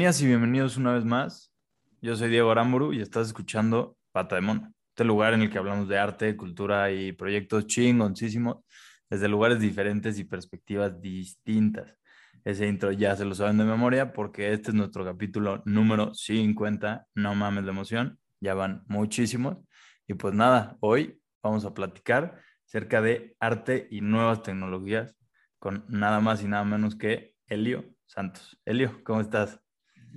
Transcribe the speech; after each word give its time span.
Bienvenidas 0.00 0.22
y 0.22 0.26
bienvenidos 0.28 0.76
una 0.78 0.94
vez 0.94 1.04
más. 1.04 1.52
Yo 2.00 2.16
soy 2.16 2.30
Diego 2.30 2.50
Aramburu 2.50 2.94
y 2.94 3.02
estás 3.02 3.26
escuchando 3.26 3.98
Pata 4.12 4.36
de 4.36 4.40
Mono, 4.40 4.72
este 4.88 5.04
lugar 5.04 5.34
en 5.34 5.42
el 5.42 5.50
que 5.50 5.58
hablamos 5.58 5.88
de 5.88 5.98
arte, 5.98 6.38
cultura 6.38 6.90
y 6.90 7.12
proyectos 7.12 7.66
chingoncísimos 7.66 8.64
desde 9.10 9.28
lugares 9.28 9.60
diferentes 9.60 10.18
y 10.18 10.24
perspectivas 10.24 10.98
distintas. 11.02 11.98
Ese 12.46 12.66
intro 12.66 12.92
ya 12.92 13.14
se 13.14 13.26
lo 13.26 13.34
saben 13.34 13.58
de 13.58 13.64
memoria 13.64 14.14
porque 14.14 14.54
este 14.54 14.70
es 14.70 14.74
nuestro 14.74 15.04
capítulo 15.04 15.60
número 15.66 16.14
50. 16.14 17.06
No 17.14 17.34
mames 17.34 17.64
de 17.64 17.70
emoción, 17.70 18.18
ya 18.40 18.54
van 18.54 18.82
muchísimos. 18.86 19.58
Y 20.06 20.14
pues 20.14 20.32
nada, 20.32 20.78
hoy 20.80 21.20
vamos 21.42 21.66
a 21.66 21.74
platicar 21.74 22.40
acerca 22.66 23.02
de 23.02 23.36
arte 23.38 23.86
y 23.90 24.00
nuevas 24.00 24.42
tecnologías 24.42 25.14
con 25.58 25.84
nada 25.88 26.20
más 26.20 26.42
y 26.42 26.48
nada 26.48 26.64
menos 26.64 26.96
que 26.96 27.34
Elio 27.48 27.84
Santos. 28.06 28.58
Elio, 28.64 29.04
¿cómo 29.04 29.20
estás? 29.20 29.60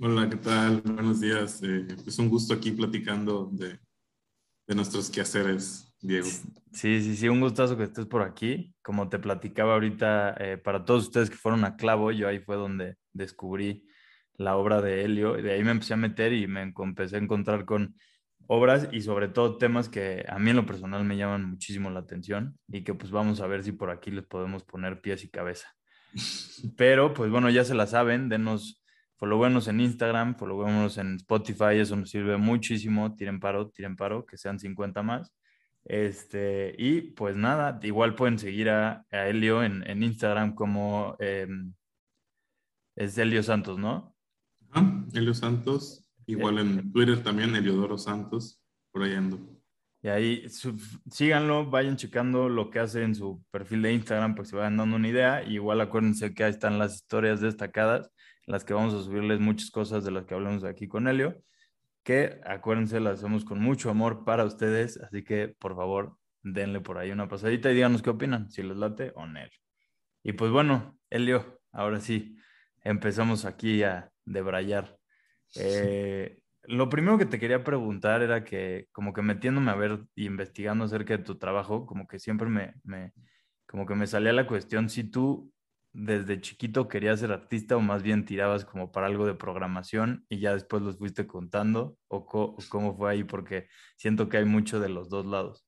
Hola, 0.00 0.28
¿qué 0.28 0.36
tal? 0.36 0.80
Buenos 0.80 1.20
días. 1.20 1.62
Eh, 1.62 1.86
es 2.04 2.18
un 2.18 2.28
gusto 2.28 2.52
aquí 2.52 2.72
platicando 2.72 3.48
de, 3.52 3.78
de, 4.66 4.74
nuestros 4.74 5.08
quehaceres, 5.08 5.94
Diego. 6.00 6.26
Sí, 6.72 7.00
sí, 7.00 7.16
sí, 7.16 7.28
un 7.28 7.40
gustazo 7.40 7.76
que 7.76 7.84
estés 7.84 8.06
por 8.06 8.22
aquí. 8.22 8.74
Como 8.82 9.08
te 9.08 9.20
platicaba 9.20 9.74
ahorita, 9.74 10.34
eh, 10.40 10.58
para 10.58 10.84
todos 10.84 11.04
ustedes 11.04 11.30
que 11.30 11.36
fueron 11.36 11.64
a 11.64 11.76
Clavo, 11.76 12.10
yo 12.10 12.26
ahí 12.26 12.40
fue 12.40 12.56
donde 12.56 12.96
descubrí 13.12 13.86
la 14.34 14.56
obra 14.56 14.82
de 14.82 15.04
Helio. 15.04 15.34
De 15.34 15.52
ahí 15.52 15.62
me 15.62 15.70
empecé 15.70 15.94
a 15.94 15.98
meter 15.98 16.32
y 16.32 16.48
me 16.48 16.72
empecé 16.76 17.14
a 17.14 17.20
encontrar 17.20 17.64
con 17.64 17.94
obras 18.48 18.88
y 18.90 19.00
sobre 19.00 19.28
todo 19.28 19.58
temas 19.58 19.88
que 19.88 20.24
a 20.28 20.40
mí 20.40 20.50
en 20.50 20.56
lo 20.56 20.66
personal 20.66 21.04
me 21.04 21.16
llaman 21.16 21.44
muchísimo 21.44 21.88
la 21.90 22.00
atención 22.00 22.58
y 22.66 22.82
que 22.82 22.94
pues 22.94 23.12
vamos 23.12 23.40
a 23.40 23.46
ver 23.46 23.62
si 23.62 23.70
por 23.70 23.90
aquí 23.90 24.10
les 24.10 24.26
podemos 24.26 24.64
poner 24.64 25.00
pies 25.00 25.22
y 25.22 25.30
cabeza. 25.30 25.68
Pero 26.76 27.14
pues 27.14 27.30
bueno, 27.30 27.48
ya 27.48 27.64
se 27.64 27.74
la 27.74 27.86
saben, 27.86 28.28
denos 28.28 28.83
followemos 29.16 29.68
en 29.68 29.80
Instagram, 29.80 30.36
followemos 30.36 30.98
en 30.98 31.16
Spotify, 31.16 31.78
eso 31.78 31.96
nos 31.96 32.10
sirve 32.10 32.36
muchísimo. 32.36 33.14
Tiren 33.14 33.40
paro, 33.40 33.70
tiren 33.70 33.96
paro, 33.96 34.24
que 34.26 34.36
sean 34.36 34.58
50 34.58 35.02
más. 35.02 35.32
Este, 35.84 36.74
y 36.78 37.02
pues 37.12 37.36
nada, 37.36 37.78
igual 37.82 38.14
pueden 38.14 38.38
seguir 38.38 38.70
a, 38.70 39.04
a 39.10 39.28
Helio 39.28 39.62
en, 39.62 39.88
en, 39.88 40.02
Instagram 40.02 40.54
como 40.54 41.14
em, 41.18 41.74
es 42.96 43.18
Helio 43.18 43.42
Santos, 43.42 43.78
¿no? 43.78 44.16
Ah, 44.70 45.04
Helio 45.12 45.34
Santos, 45.34 46.10
igual 46.26 46.58
en 46.58 46.90
Twitter 46.90 47.22
también, 47.22 47.54
Heliodoro 47.54 47.98
Santos, 47.98 48.62
por 48.92 49.02
ahí 49.02 49.12
ando. 49.12 49.38
Y 50.02 50.08
ahí 50.08 50.46
síganlo, 51.10 51.70
vayan 51.70 51.96
checando 51.96 52.48
lo 52.48 52.70
que 52.70 52.78
hace 52.78 53.02
en 53.02 53.14
su 53.14 53.42
perfil 53.50 53.82
de 53.82 53.94
Instagram 53.94 54.34
para 54.34 54.44
que 54.44 54.50
se 54.50 54.56
vayan 54.56 54.76
dando 54.76 54.96
una 54.96 55.08
idea. 55.08 55.42
igual 55.44 55.80
acuérdense 55.80 56.34
que 56.34 56.44
ahí 56.44 56.50
están 56.50 56.78
las 56.78 56.94
historias 56.96 57.40
destacadas, 57.40 58.10
las 58.46 58.64
que 58.64 58.74
vamos 58.74 58.94
a 58.94 59.02
subirles 59.02 59.40
muchas 59.40 59.70
cosas 59.70 60.04
de 60.04 60.10
las 60.10 60.26
que 60.26 60.34
hablamos 60.34 60.64
aquí 60.64 60.88
con 60.88 61.08
Helio, 61.08 61.42
que 62.02 62.40
acuérdense, 62.44 63.00
las 63.00 63.18
hacemos 63.18 63.44
con 63.44 63.60
mucho 63.60 63.90
amor 63.90 64.24
para 64.24 64.44
ustedes. 64.44 64.98
Así 65.00 65.24
que 65.24 65.48
por 65.48 65.74
favor, 65.74 66.16
denle 66.42 66.80
por 66.80 66.98
ahí 66.98 67.10
una 67.10 67.28
pasadita 67.28 67.70
y 67.70 67.74
díganos 67.74 68.02
qué 68.02 68.10
opinan, 68.10 68.50
si 68.50 68.62
les 68.62 68.76
late 68.76 69.12
o 69.16 69.26
no. 69.26 69.40
Y 70.22 70.32
pues 70.32 70.50
bueno, 70.50 70.98
Helio, 71.10 71.60
ahora 71.72 72.00
sí, 72.00 72.36
empezamos 72.82 73.44
aquí 73.44 73.82
a 73.82 74.10
debrayar. 74.24 74.98
Eh, 75.56 76.38
lo 76.64 76.88
primero 76.88 77.18
que 77.18 77.26
te 77.26 77.38
quería 77.38 77.64
preguntar 77.64 78.22
era 78.22 78.44
que, 78.44 78.88
como 78.92 79.12
que 79.12 79.22
metiéndome 79.22 79.70
a 79.70 79.74
ver 79.74 80.00
y 80.14 80.26
investigando 80.26 80.84
acerca 80.84 81.16
de 81.16 81.24
tu 81.24 81.36
trabajo, 81.36 81.86
como 81.86 82.06
que 82.06 82.18
siempre 82.18 82.48
me, 82.48 82.74
me, 82.84 83.12
como 83.66 83.86
que 83.86 83.94
me 83.94 84.06
salía 84.06 84.32
la 84.32 84.46
cuestión 84.46 84.88
si 84.88 85.04
tú 85.04 85.52
desde 85.94 86.40
chiquito 86.40 86.88
querías 86.88 87.20
ser 87.20 87.30
artista 87.30 87.76
o 87.76 87.80
más 87.80 88.02
bien 88.02 88.24
tirabas 88.24 88.64
como 88.64 88.90
para 88.90 89.06
algo 89.06 89.26
de 89.26 89.34
programación 89.34 90.26
y 90.28 90.40
ya 90.40 90.52
después 90.52 90.82
los 90.82 90.98
fuiste 90.98 91.26
contando 91.26 91.96
o, 92.08 92.26
cómo 92.68 92.96
fue 92.96 93.12
ahí, 93.12 93.24
porque 93.24 93.68
siento 93.96 94.28
que 94.28 94.38
hay 94.38 94.44
mucho 94.44 94.80
de 94.80 94.88
los 94.88 95.08
dos 95.08 95.24
lados. 95.24 95.64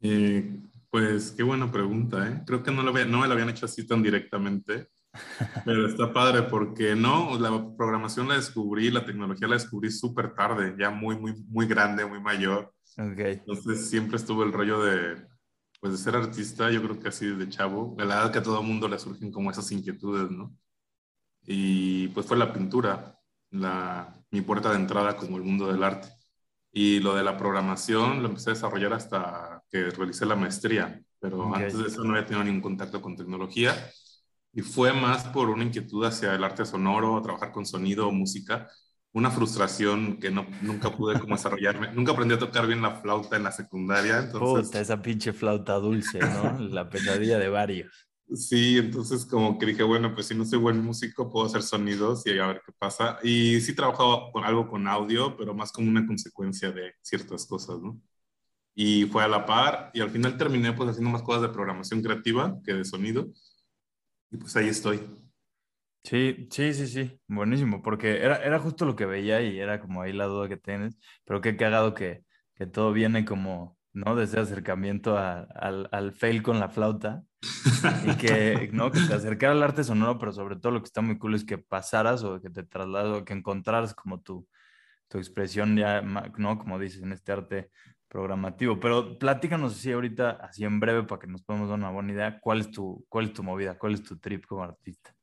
Eh, 0.00 0.60
pues 0.90 1.32
qué 1.32 1.42
buena 1.42 1.72
pregunta, 1.72 2.28
¿eh? 2.28 2.42
Creo 2.46 2.62
que 2.62 2.70
no, 2.70 2.82
lo 2.82 2.92
no 2.92 3.20
me 3.20 3.26
lo 3.26 3.32
habían 3.32 3.48
hecho 3.48 3.64
así 3.64 3.86
tan 3.86 4.02
directamente. 4.02 4.88
Pero 5.64 5.86
está 5.86 6.12
padre 6.12 6.42
porque 6.42 6.94
no, 6.94 7.38
la 7.40 7.74
programación 7.74 8.28
la 8.28 8.34
descubrí, 8.34 8.90
la 8.90 9.06
tecnología 9.06 9.48
la 9.48 9.54
descubrí 9.54 9.90
súper 9.90 10.34
tarde, 10.34 10.76
ya 10.78 10.90
muy, 10.90 11.18
muy, 11.18 11.34
muy 11.48 11.66
grande, 11.66 12.04
muy 12.04 12.20
mayor. 12.20 12.72
Okay. 12.96 13.34
Entonces 13.34 13.88
siempre 13.88 14.18
estuvo 14.18 14.44
el 14.44 14.52
rollo 14.52 14.82
de, 14.82 15.16
pues, 15.80 15.92
de 15.92 15.98
ser 15.98 16.16
artista, 16.16 16.70
yo 16.70 16.82
creo 16.82 16.98
que 17.00 17.08
así 17.08 17.26
desde 17.26 17.48
chavo, 17.50 17.94
la 17.98 18.04
verdad 18.06 18.32
que 18.32 18.38
a 18.38 18.42
todo 18.42 18.62
mundo 18.62 18.88
le 18.88 18.98
surgen 18.98 19.32
como 19.32 19.50
esas 19.50 19.70
inquietudes, 19.72 20.30
¿no? 20.30 20.56
Y 21.44 22.08
pues 22.08 22.26
fue 22.26 22.36
la 22.36 22.52
pintura, 22.52 23.18
la, 23.50 24.14
mi 24.30 24.40
puerta 24.42 24.70
de 24.70 24.76
entrada 24.76 25.16
como 25.16 25.36
el 25.36 25.42
mundo 25.44 25.70
del 25.70 25.82
arte. 25.82 26.08
Y 26.72 27.00
lo 27.00 27.14
de 27.14 27.24
la 27.24 27.36
programación 27.36 28.22
lo 28.22 28.28
empecé 28.28 28.50
a 28.50 28.54
desarrollar 28.54 28.92
hasta 28.92 29.62
que 29.70 29.90
realicé 29.90 30.26
la 30.26 30.36
maestría, 30.36 31.02
pero 31.20 31.54
antes 31.54 31.78
de 31.78 31.86
eso 31.88 32.04
no 32.04 32.10
había 32.14 32.26
tenido 32.26 32.44
ningún 32.44 32.60
contacto 32.60 33.00
con 33.00 33.16
tecnología 33.16 33.74
y 34.52 34.62
fue 34.62 34.92
más 34.92 35.24
por 35.28 35.50
una 35.50 35.64
inquietud 35.64 36.04
hacia 36.04 36.34
el 36.34 36.44
arte 36.44 36.64
sonoro, 36.64 37.20
trabajar 37.22 37.52
con 37.52 37.66
sonido 37.66 38.08
o 38.08 38.12
música, 38.12 38.68
una 39.12 39.30
frustración 39.30 40.18
que 40.18 40.30
no, 40.30 40.46
nunca 40.62 40.94
pude 40.94 41.18
como 41.18 41.36
desarrollarme. 41.36 41.92
nunca 41.94 42.12
aprendí 42.12 42.34
a 42.34 42.38
tocar 42.38 42.66
bien 42.66 42.82
la 42.82 42.96
flauta 42.96 43.36
en 43.36 43.44
la 43.44 43.52
secundaria. 43.52 44.18
Entonces... 44.18 44.66
Puta, 44.66 44.80
esa 44.80 45.00
pinche 45.02 45.32
flauta 45.32 45.74
dulce, 45.74 46.18
¿no? 46.18 46.58
la 46.58 46.88
pesadilla 46.88 47.38
de 47.38 47.48
varios. 47.48 48.08
Sí, 48.34 48.76
entonces 48.76 49.24
como 49.24 49.58
que 49.58 49.64
dije, 49.64 49.82
bueno, 49.82 50.14
pues 50.14 50.26
si 50.26 50.34
no 50.34 50.44
soy 50.44 50.58
buen 50.58 50.84
músico, 50.84 51.30
puedo 51.30 51.46
hacer 51.46 51.62
sonidos 51.62 52.26
y 52.26 52.38
a 52.38 52.46
ver 52.46 52.62
qué 52.64 52.72
pasa. 52.78 53.18
Y 53.22 53.58
sí 53.62 53.74
trabajaba 53.74 54.30
con 54.32 54.44
algo 54.44 54.68
con 54.68 54.86
audio, 54.86 55.34
pero 55.36 55.54
más 55.54 55.72
como 55.72 55.88
una 55.88 56.06
consecuencia 56.06 56.70
de 56.70 56.92
ciertas 57.00 57.46
cosas, 57.46 57.80
¿no? 57.80 57.98
Y 58.74 59.06
fue 59.06 59.24
a 59.24 59.28
la 59.28 59.46
par 59.46 59.90
y 59.94 60.00
al 60.00 60.10
final 60.10 60.36
terminé 60.36 60.72
pues 60.72 60.90
haciendo 60.90 61.10
más 61.10 61.22
cosas 61.22 61.42
de 61.42 61.48
programación 61.48 62.02
creativa 62.02 62.58
que 62.64 62.74
de 62.74 62.84
sonido 62.84 63.28
y 64.30 64.36
pues 64.36 64.54
ahí 64.56 64.68
estoy. 64.68 65.00
Sí, 66.04 66.48
sí, 66.50 66.72
sí, 66.72 66.86
sí, 66.86 67.20
buenísimo, 67.26 67.82
porque 67.82 68.22
era, 68.22 68.36
era 68.36 68.58
justo 68.58 68.86
lo 68.86 68.96
que 68.96 69.04
veía 69.04 69.42
y 69.42 69.58
era 69.58 69.78
como 69.80 70.00
ahí 70.00 70.12
la 70.12 70.24
duda 70.24 70.48
que 70.48 70.56
tienes, 70.56 70.98
pero 71.24 71.42
qué 71.42 71.56
cagado 71.56 71.92
que, 71.92 72.24
que 72.54 72.66
todo 72.66 72.92
viene 72.92 73.26
como, 73.26 73.76
¿no? 73.92 74.16
Desde 74.16 74.40
acercamiento 74.40 75.18
al, 75.18 75.88
al, 75.92 76.12
fail 76.12 76.42
con 76.42 76.60
la 76.60 76.70
flauta 76.70 77.24
y 78.06 78.16
que, 78.16 78.70
¿no? 78.72 78.90
Que 78.90 79.00
te 79.00 79.14
acercara 79.14 79.52
al 79.52 79.62
arte 79.62 79.84
sonoro, 79.84 80.18
pero 80.18 80.32
sobre 80.32 80.56
todo 80.56 80.72
lo 80.72 80.80
que 80.80 80.86
está 80.86 81.02
muy 81.02 81.18
cool 81.18 81.34
es 81.34 81.44
que 81.44 81.58
pasaras 81.58 82.24
o 82.24 82.40
que 82.40 82.48
te 82.48 82.62
trasladas 82.62 83.20
o 83.20 83.24
que 83.24 83.34
encontraras 83.34 83.94
como 83.94 84.20
tu, 84.22 84.48
tu 85.08 85.18
expresión 85.18 85.76
ya, 85.76 86.00
¿no? 86.02 86.58
Como 86.58 86.78
dices, 86.78 87.02
en 87.02 87.12
este 87.12 87.32
arte 87.32 87.70
programativo. 88.08 88.80
Pero 88.80 89.18
platícanos 89.18 89.74
así 89.74 89.92
ahorita, 89.92 90.30
así 90.42 90.64
en 90.64 90.80
breve, 90.80 91.04
para 91.04 91.20
que 91.20 91.26
nos 91.26 91.42
podamos 91.42 91.68
dar 91.68 91.78
una 91.78 91.90
buena 91.90 92.12
idea, 92.12 92.40
¿cuál 92.40 92.60
es 92.60 92.70
tu, 92.70 93.04
cuál 93.08 93.26
es 93.26 93.32
tu 93.34 93.42
movida? 93.42 93.76
¿Cuál 93.78 93.94
es 93.94 94.02
tu 94.02 94.18
trip 94.18 94.46
como 94.46 94.62
artista? 94.64 95.17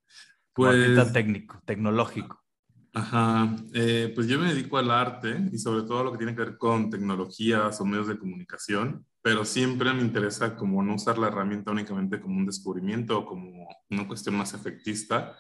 Pues, 0.56 1.12
técnico, 1.12 1.62
tecnológico. 1.66 2.42
Ajá, 2.94 3.54
eh, 3.74 4.14
pues 4.16 4.26
yo 4.28 4.40
me 4.40 4.54
dedico 4.54 4.78
al 4.78 4.90
arte 4.90 5.50
y 5.52 5.58
sobre 5.58 5.84
todo 5.84 6.00
a 6.00 6.04
lo 6.06 6.14
que 6.14 6.18
tiene 6.18 6.34
que 6.34 6.44
ver 6.44 6.58
con 6.58 6.90
tecnologías 6.90 7.82
o 7.82 7.86
medios 7.86 8.08
de 8.08 8.18
comunicación, 8.18 9.06
pero 9.22 9.44
siempre 9.44 9.92
me 9.94 10.02
interesa 10.02 10.56
como 10.56 10.82
no 10.82 10.96
usar 10.96 11.18
la 11.18 11.28
herramienta 11.28 11.72
únicamente 11.72 12.22
como 12.22 12.38
un 12.38 12.46
descubrimiento 12.46 13.20
o 13.20 13.26
como 13.26 13.68
una 13.90 14.08
cuestión 14.08 14.38
más 14.38 14.54
efectista, 14.54 15.38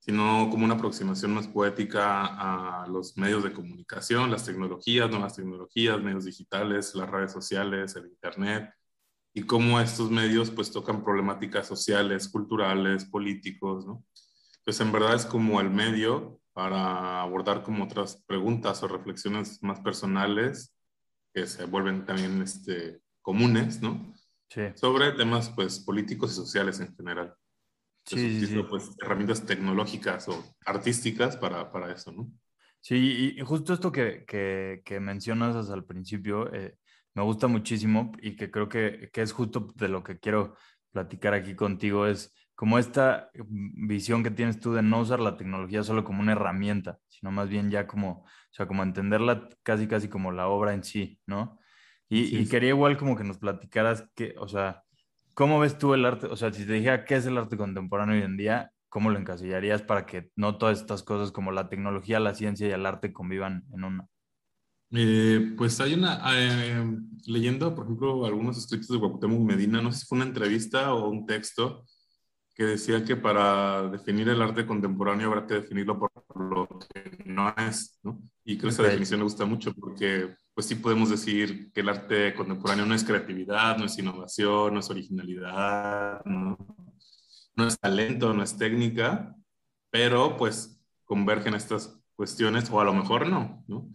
sino 0.00 0.50
como 0.50 0.66
una 0.66 0.74
aproximación 0.74 1.32
más 1.32 1.48
poética 1.48 2.82
a 2.82 2.86
los 2.88 3.16
medios 3.16 3.42
de 3.44 3.52
comunicación, 3.54 4.30
las 4.30 4.44
tecnologías, 4.44 5.08
nuevas 5.08 5.34
tecnologías, 5.34 6.02
medios 6.02 6.26
digitales, 6.26 6.94
las 6.94 7.08
redes 7.08 7.32
sociales, 7.32 7.96
el 7.96 8.08
Internet, 8.08 8.70
y 9.32 9.44
cómo 9.44 9.80
estos 9.80 10.10
medios 10.10 10.50
pues 10.50 10.70
tocan 10.70 11.02
problemáticas 11.02 11.66
sociales, 11.66 12.28
culturales, 12.28 13.06
políticos, 13.06 13.86
¿no? 13.86 14.04
Pues 14.64 14.80
en 14.80 14.92
verdad 14.92 15.14
es 15.14 15.26
como 15.26 15.60
el 15.60 15.70
medio 15.70 16.40
para 16.52 17.22
abordar 17.22 17.62
como 17.62 17.84
otras 17.84 18.22
preguntas 18.26 18.82
o 18.82 18.88
reflexiones 18.88 19.62
más 19.62 19.80
personales 19.80 20.74
que 21.32 21.46
se 21.46 21.64
vuelven 21.64 22.04
también 22.04 22.42
este, 22.42 23.00
comunes, 23.22 23.80
¿no? 23.80 24.14
Sí. 24.50 24.62
Sobre 24.74 25.12
temas 25.12 25.48
pues 25.50 25.80
políticos 25.80 26.32
y 26.32 26.34
sociales 26.34 26.78
en 26.80 26.94
general 26.94 27.34
sí, 28.04 28.46
sí, 28.46 28.62
pues, 28.68 28.90
herramientas 29.00 29.44
tecnológicas 29.44 30.28
o 30.28 30.44
artísticas 30.64 31.36
para, 31.36 31.70
para 31.70 31.92
eso, 31.92 32.12
¿no? 32.12 32.30
Sí, 32.80 33.34
y 33.36 33.40
justo 33.42 33.72
esto 33.72 33.92
que, 33.92 34.24
que, 34.26 34.82
que 34.84 34.98
mencionas 34.98 35.70
al 35.70 35.84
principio 35.84 36.52
eh, 36.52 36.76
me 37.14 37.22
gusta 37.22 37.46
muchísimo 37.46 38.10
y 38.20 38.34
que 38.34 38.50
creo 38.50 38.68
que, 38.68 39.08
que, 39.12 39.22
es 39.22 39.32
justo 39.32 39.68
de 39.76 39.88
lo 39.88 40.02
que 40.02 40.18
quiero 40.18 40.56
platicar 40.90 41.32
aquí 41.32 41.54
contigo, 41.54 42.08
es 42.08 42.34
como 42.62 42.78
esta 42.78 43.28
visión 43.34 44.22
que 44.22 44.30
tienes 44.30 44.60
tú 44.60 44.72
de 44.72 44.82
no 44.82 45.00
usar 45.00 45.18
la 45.18 45.36
tecnología 45.36 45.82
solo 45.82 46.04
como 46.04 46.20
una 46.20 46.30
herramienta, 46.30 47.00
sino 47.08 47.32
más 47.32 47.48
bien 47.48 47.72
ya 47.72 47.88
como, 47.88 48.20
o 48.20 48.52
sea, 48.52 48.68
como 48.68 48.84
entenderla 48.84 49.48
casi, 49.64 49.88
casi 49.88 50.06
como 50.06 50.30
la 50.30 50.46
obra 50.46 50.72
en 50.72 50.84
sí, 50.84 51.18
¿no? 51.26 51.58
Y, 52.08 52.38
y 52.38 52.46
quería 52.46 52.68
igual 52.68 52.96
como 52.96 53.16
que 53.16 53.24
nos 53.24 53.38
platicaras 53.38 54.08
que, 54.14 54.34
o 54.38 54.46
sea, 54.46 54.84
¿Cómo 55.34 55.58
ves 55.58 55.78
tú 55.78 55.94
el 55.94 56.04
arte? 56.04 56.26
O 56.26 56.36
sea, 56.36 56.52
si 56.52 56.66
te 56.66 56.74
dijera 56.74 57.04
qué 57.04 57.16
es 57.16 57.26
el 57.26 57.38
arte 57.38 57.56
contemporáneo 57.56 58.14
hoy 58.14 58.22
en 58.22 58.36
día, 58.36 58.70
cómo 58.90 59.08
lo 59.10 59.18
encasillarías 59.18 59.80
para 59.80 60.04
que 60.04 60.30
no 60.36 60.58
todas 60.58 60.80
estas 60.80 61.02
cosas 61.02 61.32
como 61.32 61.52
la 61.52 61.70
tecnología, 61.70 62.20
la 62.20 62.34
ciencia 62.34 62.68
y 62.68 62.70
el 62.70 62.84
arte 62.84 63.12
convivan 63.12 63.64
en 63.72 63.84
una? 63.84 64.08
Eh, 64.90 65.54
pues 65.56 65.80
hay 65.80 65.94
una, 65.94 66.20
eh, 66.36 66.84
leyendo, 67.26 67.74
por 67.74 67.86
ejemplo, 67.86 68.26
algunos 68.26 68.58
escritos 68.58 68.88
de 68.88 68.98
Cuauhtémoc 68.98 69.40
Medina, 69.40 69.80
no 69.80 69.90
sé 69.90 70.00
si 70.00 70.06
fue 70.06 70.16
una 70.16 70.26
entrevista 70.26 70.92
o 70.92 71.08
un 71.08 71.24
texto, 71.24 71.86
que 72.54 72.64
decía 72.64 73.04
que 73.04 73.16
para 73.16 73.88
definir 73.88 74.28
el 74.28 74.42
arte 74.42 74.66
contemporáneo 74.66 75.28
habrá 75.28 75.46
que 75.46 75.54
definirlo 75.54 75.98
por 75.98 76.10
lo 76.50 76.68
que 76.68 77.24
no 77.24 77.54
es, 77.56 77.98
¿no? 78.02 78.20
Y 78.44 78.58
creo 78.58 78.68
que 78.68 78.74
esa 78.74 78.82
definición 78.82 79.20
me 79.20 79.24
gusta 79.24 79.44
mucho 79.46 79.72
porque 79.74 80.34
pues 80.54 80.66
sí 80.66 80.74
podemos 80.74 81.08
decir 81.08 81.72
que 81.72 81.80
el 81.80 81.88
arte 81.88 82.34
contemporáneo 82.34 82.84
no 82.84 82.94
es 82.94 83.04
creatividad, 83.04 83.78
no 83.78 83.86
es 83.86 83.98
innovación, 83.98 84.74
no 84.74 84.80
es 84.80 84.90
originalidad, 84.90 86.22
no, 86.26 86.58
no 87.56 87.66
es 87.66 87.78
talento, 87.78 88.34
no 88.34 88.42
es 88.42 88.56
técnica, 88.56 89.34
pero 89.90 90.36
pues 90.36 90.78
convergen 91.04 91.54
estas 91.54 91.98
cuestiones 92.16 92.70
o 92.70 92.80
a 92.80 92.84
lo 92.84 92.92
mejor 92.92 93.28
no, 93.28 93.64
¿no? 93.66 93.88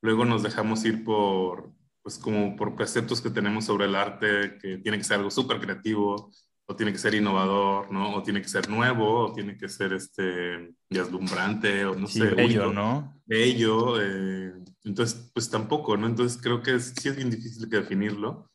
Luego 0.00 0.24
nos 0.24 0.42
dejamos 0.42 0.84
ir 0.84 1.02
por, 1.04 1.72
pues 2.02 2.18
como 2.18 2.54
por 2.56 2.76
preceptos 2.76 3.20
que 3.20 3.30
tenemos 3.30 3.64
sobre 3.64 3.86
el 3.86 3.94
arte, 3.94 4.58
que 4.60 4.78
tiene 4.78 4.98
que 4.98 5.04
ser 5.04 5.16
algo 5.16 5.30
súper 5.30 5.60
creativo, 5.60 6.30
o 6.66 6.76
tiene 6.76 6.92
que 6.92 6.98
ser 6.98 7.14
innovador, 7.14 7.90
¿no? 7.92 8.14
O 8.14 8.22
tiene 8.22 8.40
que 8.40 8.48
ser 8.48 8.68
nuevo, 8.68 9.26
o 9.26 9.32
tiene 9.32 9.56
que 9.56 9.68
ser 9.68 9.92
este, 9.92 10.74
deslumbrante, 10.88 11.84
o 11.84 11.94
no 11.94 12.06
sé. 12.06 12.24
Bello, 12.34 12.72
¿no? 12.72 13.20
Bello. 13.26 14.00
Eh, 14.00 14.54
entonces, 14.84 15.30
pues 15.34 15.50
tampoco, 15.50 15.96
¿no? 15.96 16.06
Entonces 16.06 16.40
creo 16.40 16.62
que 16.62 16.78
sí 16.80 17.08
es 17.08 17.16
bien 17.16 17.30
difícil 17.30 17.68
que 17.68 17.76
definirlo, 17.76 18.50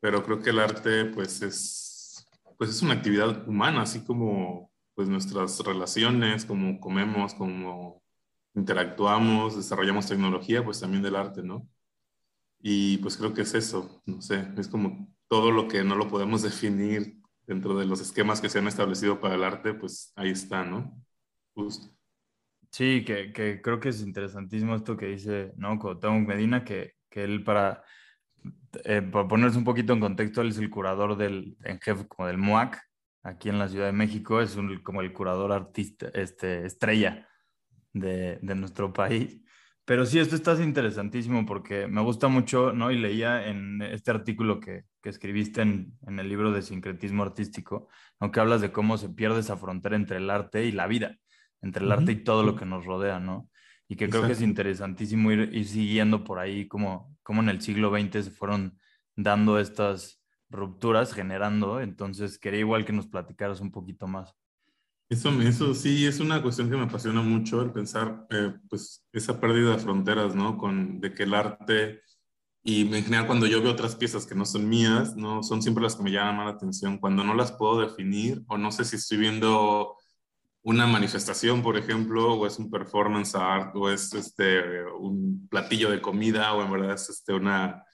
pero 0.00 0.22
creo 0.24 0.40
que 0.40 0.50
el 0.50 0.58
arte, 0.58 1.06
pues 1.06 1.42
es, 1.42 2.26
pues 2.58 2.70
es 2.70 2.82
una 2.82 2.94
actividad 2.94 3.48
humana, 3.48 3.82
así 3.82 4.00
como 4.04 4.72
pues 4.94 5.08
nuestras 5.08 5.58
relaciones, 5.60 6.46
como 6.46 6.80
comemos, 6.80 7.34
como 7.34 8.02
interactuamos, 8.54 9.56
desarrollamos 9.56 10.06
tecnología, 10.06 10.64
pues 10.64 10.80
también 10.80 11.02
del 11.02 11.16
arte, 11.16 11.42
¿no? 11.42 11.68
Y 12.60 12.96
pues 12.98 13.16
creo 13.16 13.34
que 13.34 13.42
es 13.42 13.54
eso, 13.54 14.02
no 14.06 14.22
sé, 14.22 14.48
es 14.56 14.68
como 14.68 15.14
todo 15.28 15.50
lo 15.50 15.68
que 15.68 15.84
no 15.84 15.94
lo 15.94 16.08
podemos 16.08 16.42
definir 16.42 17.20
dentro 17.46 17.78
de 17.78 17.86
los 17.86 18.00
esquemas 18.00 18.40
que 18.40 18.48
se 18.48 18.58
han 18.58 18.66
establecido 18.66 19.20
para 19.20 19.34
el 19.34 19.44
arte, 19.44 19.74
pues 19.74 20.12
ahí 20.16 20.30
está, 20.30 20.64
¿no? 20.64 21.00
Justo. 21.54 21.96
Sí, 22.70 23.04
que, 23.04 23.32
creo 23.62 23.80
que 23.80 23.88
es 23.88 24.02
interesantísimo 24.02 24.74
esto 24.74 24.96
que 24.96 25.06
dice, 25.06 25.52
¿no? 25.56 25.78
Medina, 26.26 26.64
que, 26.64 26.94
él 27.12 27.44
para, 27.44 27.82
eh, 28.84 29.00
ponerse 29.00 29.56
un 29.56 29.64
poquito 29.64 29.94
en 29.94 30.00
contexto, 30.00 30.42
él 30.42 30.48
es 30.48 30.58
el 30.58 30.68
curador 30.68 31.16
del, 31.16 31.56
en 31.64 31.80
jefe 31.80 32.06
como 32.06 32.26
del 32.28 32.36
MOAC, 32.36 32.78
aquí 33.22 33.48
en 33.48 33.58
la 33.58 33.68
Ciudad 33.68 33.86
de 33.86 33.92
México, 33.92 34.42
es 34.42 34.56
un, 34.56 34.82
como 34.82 35.00
el 35.00 35.14
curador 35.14 35.52
artista, 35.52 36.08
este, 36.12 36.66
estrella 36.66 37.26
de, 37.94 38.38
de 38.42 38.54
nuestro 38.54 38.92
país. 38.92 39.40
Pero 39.86 40.04
sí, 40.04 40.18
esto 40.18 40.34
está 40.34 40.60
interesantísimo 40.60 41.46
porque 41.46 41.86
me 41.86 42.02
gusta 42.02 42.26
mucho, 42.26 42.72
¿no? 42.72 42.90
Y 42.90 42.98
leía 42.98 43.46
en 43.46 43.80
este 43.82 44.10
artículo 44.10 44.58
que, 44.58 44.82
que 45.00 45.08
escribiste 45.08 45.62
en, 45.62 45.96
en, 46.08 46.18
el 46.18 46.28
libro 46.28 46.50
de 46.50 46.62
sincretismo 46.62 47.22
artístico, 47.22 47.88
aunque 48.18 48.40
hablas 48.40 48.60
de 48.60 48.72
cómo 48.72 48.98
se 48.98 49.10
pierde 49.10 49.40
esa 49.40 49.56
frontera 49.56 49.94
entre 49.94 50.16
el 50.16 50.28
arte 50.28 50.64
y 50.64 50.72
la 50.72 50.88
vida, 50.88 51.16
entre 51.62 51.84
el 51.84 51.92
arte 51.92 52.10
y 52.10 52.24
todo 52.24 52.42
lo 52.42 52.56
que 52.56 52.66
nos 52.66 52.84
rodea, 52.84 53.20
¿no? 53.20 53.48
Y 53.86 53.94
que 53.94 54.08
creo 54.08 54.26
que 54.26 54.32
es 54.32 54.42
interesantísimo 54.42 55.30
ir, 55.30 55.50
ir 55.54 55.68
siguiendo 55.68 56.24
por 56.24 56.40
ahí 56.40 56.66
cómo, 56.66 57.16
cómo 57.22 57.40
en 57.40 57.48
el 57.48 57.60
siglo 57.60 57.96
XX 57.96 58.24
se 58.24 58.30
fueron 58.32 58.80
dando 59.14 59.60
estas 59.60 60.20
rupturas, 60.50 61.14
generando. 61.14 61.80
Entonces, 61.80 62.40
quería 62.40 62.60
igual 62.60 62.84
que 62.84 62.92
nos 62.92 63.06
platicaras 63.06 63.60
un 63.60 63.70
poquito 63.70 64.08
más. 64.08 64.34
Eso, 65.08 65.30
eso 65.42 65.72
sí, 65.74 66.04
es 66.04 66.18
una 66.18 66.42
cuestión 66.42 66.68
que 66.68 66.76
me 66.76 66.82
apasiona 66.82 67.22
mucho, 67.22 67.62
el 67.62 67.70
pensar, 67.72 68.26
eh, 68.30 68.54
pues, 68.68 69.06
esa 69.12 69.40
pérdida 69.40 69.72
de 69.72 69.78
fronteras, 69.78 70.34
¿no? 70.34 70.58
Con, 70.58 71.00
de 71.00 71.14
que 71.14 71.22
el 71.22 71.34
arte, 71.34 72.02
y 72.64 72.82
en 72.82 73.04
general 73.04 73.26
cuando 73.28 73.46
yo 73.46 73.62
veo 73.62 73.70
otras 73.72 73.94
piezas 73.94 74.26
que 74.26 74.34
no 74.34 74.44
son 74.44 74.68
mías, 74.68 75.14
¿no? 75.16 75.44
Son 75.44 75.62
siempre 75.62 75.84
las 75.84 75.94
que 75.94 76.02
me 76.02 76.10
llaman 76.10 76.46
la 76.46 76.52
atención, 76.52 76.98
cuando 76.98 77.22
no 77.22 77.34
las 77.34 77.52
puedo 77.52 77.80
definir, 77.80 78.42
o 78.48 78.58
no 78.58 78.72
sé 78.72 78.84
si 78.84 78.96
estoy 78.96 79.18
viendo 79.18 79.96
una 80.62 80.86
manifestación, 80.88 81.62
por 81.62 81.76
ejemplo, 81.76 82.34
o 82.34 82.46
es 82.46 82.58
un 82.58 82.68
performance 82.68 83.36
art, 83.36 83.76
o 83.76 83.88
es 83.88 84.12
este, 84.12 84.84
un 84.98 85.46
platillo 85.48 85.90
de 85.90 86.02
comida, 86.02 86.52
o 86.54 86.64
en 86.64 86.72
verdad 86.72 86.94
es 86.94 87.08
este, 87.10 87.32
una, 87.32 87.84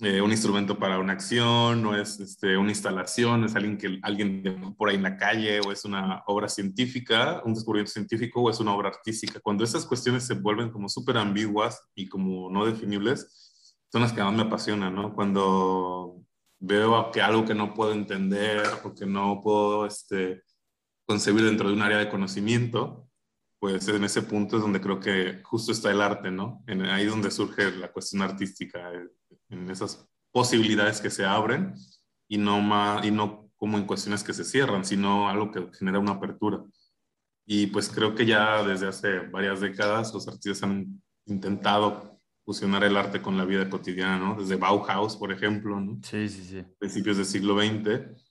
eh, 0.00 0.20
un 0.20 0.30
instrumento 0.30 0.78
para 0.78 0.98
una 0.98 1.12
acción, 1.12 1.84
o 1.84 1.96
es 1.96 2.20
este, 2.20 2.56
una 2.56 2.70
instalación, 2.70 3.44
es 3.44 3.56
alguien 3.56 3.76
que 3.76 3.98
alguien 4.02 4.74
por 4.76 4.88
ahí 4.88 4.96
en 4.96 5.02
la 5.02 5.16
calle, 5.16 5.60
o 5.60 5.72
es 5.72 5.84
una 5.84 6.22
obra 6.26 6.48
científica, 6.48 7.42
un 7.44 7.54
descubrimiento 7.54 7.92
científico, 7.92 8.42
o 8.42 8.50
es 8.50 8.60
una 8.60 8.74
obra 8.74 8.90
artística. 8.90 9.40
Cuando 9.40 9.64
esas 9.64 9.84
cuestiones 9.86 10.24
se 10.24 10.34
vuelven 10.34 10.70
como 10.70 10.88
súper 10.88 11.16
ambiguas 11.18 11.82
y 11.94 12.08
como 12.08 12.48
no 12.50 12.64
definibles, 12.64 13.74
son 13.90 14.02
las 14.02 14.12
que 14.12 14.22
más 14.22 14.34
me 14.34 14.42
apasionan, 14.42 14.94
¿no? 14.94 15.14
Cuando 15.14 16.22
veo 16.60 17.10
que 17.10 17.22
algo 17.22 17.44
que 17.44 17.54
no 17.54 17.74
puedo 17.74 17.92
entender 17.92 18.62
o 18.84 18.94
que 18.94 19.06
no 19.06 19.40
puedo 19.42 19.86
este, 19.86 20.42
concebir 21.06 21.44
dentro 21.44 21.68
de 21.68 21.74
un 21.74 21.82
área 21.82 21.98
de 21.98 22.08
conocimiento, 22.08 23.08
pues 23.58 23.88
en 23.88 24.04
ese 24.04 24.22
punto 24.22 24.56
es 24.56 24.62
donde 24.62 24.80
creo 24.80 25.00
que 25.00 25.40
justo 25.42 25.72
está 25.72 25.90
el 25.90 26.00
arte, 26.00 26.30
¿no? 26.30 26.62
En, 26.66 26.82
ahí 26.82 27.06
donde 27.06 27.30
surge 27.30 27.72
la 27.72 27.90
cuestión 27.90 28.22
artística, 28.22 28.92
eh, 28.92 29.08
en 29.48 29.70
esas 29.70 30.06
posibilidades 30.32 31.00
que 31.00 31.10
se 31.10 31.24
abren 31.24 31.74
y 32.28 32.38
no, 32.38 32.60
más, 32.60 33.04
y 33.04 33.10
no 33.10 33.50
como 33.56 33.76
en 33.76 33.86
cuestiones 33.86 34.22
que 34.22 34.32
se 34.32 34.44
cierran, 34.44 34.84
sino 34.84 35.28
algo 35.28 35.50
que 35.50 35.68
genera 35.76 35.98
una 35.98 36.12
apertura. 36.12 36.62
Y 37.46 37.68
pues 37.68 37.88
creo 37.88 38.14
que 38.14 38.26
ya 38.26 38.62
desde 38.62 38.88
hace 38.88 39.20
varias 39.20 39.60
décadas 39.60 40.12
los 40.12 40.28
artistas 40.28 40.62
han 40.62 41.02
intentado 41.26 42.20
fusionar 42.44 42.84
el 42.84 42.96
arte 42.96 43.20
con 43.20 43.36
la 43.36 43.44
vida 43.44 43.68
cotidiana, 43.68 44.18
¿no? 44.18 44.40
Desde 44.40 44.56
Bauhaus, 44.56 45.16
por 45.16 45.32
ejemplo, 45.32 45.80
¿no? 45.80 45.98
Sí, 46.02 46.28
sí, 46.28 46.44
sí. 46.44 46.64
Principios 46.78 47.16
del 47.16 47.26
siglo 47.26 47.58
XX 47.58 48.22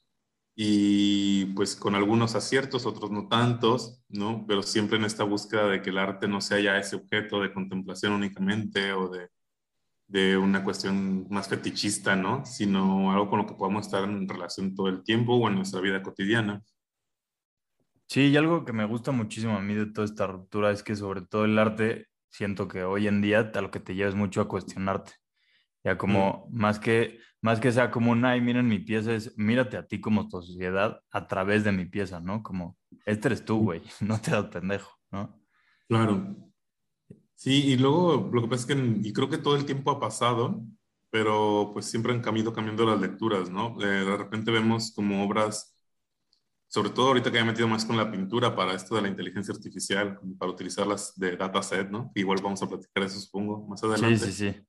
y 0.56 1.46
pues 1.54 1.76
con 1.76 1.94
algunos 1.94 2.34
aciertos, 2.34 2.88
otros 2.88 3.12
no 3.12 3.28
tantos, 3.28 4.02
¿no? 4.10 4.46
Pero 4.48 4.64
siempre 4.64 4.98
en 4.98 5.06
esta 5.06 5.24
búsqueda 5.24 5.68
de 5.68 5.82
que 5.82 5.92
el 5.92 6.00
arte 6.00 6.28
no 6.28 6.42
sea 6.42 6.60
ya 6.60 6.80
ese 6.80 6.96
objeto 6.96 7.42
de 7.42 7.54
contemplación 7.54 8.14
únicamente 8.14 8.92
o 8.94 9.10
de, 9.10 9.30
de 10.08 10.38
una 10.38 10.64
cuestión 10.64 11.28
más 11.30 11.50
fetichista, 11.50 12.16
¿no? 12.16 12.46
Sino 12.46 13.12
algo 13.12 13.30
con 13.30 13.40
lo 13.40 13.46
que 13.46 13.56
podamos 13.56 13.86
estar 13.86 14.04
en 14.04 14.28
relación 14.28 14.74
todo 14.74 14.88
el 14.88 15.04
tiempo 15.04 15.36
o 15.36 15.48
en 15.48 15.56
nuestra 15.56 15.82
vida 15.82 16.02
cotidiana. 16.02 16.64
Sí, 18.08 18.28
y 18.28 18.38
algo 18.38 18.64
que 18.64 18.72
me 18.72 18.86
gusta 18.86 19.12
muchísimo 19.12 19.58
a 19.58 19.62
mí 19.62 19.74
de 19.74 19.88
toda 19.88 20.06
esta 20.06 20.28
ruptura 20.28 20.72
es 20.72 20.82
que 20.82 20.96
sobre 20.96 21.22
todo 21.22 21.44
el 21.44 21.60
arte, 21.60 22.08
siento 22.30 22.68
que 22.68 22.84
hoy 22.84 23.08
en 23.08 23.22
día 23.22 23.52
a 23.54 23.62
lo 23.62 23.70
que 23.70 23.82
te 23.82 23.96
lleva 23.96 24.10
es 24.10 24.16
mucho 24.16 24.42
a 24.42 24.48
cuestionarte. 24.48 25.14
Ya 25.84 25.98
como 25.98 26.48
mm. 26.50 26.58
más 26.58 26.80
que 26.80 27.20
más 27.42 27.60
que 27.60 27.72
sea 27.72 27.92
como 27.92 28.12
un, 28.12 28.26
ay, 28.26 28.42
miren 28.42 28.68
mi 28.68 28.80
pieza, 28.80 29.14
es 29.14 29.38
mírate 29.38 29.78
a 29.78 29.86
ti 29.86 30.02
como 30.02 30.28
tu 30.28 30.42
sociedad 30.42 31.02
a 31.12 31.28
través 31.28 31.64
de 31.64 31.72
mi 31.72 31.86
pieza, 31.86 32.20
¿no? 32.20 32.42
Como, 32.44 32.78
este 33.06 33.28
eres 33.30 33.46
tú, 33.46 33.60
güey, 33.60 33.82
no 34.02 34.20
te 34.20 34.32
das 34.32 34.46
pendejo, 34.46 34.98
¿no? 35.12 35.40
Claro. 35.88 36.36
Sí, 37.38 37.68
y 37.68 37.78
luego 37.78 38.30
lo 38.34 38.42
que 38.42 38.48
pasa 38.48 38.62
es 38.62 38.66
que, 38.66 39.00
y 39.08 39.14
creo 39.14 39.30
que 39.30 39.38
todo 39.38 39.56
el 39.56 39.66
tiempo 39.66 39.92
ha 39.92 40.00
pasado, 40.00 40.62
pero 41.10 41.70
pues 41.72 41.86
siempre 41.86 42.12
han 42.12 42.22
cambiado 42.22 42.52
cambiando 42.52 42.86
las 42.86 43.00
lecturas, 43.00 43.50
¿no? 43.50 43.82
Eh, 43.82 43.86
de 43.86 44.18
repente 44.18 44.52
vemos 44.52 44.92
como 44.94 45.24
obras, 45.24 45.76
sobre 46.68 46.90
todo 46.90 47.08
ahorita 47.08 47.32
que 47.32 47.38
he 47.38 47.44
metido 47.46 47.68
más 47.68 47.86
con 47.86 47.96
la 47.96 48.12
pintura 48.12 48.56
para 48.56 48.74
esto 48.74 48.96
de 48.96 49.04
la 49.04 49.08
inteligencia 49.08 49.54
artificial, 49.54 50.20
para 50.38 50.52
utilizarlas 50.52 51.14
de 51.16 51.38
dataset, 51.38 51.90
¿no? 51.90 52.12
Igual 52.16 52.42
vamos 52.42 52.62
a 52.64 52.68
platicar 52.68 53.04
eso, 53.04 53.20
supongo, 53.20 53.68
más 53.68 53.84
adelante. 53.84 54.26
Sí, 54.26 54.32
sí, 54.32 54.52
sí 54.52 54.68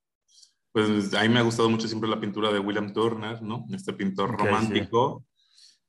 pues 0.72 1.14
a 1.14 1.22
mí 1.22 1.28
me 1.28 1.40
ha 1.40 1.42
gustado 1.42 1.68
mucho 1.68 1.88
siempre 1.88 2.08
la 2.08 2.20
pintura 2.20 2.52
de 2.52 2.58
William 2.58 2.92
Turner, 2.92 3.42
¿no? 3.42 3.66
Este 3.72 3.92
pintor 3.92 4.38
romántico, 4.38 5.25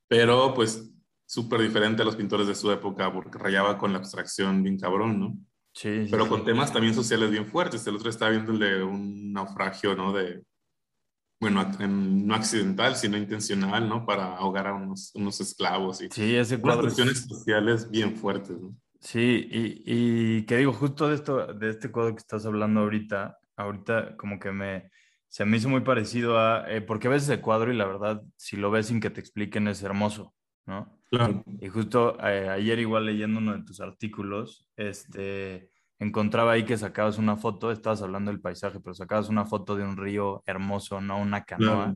pero 0.08 0.54
pues 0.54 0.92
súper 1.26 1.62
diferente 1.62 2.02
a 2.02 2.06
los 2.06 2.16
pintores 2.16 2.48
de 2.48 2.56
su 2.56 2.72
época 2.72 3.12
porque 3.14 3.38
rayaba 3.38 3.78
con 3.78 3.92
la 3.92 4.00
abstracción 4.00 4.64
bien 4.64 4.80
cabrón, 4.80 5.20
¿no? 5.20 5.38
Sí. 5.80 6.08
Pero 6.12 6.28
con 6.28 6.44
temas 6.44 6.74
también 6.74 6.94
sociales 6.94 7.32
bien 7.32 7.46
fuertes. 7.46 7.88
El 7.88 7.96
otro 7.96 8.10
estaba 8.10 8.32
viéndole 8.32 8.84
un 8.84 9.32
naufragio, 9.32 9.96
¿no? 9.96 10.12
De, 10.12 10.44
bueno, 11.40 11.64
no 11.88 12.36
accidental, 12.36 12.98
sino 12.98 13.16
intencional, 13.16 13.88
¿no? 13.88 14.06
Para 14.06 14.36
ahogar 14.36 14.68
a 14.68 14.74
unos, 14.74 15.12
unos 15.16 15.40
esclavos. 15.40 16.02
Y 16.02 16.10
sí, 16.10 16.36
ese 16.36 16.60
cuadro. 16.60 16.82
cuestiones 16.82 17.20
sociales 17.22 17.90
bien 17.90 18.18
fuertes, 18.18 18.60
¿no? 18.60 18.76
Sí, 19.00 19.48
y, 19.50 19.84
y 19.86 20.44
que 20.44 20.58
digo, 20.58 20.74
justo 20.74 21.08
de 21.08 21.16
esto, 21.16 21.54
de 21.54 21.70
este 21.70 21.90
cuadro 21.90 22.14
que 22.14 22.20
estás 22.20 22.46
hablando 22.46 22.82
ahorita, 22.82 23.38
ahorita 23.56 24.18
como 24.18 24.38
que 24.38 24.52
me, 24.52 24.92
se 25.30 25.46
me 25.46 25.56
hizo 25.56 25.70
muy 25.70 25.80
parecido 25.80 26.38
a, 26.38 26.70
eh, 26.70 26.82
porque 26.82 27.08
ves 27.08 27.30
el 27.30 27.40
cuadro 27.40 27.72
y 27.72 27.78
la 27.78 27.86
verdad, 27.86 28.22
si 28.36 28.58
lo 28.58 28.70
ves 28.70 28.88
sin 28.88 29.00
que 29.00 29.12
te 29.12 29.22
expliquen 29.22 29.70
es 29.70 29.82
hermoso, 29.82 30.34
¿no? 30.70 31.02
Claro. 31.10 31.44
Y 31.60 31.68
justo 31.68 32.18
eh, 32.24 32.48
ayer 32.50 32.80
igual 32.80 33.08
leyendo 33.08 33.40
uno 33.40 33.58
de 33.58 33.64
tus 33.64 33.82
artículos, 33.82 34.70
este, 34.78 35.72
encontraba 35.98 36.52
ahí 36.52 36.64
que 36.64 36.78
sacabas 36.78 37.18
una 37.18 37.36
foto, 37.36 37.72
estabas 37.72 38.04
hablando 38.04 38.32
del 38.32 38.40
paisaje, 38.40 38.80
pero 38.80 38.94
sacabas 38.94 39.28
una 39.28 39.46
foto 39.46 39.76
de 39.76 39.84
un 39.84 39.98
río 39.98 40.44
hermoso, 40.46 41.02
no 41.02 41.20
una 41.20 41.44
canoa, 41.44 41.96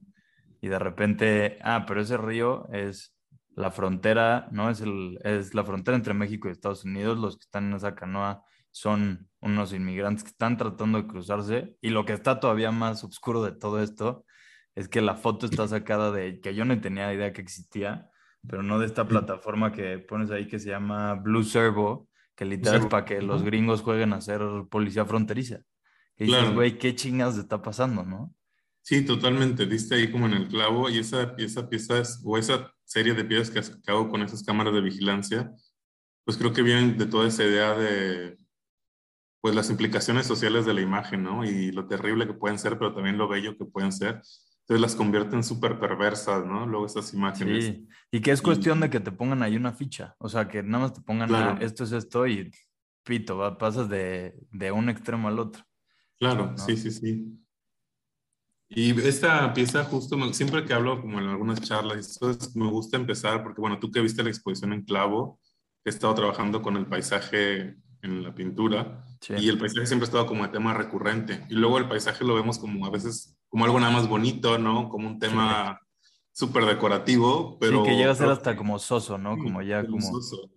y 0.59 0.67
de 0.67 0.79
repente, 0.79 1.59
ah, 1.61 1.85
pero 1.87 2.01
ese 2.01 2.17
río 2.17 2.67
es 2.71 3.15
la 3.55 3.69
frontera, 3.69 4.47
¿no? 4.51 4.69
Es, 4.69 4.81
el, 4.81 5.19
es 5.23 5.53
la 5.53 5.63
frontera 5.63 5.95
entre 5.95 6.13
México 6.13 6.47
y 6.47 6.51
Estados 6.51 6.85
Unidos. 6.85 7.19
Los 7.19 7.37
que 7.37 7.43
están 7.43 7.65
en 7.65 7.73
esa 7.73 7.93
canoa 7.95 8.43
son 8.71 9.29
unos 9.41 9.73
inmigrantes 9.73 10.23
que 10.23 10.29
están 10.29 10.57
tratando 10.57 10.99
de 10.99 11.07
cruzarse. 11.07 11.77
Y 11.81 11.89
lo 11.89 12.05
que 12.05 12.13
está 12.13 12.39
todavía 12.39 12.71
más 12.71 13.03
oscuro 13.03 13.43
de 13.43 13.51
todo 13.51 13.83
esto 13.83 14.25
es 14.73 14.87
que 14.87 15.01
la 15.01 15.15
foto 15.15 15.45
está 15.45 15.67
sacada 15.67 16.11
de 16.11 16.39
que 16.41 16.55
yo 16.55 16.65
no 16.65 16.79
tenía 16.81 17.13
idea 17.13 17.33
que 17.33 17.41
existía, 17.41 18.09
pero 18.47 18.63
no 18.63 18.79
de 18.79 18.85
esta 18.85 19.07
plataforma 19.07 19.71
que 19.71 19.99
pones 19.99 20.31
ahí 20.31 20.47
que 20.47 20.59
se 20.59 20.69
llama 20.69 21.13
Blue 21.15 21.43
Servo, 21.43 22.09
que 22.35 22.45
literal 22.45 22.81
es 22.81 22.87
para 22.87 23.05
que 23.05 23.21
los 23.21 23.43
gringos 23.43 23.81
jueguen 23.81 24.13
a 24.13 24.21
ser 24.21 24.41
policía 24.69 25.05
fronteriza. 25.05 25.61
Y 26.17 26.25
dices, 26.25 26.53
güey, 26.53 26.77
¿qué 26.77 26.95
chingas 26.95 27.37
está 27.37 27.61
pasando, 27.61 28.03
no? 28.03 28.33
Sí, 28.81 29.05
totalmente. 29.05 29.65
Diste 29.65 29.95
ahí 29.95 30.11
como 30.11 30.25
en 30.25 30.33
el 30.33 30.47
clavo 30.47 30.89
y 30.89 30.99
esa, 30.99 31.33
esa 31.37 31.69
pieza 31.69 31.99
es, 31.99 32.21
o 32.23 32.37
esa 32.37 32.73
serie 32.83 33.13
de 33.13 33.23
piezas 33.23 33.49
que 33.49 33.59
has 33.59 33.67
sacado 33.67 34.09
con 34.09 34.21
esas 34.21 34.43
cámaras 34.43 34.73
de 34.73 34.81
vigilancia, 34.81 35.51
pues 36.25 36.37
creo 36.37 36.53
que 36.53 36.61
vienen 36.61 36.97
de 36.97 37.05
toda 37.05 37.27
esa 37.27 37.43
idea 37.43 37.73
de 37.75 38.37
pues 39.41 39.55
las 39.55 39.69
implicaciones 39.69 40.25
sociales 40.25 40.65
de 40.65 40.73
la 40.73 40.81
imagen, 40.81 41.23
¿no? 41.23 41.43
Y 41.43 41.71
lo 41.71 41.85
terrible 41.87 42.25
que 42.25 42.33
pueden 42.33 42.57
ser, 42.57 42.77
pero 42.77 42.93
también 42.93 43.17
lo 43.17 43.27
bello 43.27 43.57
que 43.57 43.65
pueden 43.65 43.91
ser. 43.91 44.21
Entonces 44.63 44.81
las 44.81 44.95
convierten 44.95 45.43
súper 45.43 45.77
perversas, 45.77 46.45
¿no? 46.45 46.65
Luego 46.65 46.85
estas 46.85 47.13
imágenes. 47.13 47.65
Sí, 47.65 47.87
y 48.11 48.21
que 48.21 48.31
es 48.31 48.41
cuestión 48.41 48.79
de 48.79 48.89
que 48.89 49.01
te 49.01 49.11
pongan 49.11 49.43
ahí 49.43 49.57
una 49.57 49.73
ficha, 49.73 50.15
o 50.19 50.29
sea, 50.29 50.47
que 50.47 50.63
nada 50.63 50.85
más 50.85 50.93
te 50.93 51.01
pongan 51.01 51.35
ah, 51.35 51.57
esto 51.59 51.83
es 51.83 51.91
esto 51.91 52.25
y 52.25 52.49
pito, 53.03 53.57
pasas 53.57 53.89
de, 53.89 54.39
de, 54.51 54.71
un 54.71 54.87
extremo 54.87 55.27
al 55.27 55.39
otro. 55.39 55.65
Claro, 56.17 56.57
sí, 56.57 56.77
sí, 56.77 56.91
sí. 56.91 57.43
Y 58.69 58.97
esta 59.01 59.53
pieza 59.53 59.83
justo, 59.83 60.17
siempre 60.33 60.63
que 60.63 60.73
hablo 60.73 61.01
como 61.01 61.19
en 61.19 61.27
algunas 61.27 61.61
charlas, 61.61 62.19
me 62.55 62.69
gusta 62.69 62.95
empezar 62.95 63.43
porque, 63.43 63.59
bueno, 63.59 63.79
tú 63.79 63.91
que 63.91 63.99
viste 63.99 64.23
la 64.23 64.29
exposición 64.29 64.71
en 64.71 64.83
clavo, 64.83 65.41
he 65.83 65.89
estado 65.89 66.15
trabajando 66.15 66.61
con 66.61 66.77
el 66.77 66.85
paisaje 66.85 67.75
en 68.01 68.23
la 68.23 68.33
pintura 68.33 69.05
y 69.29 69.49
el 69.49 69.57
paisaje 69.57 69.85
siempre 69.85 70.05
ha 70.05 70.09
estado 70.09 70.25
como 70.25 70.45
el 70.45 70.51
tema 70.51 70.73
recurrente. 70.73 71.45
Y 71.49 71.55
luego 71.55 71.77
el 71.77 71.87
paisaje 71.87 72.23
lo 72.23 72.35
vemos 72.35 72.57
como 72.57 72.85
a 72.85 72.89
veces 72.89 73.37
como 73.53 73.65
algo 73.65 73.79
nada 73.79 73.93
más 73.93 74.07
bonito, 74.07 74.57
¿no? 74.57 74.89
Como 74.89 75.07
un 75.07 75.19
tema 75.19 75.79
súper 76.31 76.65
decorativo, 76.65 77.59
pero... 77.59 77.83
Sí, 77.83 77.91
que 77.91 77.97
llega 77.97 78.11
a 78.11 78.15
ser 78.15 78.29
hasta 78.29 78.55
como 78.55 78.79
soso, 78.79 79.19
¿no? 79.19 79.37
Como 79.37 79.61
ya 79.61 79.85
como... 79.85 80.01
Soso. 80.01 80.49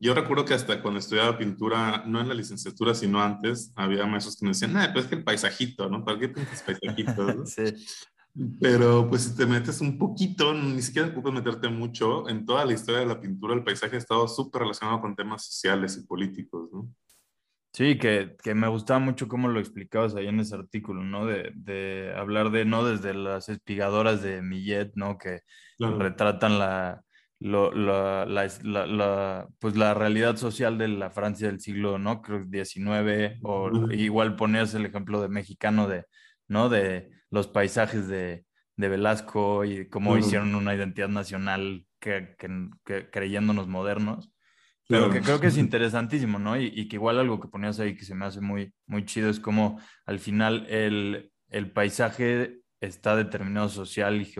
Yo 0.00 0.14
recuerdo 0.14 0.44
que 0.44 0.54
hasta 0.54 0.82
cuando 0.82 0.98
estudiaba 0.98 1.38
pintura, 1.38 2.02
no 2.08 2.20
en 2.20 2.26
la 2.26 2.34
licenciatura, 2.34 2.92
sino 2.92 3.22
antes, 3.22 3.72
había 3.76 4.04
maestros 4.04 4.36
que 4.36 4.46
me 4.46 4.50
decían, 4.50 4.72
no, 4.72 4.80
pues 4.92 5.04
es 5.04 5.10
que 5.10 5.14
el 5.14 5.22
paisajito, 5.22 5.88
¿no? 5.88 6.04
¿Para 6.04 6.18
qué 6.18 6.28
pintas 6.28 6.60
paisajitos? 6.64 7.50
sí. 7.54 7.62
Pero 8.60 9.08
pues 9.08 9.22
si 9.22 9.36
te 9.36 9.46
metes 9.46 9.80
un 9.80 9.96
poquito, 9.96 10.52
ni 10.52 10.82
siquiera 10.82 11.14
puedes 11.14 11.32
meterte 11.32 11.68
mucho, 11.68 12.28
en 12.28 12.44
toda 12.44 12.64
la 12.64 12.72
historia 12.72 12.98
de 12.98 13.06
la 13.06 13.20
pintura 13.20 13.54
el 13.54 13.62
paisaje 13.62 13.94
ha 13.94 14.00
estado 14.00 14.26
súper 14.26 14.62
relacionado 14.62 15.00
con 15.00 15.14
temas 15.14 15.44
sociales 15.46 15.96
y 15.96 16.04
políticos, 16.04 16.68
¿no? 16.72 16.92
Sí, 17.72 17.98
que, 17.98 18.36
que, 18.42 18.54
me 18.54 18.66
gustaba 18.68 18.98
mucho 18.98 19.28
cómo 19.28 19.48
lo 19.48 19.60
explicabas 19.60 20.14
ahí 20.16 20.26
en 20.26 20.40
ese 20.40 20.56
artículo, 20.56 21.04
¿no? 21.04 21.24
De, 21.26 21.52
de 21.54 22.12
hablar 22.16 22.50
de, 22.50 22.64
no 22.64 22.84
desde 22.84 23.14
las 23.14 23.48
espigadoras 23.48 24.22
de 24.22 24.42
Millet, 24.42 24.90
¿no? 24.94 25.18
Que 25.18 25.40
retratan 25.78 26.58
la, 26.58 27.02
lo, 27.40 27.72
la, 27.72 28.26
la, 28.26 29.48
pues 29.58 29.76
la 29.76 29.94
realidad 29.94 30.36
social 30.36 30.78
de 30.78 30.88
la 30.88 31.10
Francia 31.10 31.46
del 31.46 31.60
siglo, 31.60 31.98
¿no? 31.98 32.20
Creo 32.22 32.44
XIX, 32.44 33.38
o 33.42 33.70
igual 33.92 34.36
ponías 34.36 34.74
el 34.74 34.86
ejemplo 34.86 35.22
de 35.22 35.28
mexicano 35.28 35.88
de, 35.88 36.04
¿no? 36.48 36.68
De 36.68 37.10
los 37.30 37.48
paisajes 37.48 38.08
de, 38.08 38.44
de 38.76 38.88
Velasco 38.88 39.64
y 39.64 39.88
cómo 39.88 40.18
hicieron 40.18 40.54
una 40.54 40.74
identidad 40.74 41.08
nacional 41.08 41.86
que, 41.98 42.34
que, 42.38 43.10
creyéndonos 43.10 43.68
modernos. 43.68 44.32
Pero 44.90 45.10
que 45.10 45.20
creo 45.20 45.40
que 45.40 45.46
es 45.46 45.56
interesantísimo, 45.58 46.38
¿no? 46.38 46.60
Y, 46.60 46.66
y, 46.74 46.88
que 46.88 46.96
igual 46.96 47.18
algo 47.18 47.40
que 47.40 47.48
ponías 47.48 47.78
ahí 47.80 47.96
que 47.96 48.04
se 48.04 48.14
me 48.14 48.26
hace 48.26 48.40
muy, 48.40 48.74
muy 48.86 49.04
chido 49.04 49.30
es 49.30 49.40
como 49.40 49.80
al 50.04 50.18
final 50.18 50.66
el, 50.68 51.32
el 51.48 51.70
paisaje 51.70 52.60
está 52.80 53.14
determinado 53.14 53.68
social 53.68 54.20
y 54.20 54.32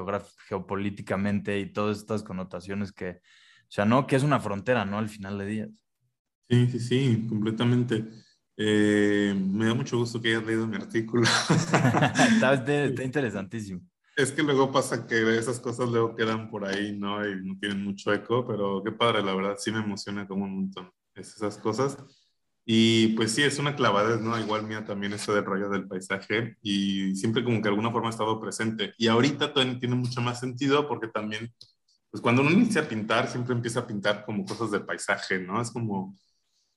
geopolíticamente 0.49 1.61
y 1.61 1.73
todas 1.73 1.99
estas 1.99 2.23
connotaciones 2.23 2.93
que, 2.93 3.11
o 3.11 3.71
sea, 3.71 3.85
no, 3.85 4.07
que 4.07 4.17
es 4.17 4.23
una 4.23 4.41
frontera, 4.41 4.85
¿no? 4.85 4.99
Al 4.99 5.09
final 5.09 5.39
de 5.39 5.47
días. 5.47 5.69
Sí, 6.49 6.67
sí, 6.69 6.81
sí, 6.81 7.27
completamente. 7.29 8.05
Eh, 8.57 9.35
me 9.35 9.67
da 9.67 9.75
mucho 9.75 9.99
gusto 9.99 10.21
que 10.21 10.29
hayas 10.29 10.45
leído 10.45 10.67
mi 10.67 10.77
artículo. 10.77 11.23
está, 12.35 12.55
está, 12.55 13.03
interesantísimo. 13.05 13.81
Es 14.17 14.33
que 14.33 14.43
luego 14.43 14.71
pasa 14.71 15.07
que 15.07 15.39
esas 15.39 15.61
cosas 15.61 15.89
luego 15.89 16.15
quedan 16.15 16.51
por 16.51 16.67
ahí, 16.67 16.97
¿no? 16.99 17.27
Y 17.27 17.43
no 17.43 17.59
tienen 17.59 17.83
mucho 17.83 18.13
eco, 18.13 18.47
pero 18.47 18.83
qué 18.85 18.93
padre, 18.93 19.23
la 19.23 19.35
verdad, 19.35 19.57
sí 19.59 19.73
me 19.73 19.79
emociona 19.79 20.27
como 20.27 20.45
un 20.45 20.55
montón 20.57 20.91
esas 21.15 21.59
cosas. 21.59 21.97
Y 22.65 23.09
pues 23.17 23.33
sí, 23.33 23.43
es 23.43 23.59
una 23.59 23.75
clavada, 23.75 24.17
¿no? 24.19 24.39
Igual 24.39 24.67
mía 24.67 24.85
también 24.85 25.13
eso 25.13 25.35
del 25.35 25.45
rollo 25.45 25.71
del 25.71 25.89
paisaje 25.89 26.57
y 26.63 27.15
siempre 27.17 27.43
como 27.43 27.57
que 27.57 27.63
de 27.65 27.69
alguna 27.71 27.91
forma 27.91 28.09
ha 28.09 28.11
estado 28.11 28.41
presente. 28.41 28.93
Y 28.99 29.09
ahorita 29.09 29.53
también 29.55 29.81
tiene 29.81 29.95
mucho 29.97 30.21
más 30.21 30.41
sentido 30.41 30.87
porque 30.87 31.09
también, 31.09 31.53
pues 32.11 32.21
cuando 32.23 32.43
uno 32.43 32.51
inicia 32.53 32.83
a 32.83 32.89
pintar, 32.89 33.29
siempre 33.29 33.55
empieza 33.55 33.81
a 33.81 33.87
pintar 33.87 34.25
como 34.25 34.45
cosas 34.45 34.71
de 34.71 34.81
paisaje, 34.81 35.39
¿no? 35.41 35.61
Es 35.61 35.71
como 35.71 36.17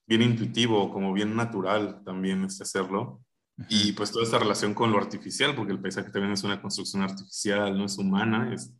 bien 0.06 0.22
intuitivo, 0.22 0.92
como 0.92 1.12
bien 1.12 1.36
natural 1.36 2.02
también 2.04 2.44
este 2.44 2.64
hacerlo. 2.64 3.20
Y 3.68 3.92
pues 3.92 4.10
toda 4.10 4.24
esta 4.24 4.38
relación 4.38 4.74
con 4.74 4.90
lo 4.90 4.98
artificial, 4.98 5.54
porque 5.54 5.72
el 5.72 5.80
paisaje 5.80 6.10
también 6.10 6.32
es 6.32 6.42
una 6.42 6.60
construcción 6.60 7.02
artificial, 7.02 7.76
no 7.76 7.84
es 7.84 7.96
humana, 7.98 8.52
es 8.52 8.72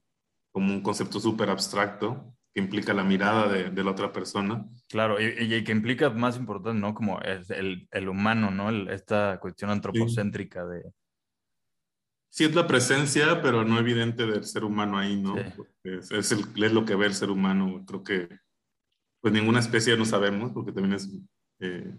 como 0.53 0.73
un 0.73 0.83
concepto 0.83 1.21
súper 1.21 1.51
abstracto 1.51 2.35
que 2.53 2.61
implica 2.61 2.95
la 2.95 3.03
mirada 3.03 3.49
de, 3.49 3.71
de 3.71 3.85
la 3.85 3.91
otra 3.91 4.13
persona. 4.13 4.69
Claro, 4.89 5.21
y, 5.21 5.27
y, 5.27 5.65
que 5.65 5.73
implica 5.73 6.11
más 6.11 6.37
importante, 6.37 6.81
¿no? 6.81 6.95
Como 6.95 7.21
es 7.21 7.51
el, 7.51 7.89
el 7.91 8.09
humano, 8.09 8.51
¿no? 8.51 8.71
esta 8.91 9.39
cuestión 9.41 9.71
antropocéntrica 9.71 10.65
de... 10.65 10.93
Sí, 12.31 12.45
es 12.45 12.55
la 12.55 12.67
presencia, 12.67 13.43
pero 13.43 13.65
no 13.65 13.79
evidente 13.79 14.27
del 14.27 14.45
ser 14.45 14.65
humano 14.65 14.99
ahí, 14.99 15.21
¿no? 15.21 15.37
Es, 15.85 16.11
es, 16.11 16.33
el, 16.33 16.65
es, 16.65 16.73
lo 16.73 16.85
que 16.85 16.97
ve 16.97 17.07
el 17.07 17.15
ser 17.15 17.31
humano. 17.31 17.85
Creo 17.87 18.03
que, 18.03 18.29
pues 19.21 19.33
ninguna 19.33 19.61
especie 19.61 19.97
no 19.97 20.05
sabemos, 20.05 20.53
porque 20.53 20.73
también 20.73 20.95
es 20.95 21.09
eh, 21.61 21.97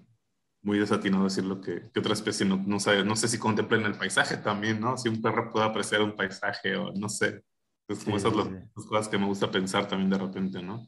muy 0.65 0.79
desatinado 0.79 1.25
decir 1.25 1.45
lo 1.45 1.62
que, 1.62 1.89
que, 1.93 2.00
otra 2.00 2.13
especie 2.13 2.45
no, 2.45 2.57
no 2.65 2.79
sabe. 2.79 3.05
No 3.05 3.15
sé 3.15 3.27
si 3.27 3.38
contempla 3.38 3.77
en 3.77 3.86
el 3.86 3.98
paisaje 3.98 4.38
también, 4.38 4.81
¿no? 4.81 4.98
Si 4.98 5.07
un 5.07 5.22
perro 5.22 5.51
puede 5.51 5.65
apreciar 5.65 6.01
un 6.01 6.15
paisaje 6.15 6.75
o 6.75 6.91
no 6.91 7.07
sé. 7.07 7.43
Es 7.88 8.03
como 8.03 8.17
esas 8.17 8.36
las, 8.36 8.48
cosas 8.74 9.07
que 9.07 9.19
me 9.19 9.27
gusta 9.27 9.51
pensar 9.51 9.88
también 9.88 10.10
de 10.10 10.17
repente, 10.17 10.63
¿no? 10.63 10.88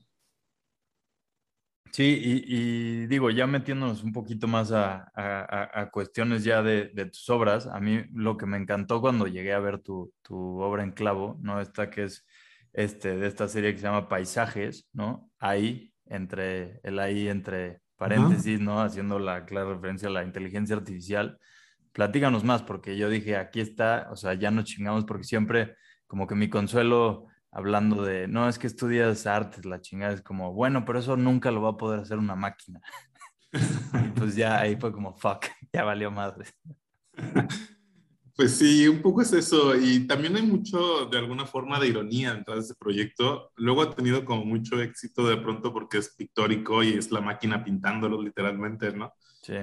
Sí, 1.91 2.19
y, 2.48 3.07
digo, 3.07 3.29
ya 3.29 3.48
metiéndonos 3.48 4.03
un 4.03 4.13
poquito 4.13 4.48
más 4.48 4.72
a, 4.72 5.12
a, 5.15 5.89
cuestiones 5.89 6.43
ya 6.43 6.62
de, 6.62 6.91
de, 6.93 7.05
tus 7.05 7.29
obras, 7.29 7.65
a 7.65 7.79
mí 7.79 8.03
lo 8.13 8.36
que 8.38 8.46
me 8.46 8.57
encantó 8.57 9.00
cuando 9.00 9.25
llegué 9.25 9.53
a 9.53 9.60
ver 9.60 9.79
tu, 9.79 10.13
tu, 10.22 10.60
obra 10.60 10.84
en 10.84 10.91
clavo, 10.91 11.38
¿no? 11.41 11.62
Esta 11.62 11.89
que 11.89 12.03
es 12.03 12.25
este, 12.74 13.15
de 13.15 13.27
esta 13.27 13.48
serie 13.48 13.74
que 13.74 13.79
se 13.79 13.86
llama 13.86 14.10
Paisajes, 14.10 14.89
¿no? 14.93 15.31
Ahí, 15.39 15.93
entre, 16.05 16.79
el 16.84 17.00
ahí 17.00 17.29
entre 17.29 17.81
paréntesis, 17.98 18.60
¿no? 18.60 18.82
Haciendo 18.82 19.20
la 19.20 19.46
clara 19.46 19.74
referencia 19.74 20.08
a 20.08 20.12
la 20.12 20.24
inteligencia 20.24 20.75
artificial. 20.75 21.39
Platíganos 21.92 22.44
más, 22.44 22.63
porque 22.63 22.98
yo 22.98 23.10
dije, 23.10 23.38
aquí 23.38 23.60
está, 23.60 24.08
o 24.12 24.16
sea, 24.16 24.34
ya 24.36 24.51
nos 24.51 24.66
chingamos 24.66 25.06
porque 25.06 25.24
siempre 25.24 25.75
como 26.06 26.27
que 26.27 26.36
mi 26.36 26.50
consuelo 26.50 27.27
hablando 27.51 28.04
de, 28.04 28.27
no, 28.27 28.48
es 28.48 28.60
que 28.60 28.68
estudias 28.68 29.25
artes, 29.25 29.66
la 29.66 29.82
chingada 29.82 30.13
es 30.13 30.22
como, 30.22 30.54
bueno, 30.54 30.86
pero 30.86 31.00
eso 31.00 31.18
nunca 31.18 31.51
lo 31.51 31.62
va 31.62 31.72
a 31.72 31.77
poder 31.77 32.00
hacer 32.00 32.18
una 32.18 32.36
máquina. 32.36 32.80
y 34.06 34.10
pues 34.10 34.36
ya 34.36 34.60
ahí 34.60 34.75
fue 34.75 34.92
como, 34.92 35.16
fuck, 35.16 35.46
ya 35.74 35.84
valió 35.84 36.12
madre. 36.12 36.46
Pues 38.38 38.56
sí, 38.56 38.88
un 38.88 39.01
poco 39.01 39.22
es 39.22 39.34
eso. 39.34 39.75
Y 39.75 40.08
también 40.08 40.38
hay 40.38 40.44
mucho, 40.44 41.08
de 41.08 41.17
alguna 41.17 41.46
forma, 41.46 41.79
de 41.79 41.88
ironía 41.88 42.34
detrás 42.36 42.60
de 42.60 42.63
ese 42.65 42.75
proyecto. 42.75 43.51
Luego 43.56 43.82
ha 43.82 43.96
tenido 43.96 44.24
como 44.24 44.46
mucho 44.46 44.82
éxito 44.82 45.27
de 45.27 45.38
pronto 45.38 45.74
porque 45.74 45.98
es 45.98 46.15
pictórico 46.15 46.84
y 46.84 46.94
es 46.94 47.12
la 47.12 47.20
máquina 47.20 47.63
pintándolo 47.63 48.22
literalmente, 48.22 48.94
¿no? 48.94 49.12
Sí 49.41 49.56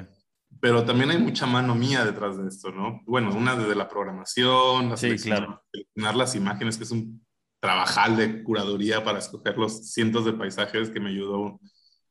pero 0.60 0.84
también 0.84 1.10
hay 1.10 1.18
mucha 1.18 1.46
mano 1.46 1.74
mía 1.74 2.04
detrás 2.04 2.36
de 2.38 2.48
esto, 2.48 2.70
¿no? 2.70 3.00
Bueno, 3.06 3.34
una 3.34 3.56
desde 3.56 3.74
la 3.74 3.88
programación, 3.88 4.90
la 4.90 4.96
sí, 4.96 5.16
claro. 5.16 5.62
seleccionar 5.72 6.16
las 6.16 6.34
imágenes, 6.34 6.76
que 6.76 6.84
es 6.84 6.90
un 6.90 7.24
trabajal 7.60 8.16
de 8.16 8.42
curaduría 8.42 9.02
para 9.04 9.18
escoger 9.18 9.56
los 9.56 9.90
cientos 9.90 10.24
de 10.24 10.34
paisajes 10.34 10.90
que 10.90 11.00
me 11.00 11.10
ayudó 11.10 11.60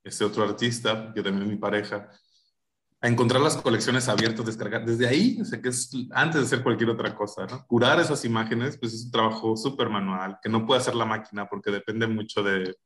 este 0.04 0.26
otro 0.26 0.44
artista, 0.44 1.12
que 1.14 1.22
también 1.22 1.44
es 1.44 1.50
mi 1.50 1.58
pareja, 1.58 2.10
a 3.04 3.10
encontrar 3.10 3.42
las 3.42 3.58
colecciones 3.58 4.08
abiertas, 4.08 4.46
descargar. 4.46 4.86
Desde 4.86 5.06
ahí, 5.06 5.38
o 5.42 5.44
sea, 5.44 5.62
que 5.62 5.68
es 5.68 5.92
antes 6.12 6.40
de 6.40 6.48
hacer 6.48 6.64
cualquier 6.64 6.90
otra 6.90 7.14
cosa, 7.14 7.46
¿no? 7.46 7.68
Curar 7.68 8.00
esas 8.00 8.24
imágenes, 8.24 8.78
pues 8.78 8.94
es 8.94 9.04
un 9.04 9.12
trabajo 9.12 9.58
súper 9.58 9.90
manual, 9.90 10.38
que 10.42 10.48
no 10.48 10.66
puede 10.66 10.80
hacer 10.80 10.96
la 10.96 11.04
máquina 11.04 11.50
porque 11.50 11.70
depende 11.70 12.08
mucho 12.08 12.42
de, 12.42 12.78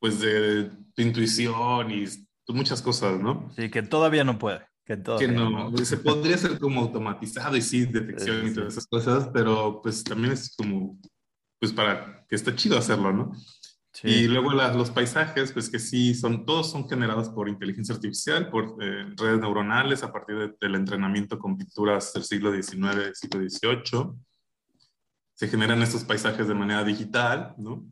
pues, 0.00 0.20
de 0.20 0.70
tu 0.94 1.02
intuición 1.02 1.90
y 1.90 2.06
muchas 2.48 2.80
cosas, 2.80 3.20
¿no? 3.20 3.52
Sí, 3.54 3.68
que 3.70 3.82
todavía 3.82 4.24
no 4.24 4.38
puede. 4.38 4.66
Que, 4.86 5.02
que 5.18 5.28
no, 5.28 5.76
se 5.76 5.98
podría 5.98 6.38
ser 6.38 6.58
como 6.58 6.80
automatizado 6.80 7.58
y 7.58 7.60
sí, 7.60 7.84
detección 7.84 8.46
y 8.46 8.54
todas 8.54 8.72
esas 8.72 8.86
cosas, 8.86 9.28
pero 9.34 9.82
pues 9.82 10.02
también 10.02 10.32
es 10.32 10.54
como, 10.56 10.98
pues 11.58 11.72
para 11.72 12.24
que 12.26 12.36
está 12.36 12.54
chido 12.54 12.78
hacerlo, 12.78 13.12
¿no? 13.12 13.32
Y 14.02 14.26
luego 14.26 14.52
los 14.52 14.90
paisajes, 14.90 15.52
pues 15.52 15.70
que 15.70 15.78
sí, 15.78 16.14
son, 16.14 16.44
todos 16.44 16.70
son 16.70 16.88
generados 16.88 17.28
por 17.28 17.48
inteligencia 17.48 17.94
artificial, 17.94 18.50
por 18.50 18.76
eh, 18.80 19.06
redes 19.16 19.40
neuronales 19.40 20.02
a 20.02 20.12
partir 20.12 20.56
del 20.60 20.74
entrenamiento 20.74 21.38
con 21.38 21.56
pinturas 21.56 22.12
del 22.12 22.24
siglo 22.24 22.52
XIX, 22.52 23.18
siglo 23.18 23.40
XVIII. 23.40 24.12
Se 25.34 25.48
generan 25.48 25.82
estos 25.82 26.04
paisajes 26.04 26.48
de 26.48 26.54
manera 26.54 26.84
digital, 26.84 27.54
¿no? 27.58 27.86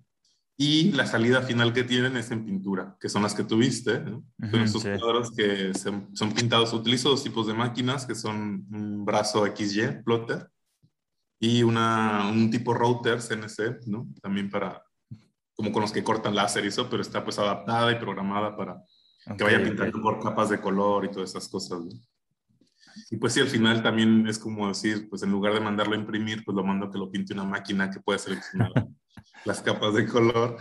Y 0.56 0.92
la 0.92 1.06
salida 1.06 1.42
final 1.42 1.72
que 1.72 1.82
tienen 1.82 2.16
es 2.16 2.30
en 2.30 2.44
pintura, 2.44 2.96
que 3.00 3.08
son 3.08 3.22
las 3.24 3.34
que 3.34 3.42
tuviste, 3.42 4.00
¿no? 4.00 4.24
son 4.50 4.60
estos 4.60 4.84
cuadros 4.84 5.32
que 5.32 5.72
son 5.74 6.32
pintados. 6.32 6.72
Utilizo 6.72 7.08
dos 7.08 7.24
tipos 7.24 7.48
de 7.48 7.54
máquinas, 7.54 8.06
que 8.06 8.14
son 8.14 8.64
un 8.70 9.04
brazo 9.04 9.44
XY, 9.44 10.02
plotter, 10.04 10.48
y 11.40 11.64
una, 11.64 12.28
un 12.28 12.50
tipo 12.50 12.72
router 12.72 13.20
CNC, 13.20 13.86
¿no? 13.88 14.06
También 14.22 14.48
para 14.48 14.83
como 15.54 15.72
con 15.72 15.82
los 15.82 15.92
que 15.92 16.04
cortan 16.04 16.34
láser 16.34 16.64
y 16.64 16.68
eso, 16.68 16.88
pero 16.90 17.02
está 17.02 17.22
pues 17.24 17.38
adaptada 17.38 17.92
y 17.92 17.96
programada 17.96 18.56
para 18.56 18.82
que 19.36 19.44
vaya 19.44 19.62
pintando 19.62 20.02
por 20.02 20.22
capas 20.22 20.50
de 20.50 20.60
color 20.60 21.04
y 21.04 21.10
todas 21.10 21.30
esas 21.30 21.48
cosas. 21.48 21.80
Y 23.10 23.16
pues 23.16 23.32
sí, 23.32 23.40
al 23.40 23.48
final 23.48 23.82
también 23.82 24.26
es 24.26 24.38
como 24.38 24.68
decir, 24.68 25.08
pues 25.08 25.22
en 25.22 25.30
lugar 25.30 25.54
de 25.54 25.60
mandarlo 25.60 25.94
a 25.94 25.98
imprimir, 25.98 26.44
pues 26.44 26.54
lo 26.54 26.64
mando 26.64 26.86
a 26.86 26.90
que 26.90 26.98
lo 26.98 27.10
pinte 27.10 27.32
una 27.32 27.44
máquina 27.44 27.90
que 27.90 28.00
puede 28.00 28.18
seleccionar 28.18 28.72
las 29.44 29.62
capas 29.62 29.94
de 29.94 30.06
color. 30.06 30.56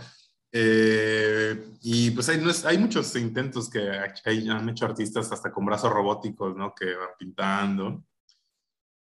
Eh, 0.50 1.64
y 1.82 2.12
pues 2.12 2.28
hay, 2.28 2.40
hay 2.66 2.78
muchos 2.78 3.14
intentos 3.16 3.68
que 3.68 3.90
hay, 4.24 4.48
han 4.48 4.68
hecho 4.68 4.86
artistas 4.86 5.30
hasta 5.32 5.52
con 5.52 5.66
brazos 5.66 5.92
robóticos, 5.92 6.56
¿no? 6.56 6.74
Que 6.74 6.94
van 6.94 7.08
pintando. 7.18 8.04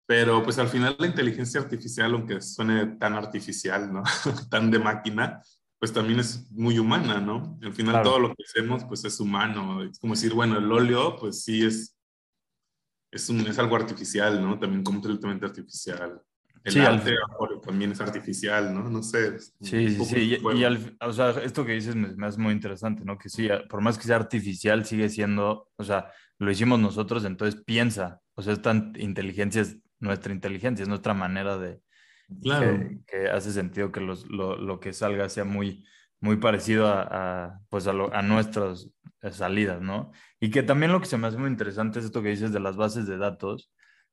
Pero 0.07 0.43
pues 0.43 0.59
al 0.59 0.67
final 0.67 0.95
la 0.99 1.07
inteligencia 1.07 1.61
artificial, 1.61 2.13
aunque 2.13 2.41
suene 2.41 2.97
tan 2.97 3.13
artificial, 3.13 3.91
¿no? 3.91 4.03
tan 4.49 4.69
de 4.69 4.79
máquina, 4.79 5.41
pues 5.79 5.91
también 5.93 6.19
es 6.19 6.49
muy 6.51 6.79
humana, 6.79 7.19
¿no? 7.19 7.57
Al 7.61 7.73
final 7.73 8.01
todo 8.03 8.19
lo 8.19 8.29
que 8.29 8.43
hacemos, 8.43 8.83
pues 8.85 9.03
es 9.05 9.19
humano. 9.19 9.83
Es 9.83 9.99
como 9.99 10.13
decir, 10.13 10.33
bueno, 10.33 10.57
el 10.57 10.71
óleo, 10.71 11.15
pues 11.17 11.43
sí 11.43 11.65
es, 11.65 11.97
es, 13.11 13.29
un, 13.29 13.41
es 13.41 13.59
algo 13.59 13.75
artificial, 13.75 14.41
¿no? 14.41 14.57
También 14.57 14.83
completamente 14.83 15.45
artificial. 15.45 16.21
El 16.63 16.73
sí, 16.73 16.79
arte 16.79 17.13
también 17.63 17.91
es 17.91 18.01
artificial, 18.01 18.73
¿no? 18.73 18.89
No 18.89 19.03
sé. 19.03 19.37
Sí, 19.39 19.89
sí, 19.89 20.05
sí. 20.05 20.39
Y, 20.55 20.63
al, 20.63 20.97
o 20.99 21.13
sea, 21.13 21.29
esto 21.43 21.63
que 21.63 21.73
dices 21.73 21.95
me, 21.95 22.15
me, 22.15 22.25
hace 22.25 22.39
muy 22.39 22.53
interesante, 22.53 23.05
¿no? 23.05 23.19
Que 23.19 23.29
sí, 23.29 23.47
por 23.69 23.81
más 23.81 23.99
que 23.99 24.05
sea 24.05 24.15
artificial, 24.15 24.83
sigue 24.83 25.09
siendo, 25.09 25.69
o 25.75 25.83
sea, 25.83 26.11
lo 26.39 26.49
hicimos 26.49 26.79
nosotros, 26.79 27.23
entonces 27.25 27.61
piensa. 27.63 28.21
O 28.33 28.41
sea, 28.41 28.53
esta 28.53 28.71
inteligencia 28.95 29.61
es 29.61 29.77
nuestra 29.99 30.33
inteligencia, 30.33 30.81
es 30.81 30.89
nuestra 30.89 31.13
manera 31.13 31.59
de, 31.59 31.81
Claro. 32.41 32.89
Que, 33.07 33.29
hace 33.29 33.51
sentido 33.51 33.91
que 33.91 34.01
los, 34.01 34.27
lo, 34.27 34.55
lo, 34.55 34.79
que 34.79 34.93
salga 34.93 35.29
sea 35.29 35.45
muy, 35.45 35.85
muy 36.19 36.37
parecido 36.37 36.87
a, 36.87 37.01
a 37.45 37.59
pues 37.69 37.87
a, 37.87 37.91
a, 37.91 38.21
nuestras 38.21 38.89
salidas, 39.31 39.81
¿no? 39.81 40.11
Y 40.39 40.49
que 40.51 40.63
también 40.63 40.91
lo 40.91 40.99
que 40.99 41.07
se 41.07 41.17
me 41.17 41.27
hace 41.27 41.37
muy 41.37 41.49
interesante 41.49 41.99
es 41.99 42.05
esto 42.05 42.21
que 42.21 42.29
dices 42.29 42.51
de 42.51 42.59
las 42.59 42.75
bases 42.75 43.07
de 43.07 43.17
datos 43.17 43.71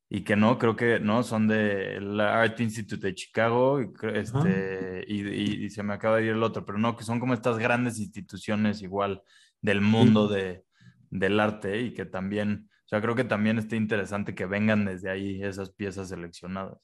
y 0.09 0.25
que 0.25 0.37
no, 0.37 0.59
creo 0.59 0.77
que 0.77 1.01
no, 1.01 1.23
son 1.23 1.49
de 1.49 1.99
la 2.01 2.43
Art 2.43 2.61
Institute 2.61 3.07
de 3.07 3.15
Chicago 3.15 3.81
este, 3.81 5.05
y, 5.09 5.65
y, 5.65 5.71
se 5.71 5.83
me 5.83 5.95
acaba 5.95 6.19
de 6.19 6.25
ir 6.25 6.31
el 6.33 6.43
otro, 6.43 6.67
pero 6.67 6.79
no, 6.79 6.97
que 6.97 7.05
son 7.05 7.19
como 7.19 7.33
estas 7.33 7.59
grandes 7.59 7.99
instituciones 7.99 8.83
igual 8.83 9.23
del 9.63 9.81
mundo 9.81 10.29
de, 10.29 10.65
del 11.09 11.41
arte 11.41 11.81
y 11.81 11.95
que 11.95 12.05
también, 12.05 12.69
o 12.85 12.89
sea, 12.89 13.01
creo 13.01 13.15
que 13.15 13.25
también 13.25 13.59
está 13.59 13.77
interesante 13.77 14.35
que 14.35 14.47
vengan 14.47 14.85
desde 14.85 15.11
ahí 15.11 15.43
esas 15.43 15.71
piezas 15.71 16.11
seleccionadas. 16.11 16.79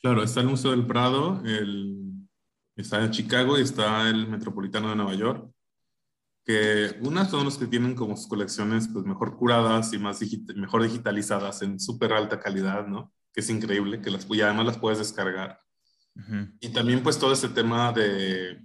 Claro, 0.00 0.22
está 0.22 0.40
el 0.40 0.46
Museo 0.46 0.70
del 0.70 0.86
Prado, 0.86 1.42
el, 1.44 2.10
está 2.74 3.04
en 3.04 3.10
Chicago 3.10 3.58
y 3.58 3.62
está 3.62 4.08
el 4.08 4.28
Metropolitano 4.28 4.88
de 4.88 4.96
Nueva 4.96 5.14
York, 5.14 5.50
que 6.44 6.96
unas 7.02 7.30
son 7.30 7.44
los 7.44 7.58
que 7.58 7.66
tienen 7.66 7.94
como 7.94 8.16
sus 8.16 8.26
colecciones 8.26 8.88
pues 8.88 9.04
mejor 9.04 9.36
curadas 9.36 9.92
y 9.92 9.98
más 9.98 10.20
mejor 10.56 10.82
digitalizadas 10.82 11.60
en 11.62 11.78
súper 11.78 12.14
alta 12.14 12.40
calidad, 12.40 12.86
¿no? 12.86 13.12
Que 13.32 13.40
es 13.40 13.50
increíble, 13.50 14.00
que 14.00 14.10
las, 14.10 14.26
y 14.30 14.40
además 14.40 14.66
las 14.66 14.78
puedes 14.78 14.98
descargar. 14.98 15.58
Y 16.60 16.70
también 16.70 17.02
pues 17.02 17.18
todo 17.18 17.32
ese 17.32 17.48
tema 17.48 17.92
de 17.92 18.58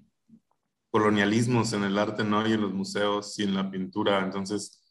colonialismos 0.89 1.73
en 1.73 1.83
el 1.83 1.97
arte, 1.97 2.23
¿no? 2.23 2.47
Y 2.47 2.53
en 2.53 2.61
los 2.61 2.73
museos 2.73 3.37
y 3.39 3.43
en 3.43 3.53
la 3.53 3.69
pintura. 3.69 4.23
Entonces, 4.23 4.81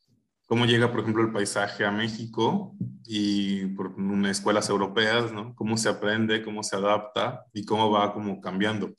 cómo 0.46 0.66
llega, 0.66 0.90
por 0.90 1.00
ejemplo, 1.00 1.22
el 1.22 1.32
paisaje 1.32 1.84
a 1.84 1.90
México 1.90 2.76
y 3.06 3.66
por 3.66 3.88
unas 3.88 4.38
escuelas 4.38 4.68
europeas, 4.68 5.32
¿no? 5.32 5.54
Cómo 5.54 5.76
se 5.76 5.88
aprende, 5.88 6.42
cómo 6.42 6.62
se 6.62 6.76
adapta 6.76 7.44
y 7.52 7.64
cómo 7.64 7.90
va 7.90 8.12
como 8.12 8.40
cambiando. 8.40 8.94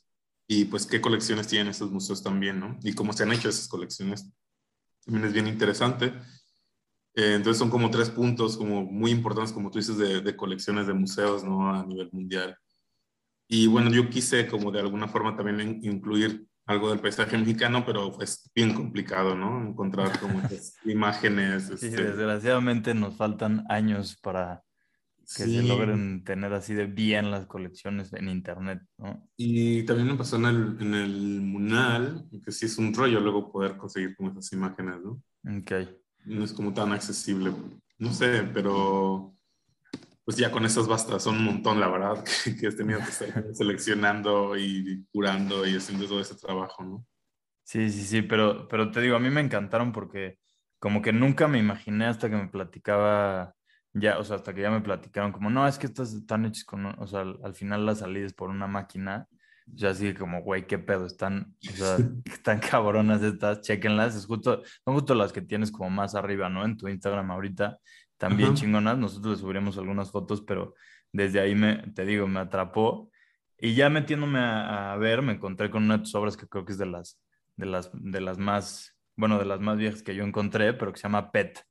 Y 0.48 0.66
pues 0.66 0.86
qué 0.86 1.00
colecciones 1.00 1.48
tienen 1.48 1.68
esos 1.68 1.90
museos 1.90 2.22
también, 2.22 2.60
¿no? 2.60 2.78
Y 2.82 2.94
cómo 2.94 3.12
se 3.12 3.24
han 3.24 3.32
hecho 3.32 3.48
esas 3.48 3.68
colecciones. 3.68 4.30
También 5.04 5.26
es 5.26 5.32
bien 5.32 5.48
interesante. 5.48 6.12
Eh, 7.14 7.34
entonces 7.34 7.58
son 7.58 7.70
como 7.70 7.90
tres 7.90 8.10
puntos 8.10 8.56
como 8.56 8.84
muy 8.84 9.10
importantes, 9.10 9.52
como 9.52 9.70
tú 9.70 9.78
dices, 9.78 9.96
de, 9.98 10.20
de 10.20 10.36
colecciones 10.36 10.86
de 10.86 10.94
museos, 10.94 11.42
¿no? 11.44 11.70
A 11.74 11.84
nivel 11.84 12.10
mundial. 12.12 12.56
Y 13.48 13.66
bueno, 13.66 13.90
yo 13.90 14.08
quise 14.10 14.46
como 14.48 14.70
de 14.70 14.80
alguna 14.80 15.08
forma 15.08 15.36
también 15.36 15.80
incluir 15.82 16.46
algo 16.66 16.90
del 16.90 17.00
paisaje 17.00 17.38
mexicano, 17.38 17.84
pero 17.86 18.20
es 18.20 18.50
bien 18.54 18.74
complicado, 18.74 19.36
¿no? 19.36 19.68
Encontrar 19.68 20.18
como 20.18 20.40
estas 20.40 20.74
imágenes. 20.84 21.66
Sí, 21.78 21.86
este 21.86 22.02
desgraciadamente 22.02 22.92
nos 22.92 23.16
faltan 23.16 23.64
años 23.68 24.18
para 24.20 24.62
que 25.18 25.44
se 25.44 25.62
logren 25.62 26.22
tener 26.22 26.52
así 26.52 26.74
de 26.74 26.86
bien 26.86 27.30
las 27.30 27.46
colecciones 27.46 28.12
en 28.12 28.28
internet, 28.28 28.80
¿no? 28.98 29.28
Y 29.36 29.84
también 29.84 30.08
me 30.08 30.14
pasó 30.14 30.36
en 30.36 30.44
el, 30.44 30.76
en 30.80 30.94
el 30.94 31.40
Munal, 31.40 32.28
que 32.44 32.52
sí 32.52 32.66
es 32.66 32.78
un 32.78 32.94
rollo 32.94 33.20
luego 33.20 33.50
poder 33.50 33.76
conseguir 33.76 34.16
como 34.16 34.30
esas 34.30 34.52
imágenes, 34.52 34.96
¿no? 35.02 35.22
Ok. 35.58 35.72
No 36.24 36.44
es 36.44 36.52
como 36.52 36.74
tan 36.74 36.92
accesible, 36.92 37.52
no 37.98 38.12
sé, 38.12 38.42
pero 38.52 39.35
pues 40.26 40.36
ya 40.36 40.50
con 40.50 40.64
esas 40.64 40.88
bastas, 40.88 41.22
son 41.22 41.36
un 41.36 41.44
montón, 41.44 41.78
la 41.78 41.88
verdad, 41.88 42.24
que, 42.60 42.66
has 42.66 42.76
tenido 42.76 42.98
que 42.98 43.10
estar 43.10 43.44
seleccionando 43.54 44.56
y 44.56 45.06
curando 45.12 45.64
y 45.64 45.76
haciendo 45.76 46.06
todo 46.08 46.20
ese 46.20 46.34
trabajo, 46.34 46.82
¿no? 46.82 47.06
Sí, 47.62 47.90
sí, 47.90 48.02
sí, 48.02 48.22
pero, 48.22 48.66
pero 48.66 48.90
te 48.90 49.00
digo, 49.00 49.14
a 49.14 49.20
mí 49.20 49.30
me 49.30 49.40
encantaron 49.40 49.92
porque 49.92 50.38
como 50.80 51.00
que 51.00 51.12
nunca 51.12 51.46
me 51.46 51.58
imaginé 51.58 52.06
hasta 52.06 52.28
que 52.28 52.34
me 52.34 52.48
platicaba, 52.48 53.54
ya, 53.92 54.18
o 54.18 54.24
sea, 54.24 54.36
hasta 54.36 54.52
que 54.52 54.62
ya 54.62 54.70
me 54.70 54.80
platicaron, 54.80 55.30
como, 55.30 55.48
no, 55.48 55.66
es 55.68 55.78
que 55.78 55.86
estas 55.86 56.12
están 56.12 56.44
hechas 56.44 56.64
con, 56.64 56.86
o 56.86 57.06
sea, 57.06 57.20
al, 57.20 57.54
final 57.54 57.86
las 57.86 58.00
salidas 58.00 58.32
por 58.32 58.50
una 58.50 58.66
máquina, 58.66 59.28
ya 59.66 59.90
así 59.90 60.12
como, 60.12 60.42
güey, 60.42 60.66
qué 60.66 60.78
pedo, 60.78 61.06
están, 61.06 61.54
o 61.72 61.76
sea, 61.76 61.98
están 62.24 62.58
cabronas 62.58 63.22
estas, 63.22 63.60
chequenlas, 63.60 64.16
es 64.16 64.26
justo, 64.26 64.62
son 64.84 64.94
justo 64.94 65.14
las 65.14 65.32
que 65.32 65.42
tienes 65.42 65.70
como 65.70 65.88
más 65.90 66.16
arriba, 66.16 66.48
¿no? 66.48 66.64
En 66.64 66.76
tu 66.76 66.88
Instagram 66.88 67.30
ahorita, 67.30 67.78
también 68.18 68.54
chingonas. 68.54 68.98
Nosotros 68.98 69.36
le 69.36 69.40
subiremos 69.40 69.78
algunas 69.78 70.10
fotos, 70.10 70.42
pero 70.42 70.74
desde 71.12 71.40
ahí 71.40 71.54
me, 71.54 71.76
te 71.94 72.04
digo, 72.04 72.26
me 72.26 72.40
atrapó. 72.40 73.10
Y 73.58 73.74
ya 73.74 73.88
metiéndome 73.88 74.38
a, 74.40 74.94
ver, 74.96 75.22
me 75.22 75.32
encontré 75.32 75.70
con 75.70 75.84
una 75.84 75.98
de 75.98 76.04
tus 76.04 76.14
obras 76.14 76.36
que 76.36 76.46
creo 76.46 76.64
que 76.64 76.72
es 76.72 76.78
de 76.78 76.86
las, 76.86 77.20
de 77.56 77.66
las, 77.66 77.90
de 77.92 78.20
las 78.20 78.38
más, 78.38 78.96
bueno, 79.16 79.38
de 79.38 79.46
las 79.46 79.60
más 79.60 79.78
viejas 79.78 80.02
que 80.02 80.14
yo 80.14 80.24
encontré, 80.24 80.74
pero 80.74 80.92
que 80.92 80.98
se 80.98 81.04
llama 81.04 81.30
Pet. 81.32 81.64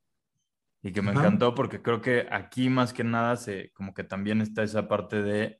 Y 0.81 0.91
que 0.91 1.01
me 1.01 1.11
encantó 1.11 1.55
porque 1.55 1.81
creo 1.81 2.01
que 2.01 2.27
aquí 2.29 2.69
más 2.69 2.93
que 2.93 3.03
nada 3.03 3.37
se, 3.37 3.71
como 3.73 3.93
que 3.93 4.03
también 4.03 4.41
está 4.41 4.61
esa 4.61 4.87
parte 4.87 5.23
de, 5.23 5.59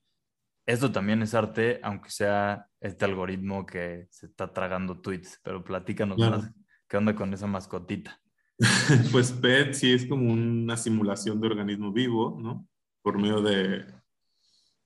esto 0.65 0.91
también 0.91 1.21
es 1.21 1.33
arte, 1.33 1.79
aunque 1.83 2.09
sea 2.09 2.67
este 2.79 3.05
algoritmo 3.05 3.65
que 3.65 4.07
se 4.09 4.25
está 4.25 4.51
tragando 4.51 4.99
tweets, 4.99 5.39
pero 5.43 5.63
platícanos 5.63 6.17
más, 6.17 6.51
¿qué 6.87 6.97
onda 6.97 7.15
con 7.15 7.33
esa 7.33 7.47
mascotita? 7.47 8.19
pues 9.11 9.31
PET 9.31 9.73
sí 9.73 9.91
es 9.91 10.05
como 10.05 10.31
una 10.31 10.77
simulación 10.77 11.41
de 11.41 11.47
organismo 11.47 11.91
vivo, 11.91 12.37
¿no? 12.39 12.67
Por 13.01 13.17
medio 13.17 13.41
de, 13.41 13.85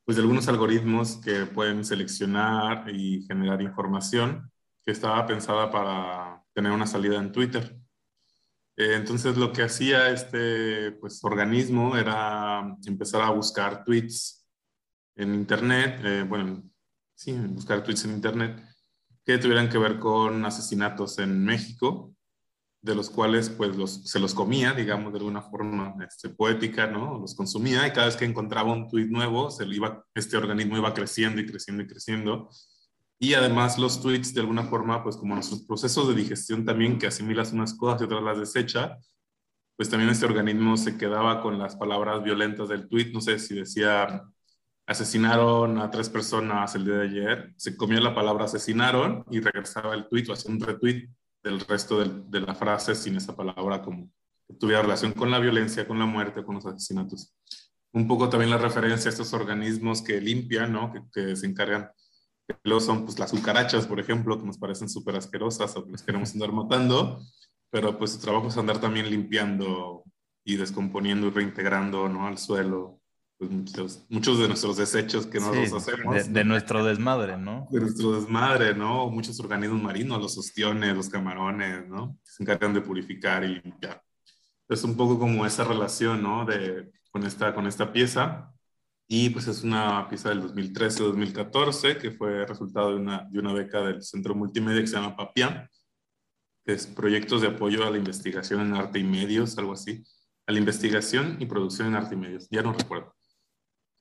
pues 0.05 0.17
de 0.17 0.23
algunos 0.23 0.47
algoritmos 0.47 1.17
que 1.17 1.45
pueden 1.45 1.85
seleccionar 1.85 2.89
y 2.93 3.21
generar 3.23 3.61
información 3.61 4.51
que 4.83 4.91
estaba 4.91 5.25
pensada 5.25 5.69
para 5.71 6.43
tener 6.53 6.71
una 6.71 6.87
salida 6.87 7.17
en 7.17 7.31
Twitter. 7.31 7.79
Eh, 8.75 8.95
entonces 8.95 9.37
lo 9.37 9.53
que 9.53 9.63
hacía 9.63 10.09
este 10.09 10.93
pues, 10.93 11.23
organismo 11.23 11.95
era 11.95 12.75
empezar 12.87 13.21
a 13.21 13.29
buscar 13.29 13.83
tweets 13.83 14.47
en 15.15 15.35
Internet, 15.35 16.01
eh, 16.03 16.25
bueno, 16.27 16.63
sí, 17.13 17.33
buscar 17.33 17.83
tweets 17.83 18.05
en 18.05 18.11
Internet 18.13 18.63
que 19.23 19.37
tuvieran 19.37 19.69
que 19.69 19.77
ver 19.77 19.99
con 19.99 20.43
asesinatos 20.43 21.19
en 21.19 21.43
México 21.43 22.15
de 22.81 22.95
los 22.95 23.09
cuales 23.09 23.49
pues 23.49 23.75
los, 23.75 24.09
se 24.09 24.19
los 24.19 24.33
comía, 24.33 24.73
digamos, 24.73 25.11
de 25.11 25.19
alguna 25.19 25.41
forma 25.41 25.95
este, 26.07 26.29
poética, 26.29 26.87
¿no? 26.87 27.19
Los 27.19 27.35
consumía 27.35 27.85
y 27.87 27.91
cada 27.91 28.07
vez 28.07 28.15
que 28.15 28.25
encontraba 28.25 28.71
un 28.71 28.87
tuit 28.87 29.09
nuevo, 29.09 29.51
se 29.51 29.65
iba, 29.65 30.05
este 30.15 30.37
organismo 30.37 30.77
iba 30.77 30.93
creciendo 30.93 31.41
y 31.41 31.45
creciendo 31.45 31.83
y 31.83 31.87
creciendo. 31.87 32.49
Y 33.19 33.33
además 33.33 33.77
los 33.77 34.01
tweets 34.01 34.33
de 34.33 34.41
alguna 34.41 34.63
forma, 34.63 35.03
pues 35.03 35.17
como 35.17 35.35
nuestros 35.35 35.63
procesos 35.63 36.07
de 36.07 36.15
digestión 36.15 36.65
también, 36.65 36.97
que 36.97 37.07
asimilas 37.07 37.51
unas 37.51 37.73
cosas 37.73 38.01
y 38.01 38.05
otras 38.05 38.23
las 38.23 38.39
desecha, 38.39 38.97
pues 39.75 39.89
también 39.89 40.09
este 40.09 40.25
organismo 40.25 40.77
se 40.77 40.97
quedaba 40.97 41.41
con 41.41 41.59
las 41.59 41.75
palabras 41.75 42.23
violentas 42.23 42.69
del 42.69 42.87
tweet, 42.87 43.11
no 43.13 43.21
sé 43.21 43.39
si 43.39 43.55
decía 43.55 44.23
asesinaron 44.89 45.77
a 45.77 45.91
tres 45.91 46.09
personas 46.09 46.73
el 46.73 46.83
día 46.83 46.95
de 46.95 47.07
ayer, 47.07 47.53
se 47.57 47.77
comió 47.77 47.99
la 47.99 48.15
palabra 48.15 48.45
asesinaron 48.45 49.23
y 49.29 49.39
regresaba 49.39 49.93
el 49.93 50.07
tweet 50.07 50.25
o 50.29 50.33
hacía 50.33 50.51
un 50.51 50.59
retweet 50.59 51.07
del 51.43 51.59
resto 51.61 52.03
de, 52.03 52.41
la 52.41 52.55
frase 52.55 52.95
sin 52.95 53.15
esa 53.15 53.35
palabra 53.35 53.81
como 53.81 54.11
que 54.47 54.53
tuviera 54.55 54.81
relación 54.81 55.13
con 55.13 55.31
la 55.31 55.39
violencia, 55.39 55.87
con 55.87 55.99
la 55.99 56.05
muerte, 56.05 56.43
con 56.43 56.55
los 56.55 56.65
asesinatos. 56.65 57.35
Un 57.91 58.07
poco 58.07 58.29
también 58.29 58.51
la 58.51 58.57
referencia 58.57 59.09
a 59.09 59.11
estos 59.13 59.33
organismos 59.33 60.01
que 60.01 60.19
limpian, 60.21 60.71
¿no? 60.71 60.91
que, 60.91 61.01
que 61.11 61.35
se 61.35 61.47
encargan 61.47 61.89
Luego 62.63 62.81
son 62.81 63.05
pues, 63.05 63.19
las 63.19 63.31
cucarachas, 63.31 63.85
por 63.85 63.99
ejemplo, 63.99 64.37
que 64.39 64.45
nos 64.45 64.57
parecen 64.57 64.89
súper 64.89 65.15
asquerosas 65.15 65.75
o 65.75 65.85
que 65.85 65.91
nos 65.91 66.03
queremos 66.03 66.33
andar 66.33 66.51
matando, 66.51 67.21
pero 67.69 67.97
pues 67.97 68.11
su 68.11 68.19
trabajo 68.19 68.47
es 68.47 68.57
andar 68.57 68.81
también 68.81 69.09
limpiando 69.09 70.03
y 70.43 70.55
descomponiendo 70.55 71.27
y 71.27 71.31
reintegrando 71.31 72.09
¿no? 72.09 72.27
al 72.27 72.37
suelo 72.37 72.98
pues, 73.39 73.51
muchos, 73.51 74.05
muchos 74.09 74.37
de 74.37 74.47
nuestros 74.49 74.75
desechos 74.75 75.25
que 75.25 75.39
nosotros 75.39 75.71
hacemos. 75.71 76.33
De, 76.33 76.43
nuestro 76.43 76.83
desmadre, 76.83 77.37
¿no? 77.37 77.69
De 77.71 77.79
nuestro 77.79 78.19
desmadre, 78.19 78.75
¿no? 78.75 79.09
Muchos 79.09 79.39
organismos 79.39 79.81
marinos, 79.81 80.21
los 80.21 80.37
ostiones, 80.37 80.93
los 80.93 81.07
camarones, 81.07 81.87
¿no? 81.87 82.19
se 82.21 82.43
encargan 82.43 82.73
de 82.73 82.81
purificar 82.81 83.45
y 83.45 83.61
ya. 83.81 84.03
Es 84.67 84.83
un 84.83 84.97
poco 84.97 85.17
como 85.17 85.45
esa 85.45 85.63
relación, 85.63 86.21
¿no? 86.21 86.45
De, 86.45 86.91
con, 87.11 87.23
esta, 87.23 87.55
con 87.55 87.65
esta 87.65 87.93
pieza. 87.93 88.53
Y 89.07 89.29
pues 89.29 89.47
es 89.47 89.63
una 89.63 90.09
pieza 90.09 90.29
del 90.29 90.43
2013-2014 90.43 91.97
que 91.97 92.11
fue 92.11 92.45
resultado 92.45 92.89
de 92.89 92.97
una, 92.97 93.25
de 93.31 93.39
una 93.39 93.53
beca 93.53 93.81
del 93.81 94.03
Centro 94.03 94.35
Multimedia 94.35 94.81
que 94.81 94.87
se 94.87 94.97
llama 94.97 95.15
PAPIAM, 95.15 95.65
que 96.65 96.73
es 96.73 96.85
Proyectos 96.87 97.41
de 97.41 97.47
Apoyo 97.47 97.87
a 97.87 97.89
la 97.89 97.97
Investigación 97.97 98.59
en 98.59 98.75
Arte 98.75 98.99
y 98.99 99.05
Medios, 99.05 99.57
algo 99.57 99.71
así. 99.71 100.03
A 100.45 100.51
la 100.51 100.59
investigación 100.59 101.37
y 101.39 101.45
producción 101.45 101.87
en 101.87 101.95
arte 101.95 102.15
y 102.15 102.17
medios, 102.17 102.49
ya 102.49 102.63
no 102.63 102.73
recuerdo. 102.73 103.15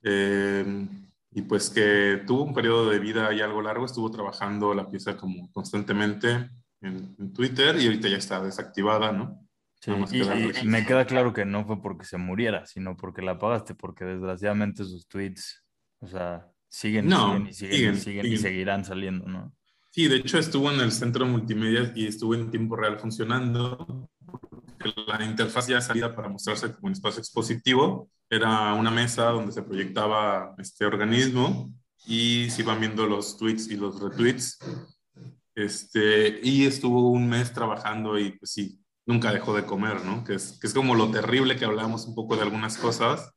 Eh, 0.03 0.87
y 1.33 1.43
pues 1.43 1.71
que 1.71 2.23
tuvo 2.27 2.45
un 2.45 2.55
periodo 2.55 2.89
de 2.91 2.99
vida 2.99 3.33
y 3.33 3.41
algo 3.41 3.63
largo, 3.63 3.87
estuvo 3.87 4.11
trabajando 4.11 4.75
la 4.75 4.89
pieza 4.89 5.17
como 5.17 5.51
constantemente 5.53 6.51
en, 6.81 7.15
en 7.19 7.33
Twitter 7.33 7.77
y 7.77 7.87
ahorita 7.87 8.09
ya 8.09 8.17
está 8.17 8.43
desactivada, 8.43 9.13
¿no? 9.13 9.49
y, 9.87 10.67
me 10.67 10.85
queda 10.85 11.07
claro 11.07 11.33
que 11.33 11.45
no 11.45 11.65
fue 11.65 11.81
porque 11.81 12.05
se 12.05 12.19
muriera, 12.19 12.67
sino 12.67 12.97
porque 12.97 13.23
la 13.23 13.39
pagaste, 13.39 13.75
porque 13.75 14.05
desgraciadamente 14.05 14.85
sus 14.85 15.07
tweets, 15.07 15.65
o 16.01 16.09
sea, 16.09 16.49
siguen, 16.69 17.07
y 17.49 17.53
siguen, 17.53 17.95
y 17.95 17.97
siguen, 17.99 18.27
y 18.27 18.37
seguirán 18.37 18.85
saliendo, 18.85 19.27
¿no? 19.27 19.55
Sí, 19.91 20.09
de 20.09 20.17
hecho 20.17 20.39
estuvo 20.39 20.71
en 20.71 20.81
el 20.81 20.93
centro 20.93 21.27
multimedia 21.27 21.93
y 21.95 22.07
estuvo 22.07 22.35
en 22.35 22.51
tiempo 22.51 22.77
real 22.77 22.99
funcionando. 22.99 24.09
La 25.07 25.25
interfaz 25.25 25.67
ya 25.67 25.81
salida 25.81 26.15
para 26.15 26.29
mostrarse 26.29 26.73
como 26.73 26.87
un 26.89 26.93
espacio 26.93 27.21
expositivo. 27.21 28.11
Era 28.31 28.75
una 28.75 28.91
mesa 28.91 29.27
donde 29.27 29.53
se 29.53 29.63
proyectaba 29.63 30.55
este 30.59 30.85
organismo 30.85 31.73
y 32.07 32.49
se 32.51 32.63
iban 32.63 32.81
viendo 32.81 33.07
los 33.07 33.37
tweets 33.37 33.69
y 33.69 33.77
los 33.77 34.01
retweets. 34.01 34.59
Este, 35.55 36.41
y 36.43 36.67
estuvo 36.67 37.11
un 37.11 37.29
mes 37.29 37.53
trabajando 37.53 38.19
y 38.19 38.33
pues 38.33 38.53
sí, 38.53 38.81
nunca 39.07 39.33
dejó 39.33 39.55
de 39.55 39.65
comer, 39.65 40.05
¿no? 40.05 40.23
Que 40.23 40.35
es, 40.35 40.59
que 40.61 40.67
es 40.67 40.75
como 40.75 40.95
lo 40.95 41.11
terrible 41.11 41.57
que 41.57 41.65
hablábamos 41.65 42.07
un 42.07 42.15
poco 42.15 42.37
de 42.37 42.43
algunas 42.43 42.79
cosas, 42.79 43.33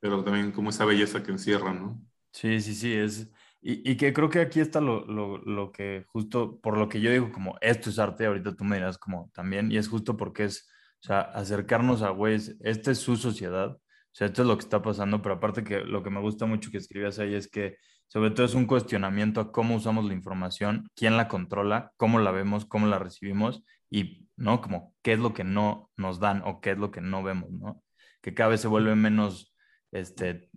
pero 0.00 0.24
también 0.24 0.52
como 0.52 0.70
esa 0.70 0.84
belleza 0.84 1.22
que 1.22 1.32
encierra, 1.32 1.74
¿no? 1.74 2.00
Sí, 2.32 2.60
sí, 2.60 2.74
sí, 2.74 2.92
es... 2.92 3.30
Y, 3.60 3.88
y 3.88 3.96
que 3.96 4.12
creo 4.12 4.28
que 4.28 4.40
aquí 4.40 4.58
está 4.58 4.80
lo, 4.80 5.04
lo, 5.04 5.38
lo, 5.38 5.70
que 5.70 6.04
justo, 6.08 6.58
por 6.60 6.76
lo 6.76 6.88
que 6.88 7.00
yo 7.00 7.12
digo 7.12 7.30
como 7.30 7.56
esto 7.60 7.90
es 7.90 7.98
arte, 8.00 8.26
ahorita 8.26 8.56
tú 8.56 8.64
me 8.64 8.76
dirás 8.76 8.98
como 8.98 9.30
también, 9.32 9.70
y 9.70 9.76
es 9.76 9.88
justo 9.88 10.16
porque 10.16 10.44
es, 10.44 10.68
o 11.00 11.06
sea, 11.06 11.20
acercarnos 11.20 12.02
a 12.02 12.10
güeyes, 12.10 12.56
esta 12.60 12.90
es 12.90 12.98
su 12.98 13.16
sociedad, 13.16 13.78
o 14.12 14.14
sea, 14.14 14.26
esto 14.26 14.42
es 14.42 14.48
lo 14.48 14.56
que 14.58 14.64
está 14.64 14.82
pasando, 14.82 15.22
pero 15.22 15.36
aparte 15.36 15.64
que 15.64 15.80
lo 15.80 16.02
que 16.02 16.10
me 16.10 16.20
gusta 16.20 16.44
mucho 16.44 16.70
que 16.70 16.76
escribías 16.76 17.18
ahí 17.18 17.34
es 17.34 17.48
que 17.48 17.78
sobre 18.08 18.30
todo 18.30 18.44
es 18.44 18.54
un 18.54 18.66
cuestionamiento 18.66 19.40
a 19.40 19.52
cómo 19.52 19.74
usamos 19.74 20.04
la 20.04 20.12
información, 20.12 20.90
quién 20.94 21.16
la 21.16 21.28
controla, 21.28 21.92
cómo 21.96 22.18
la 22.18 22.30
vemos, 22.30 22.66
cómo 22.66 22.86
la 22.86 22.98
recibimos 22.98 23.64
y 23.88 24.28
¿no? 24.36 24.60
Como 24.60 24.94
qué 25.00 25.14
es 25.14 25.18
lo 25.18 25.32
que 25.32 25.44
no 25.44 25.90
nos 25.96 26.20
dan 26.20 26.42
o 26.44 26.60
qué 26.60 26.72
es 26.72 26.78
lo 26.78 26.90
que 26.90 27.00
no 27.00 27.22
vemos, 27.22 27.50
¿no? 27.52 27.82
Que 28.20 28.34
cada 28.34 28.50
vez 28.50 28.60
se 28.60 28.68
vuelve 28.68 28.94
menos, 28.94 29.54
este, 29.92 30.50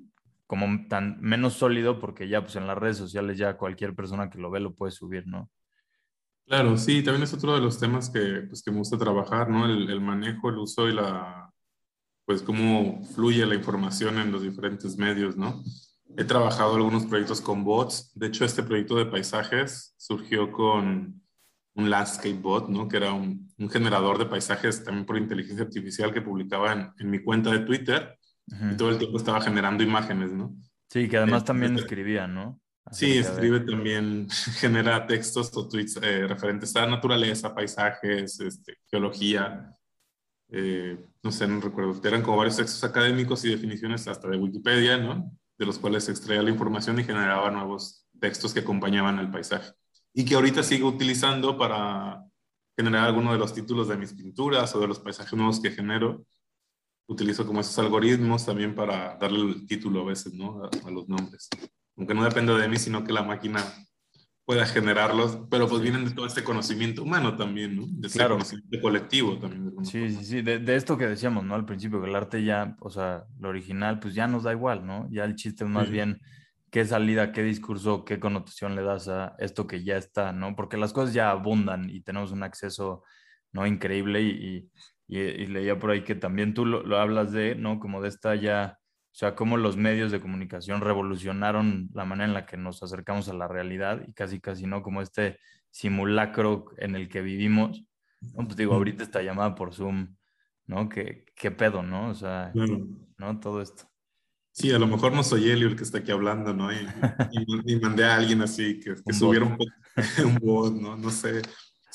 como 0.47 0.65
tan 0.89 1.17
menos 1.21 1.53
sólido 1.53 2.01
porque 2.01 2.27
ya 2.27 2.41
pues 2.41 2.57
en 2.57 2.67
las 2.67 2.77
redes 2.77 2.97
sociales 2.97 3.37
ya 3.37 3.55
cualquier 3.55 3.95
persona 3.95 4.29
que 4.29 4.37
lo 4.37 4.51
ve 4.51 4.59
lo 4.59 4.75
puede 4.75 4.91
subir, 4.91 5.25
¿no? 5.25 5.49
Claro, 6.45 6.75
sí, 6.77 7.01
también 7.01 7.23
es 7.23 7.33
otro 7.33 7.55
de 7.55 7.61
los 7.61 7.79
temas 7.79 8.09
que, 8.09 8.43
pues, 8.49 8.61
que 8.61 8.69
me 8.69 8.79
gusta 8.79 8.97
trabajar, 8.97 9.49
¿no? 9.49 9.65
El, 9.65 9.89
el, 9.89 10.01
manejo, 10.01 10.49
el 10.49 10.57
uso 10.57 10.89
y 10.89 10.93
la, 10.93 11.49
pues 12.25 12.41
cómo 12.41 13.03
fluye 13.13 13.45
la 13.45 13.55
información 13.55 14.17
en 14.17 14.31
los 14.31 14.41
diferentes 14.41 14.97
medios, 14.97 15.37
¿no? 15.37 15.63
He 16.17 16.23
trabajado 16.23 16.75
algunos 16.75 17.05
proyectos 17.05 17.41
con 17.41 17.63
bots, 17.63 18.11
de 18.15 18.27
hecho 18.27 18.45
este 18.45 18.63
proyecto 18.63 18.95
de 18.95 19.05
paisajes 19.05 19.93
surgió 19.97 20.51
con 20.51 21.21
un 21.75 21.89
landscape 21.89 22.39
bot, 22.41 22.69
¿no? 22.69 22.87
Que 22.87 22.97
era 22.97 23.13
un, 23.13 23.51
un, 23.57 23.69
generador 23.69 24.17
de 24.17 24.25
paisajes 24.25 24.83
también 24.83 25.05
por 25.05 25.17
inteligencia 25.17 25.65
artificial 25.65 26.13
que 26.13 26.21
publicaba 26.21 26.71
en, 26.71 26.91
en 26.97 27.09
mi 27.09 27.21
cuenta 27.21 27.51
de 27.51 27.59
Twitter 27.59 28.17
y 28.47 28.77
todo 28.77 28.89
el 28.89 28.97
tiempo 28.97 29.17
estaba 29.17 29.41
generando 29.41 29.83
imágenes, 29.83 30.31
¿no? 30.31 30.55
Sí, 30.89 31.09
que 31.09 31.17
además 31.17 31.43
también 31.43 31.75
escribía, 31.75 32.27
¿no? 32.27 32.59
sí, 32.91 33.17
escribe 33.17 33.61
también, 33.61 34.27
genera 34.59 35.05
textos 35.07 35.51
o 35.55 35.67
tweets 35.67 35.97
eh, 36.01 36.27
referentes 36.27 36.75
a 36.75 36.85
naturaleza, 36.85 37.53
paisajes, 37.53 38.39
este, 38.39 38.77
geología, 38.89 39.75
eh, 40.49 40.97
no 41.25 41.31
sé, 41.31 41.47
no 41.47 41.59
recuerdo, 41.59 41.99
eran 42.07 42.21
como 42.21 42.37
varios 42.37 42.55
textos 42.55 42.83
académicos 42.83 43.43
y 43.43 43.49
definiciones 43.49 44.07
hasta 44.07 44.29
de 44.29 44.37
Wikipedia, 44.37 44.97
¿no? 44.97 45.31
De 45.57 45.65
los 45.65 45.79
cuales 45.79 46.03
se 46.03 46.11
extraía 46.11 46.43
la 46.43 46.51
información 46.51 46.99
y 46.99 47.03
generaba 47.03 47.49
nuevos 47.49 48.07
textos 48.19 48.53
que 48.53 48.59
acompañaban 48.59 49.17
al 49.17 49.31
paisaje 49.31 49.73
y 50.13 50.23
que 50.23 50.35
ahorita 50.35 50.61
sigo 50.61 50.87
utilizando 50.87 51.57
para 51.57 52.23
generar 52.77 53.07
alguno 53.07 53.33
de 53.33 53.39
los 53.39 53.53
títulos 53.53 53.87
de 53.87 53.97
mis 53.97 54.13
pinturas 54.13 54.73
o 54.75 54.79
de 54.79 54.87
los 54.87 54.99
paisajes 54.99 55.33
nuevos 55.33 55.59
que 55.59 55.71
genero. 55.71 56.25
Utilizo 57.07 57.45
como 57.45 57.61
esos 57.61 57.77
algoritmos 57.79 58.45
también 58.45 58.75
para 58.75 59.17
darle 59.17 59.41
el 59.41 59.67
título 59.67 60.01
a 60.01 60.05
veces, 60.05 60.33
¿no? 60.33 60.63
A, 60.63 60.91
los 60.91 61.09
nombres. 61.09 61.49
Aunque 61.97 62.13
no 62.13 62.23
depende 62.23 62.53
de 62.53 62.67
mí, 62.67 62.77
sino 62.77 63.03
que 63.03 63.13
la 63.13 63.23
máquina 63.23 63.63
pueda 64.45 64.65
generarlos, 64.65 65.39
pero 65.49 65.67
pues 65.67 65.81
vienen 65.81 66.05
de 66.05 66.11
todo 66.11 66.27
este 66.27 66.43
conocimiento 66.43 67.01
humano 67.01 67.35
también, 67.35 67.75
¿no? 67.75 67.85
De 67.87 68.07
este 68.07 68.27
conocimiento 68.27 68.79
colectivo 68.79 69.39
también. 69.39 69.73
Sí, 69.83 70.11
sí, 70.11 70.23
sí, 70.23 70.41
de, 70.43 70.75
esto 70.75 70.97
que 70.97 71.07
decíamos, 71.07 71.43
¿no? 71.43 71.55
Al 71.55 71.65
principio, 71.65 71.99
que 71.99 72.07
el 72.07 72.15
arte 72.15 72.43
ya, 72.43 72.75
o 72.79 72.91
sea, 72.91 73.25
lo 73.39 73.49
original, 73.49 73.99
pues 73.99 74.13
ya 74.13 74.27
nos 74.27 74.43
da 74.43 74.51
igual, 74.51 74.85
¿no? 74.85 75.07
Ya 75.09 75.25
el 75.25 75.35
chiste 75.35 75.63
es 75.63 75.69
más 75.69 75.89
bien 75.89 76.21
qué 76.69 76.85
salida, 76.85 77.31
qué 77.31 77.41
discurso, 77.41 78.05
qué 78.05 78.19
connotación 78.19 78.75
le 78.75 78.83
das 78.83 79.07
a 79.07 79.35
esto 79.39 79.65
que 79.65 79.83
ya 79.83 79.97
está, 79.97 80.31
¿no? 80.31 80.55
Porque 80.55 80.77
las 80.77 80.93
cosas 80.93 81.13
ya 81.13 81.31
abundan 81.31 81.89
y 81.89 82.01
tenemos 82.01 82.31
un 82.31 82.43
acceso, 82.43 83.01
¿no? 83.51 83.65
Increíble 83.65 84.21
y, 84.21 84.69
y, 85.07 85.45
leía 85.47 85.79
por 85.79 85.89
ahí 85.89 86.03
que 86.03 86.15
también 86.15 86.53
tú 86.53 86.65
lo, 86.65 86.99
hablas 86.99 87.31
de, 87.31 87.55
¿no? 87.55 87.79
Como 87.79 88.01
de 88.01 88.09
esta 88.09 88.35
ya, 88.35 88.77
o 89.15 89.17
sea, 89.17 89.33
cómo 89.33 89.55
los 89.55 89.77
medios 89.77 90.11
de 90.11 90.19
comunicación 90.19 90.81
revolucionaron 90.81 91.87
la 91.93 92.03
manera 92.03 92.25
en 92.27 92.33
la 92.33 92.45
que 92.45 92.57
nos 92.57 92.83
acercamos 92.83 93.29
a 93.29 93.33
la 93.33 93.47
realidad 93.47 94.03
y 94.05 94.11
casi, 94.11 94.41
casi, 94.41 94.67
¿no? 94.67 94.83
Como 94.83 95.01
este 95.01 95.39
simulacro 95.71 96.65
en 96.75 96.97
el 96.97 97.07
que 97.07 97.21
vivimos. 97.21 97.85
¿no? 98.19 98.43
Pues 98.43 98.57
digo, 98.57 98.73
ahorita 98.73 99.03
está 99.03 99.21
llamada 99.21 99.55
por 99.55 99.73
Zoom, 99.73 100.17
¿no? 100.67 100.89
¿Qué, 100.89 101.27
qué 101.33 101.49
pedo, 101.49 101.81
¿no? 101.81 102.09
O 102.09 102.13
sea, 102.13 102.51
¿no? 103.17 103.39
Todo 103.39 103.61
esto. 103.61 103.89
Sí, 104.51 104.73
a 104.73 104.79
lo 104.79 104.87
mejor 104.87 105.13
no 105.13 105.23
soy 105.23 105.49
Elio 105.49 105.69
el 105.69 105.77
que 105.77 105.83
está 105.83 105.99
aquí 105.99 106.11
hablando, 106.11 106.53
¿no? 106.53 106.73
Y, 106.73 106.85
y, 107.67 107.79
mandé 107.79 108.03
a 108.03 108.17
alguien 108.17 108.41
así 108.41 108.81
que, 108.81 108.95
que 108.95 109.13
subiera 109.13 109.45
un, 109.45 109.57
un 110.25 110.35
bot, 110.41 110.73
¿no? 110.73 110.97
No 110.97 111.09
sé. 111.09 111.41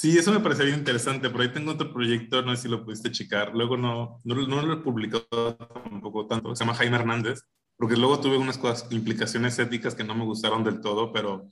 Sí, 0.00 0.16
eso 0.16 0.32
me 0.32 0.40
parece 0.40 0.64
bien 0.64 0.78
interesante. 0.78 1.28
Por 1.28 1.42
ahí 1.42 1.52
tengo 1.52 1.72
otro 1.72 1.92
proyecto, 1.92 2.40
no 2.40 2.56
sé 2.56 2.62
si 2.62 2.68
lo 2.68 2.86
pudiste 2.86 3.10
checar. 3.10 3.52
Luego 3.54 3.76
no, 3.76 4.18
no, 4.24 4.34
no 4.46 4.62
lo 4.62 4.72
he 4.72 4.76
publicado 4.78 5.56
tampoco 5.56 6.26
tanto. 6.26 6.56
Se 6.56 6.64
llama 6.64 6.74
Jaime 6.74 6.96
Hernández, 6.96 7.42
porque 7.76 7.98
luego 7.98 8.18
tuve 8.18 8.38
unas 8.38 8.56
cosas, 8.56 8.90
implicaciones 8.90 9.58
éticas 9.58 9.94
que 9.94 10.02
no 10.02 10.14
me 10.14 10.24
gustaron 10.24 10.64
del 10.64 10.80
todo, 10.80 11.12
pero 11.12 11.46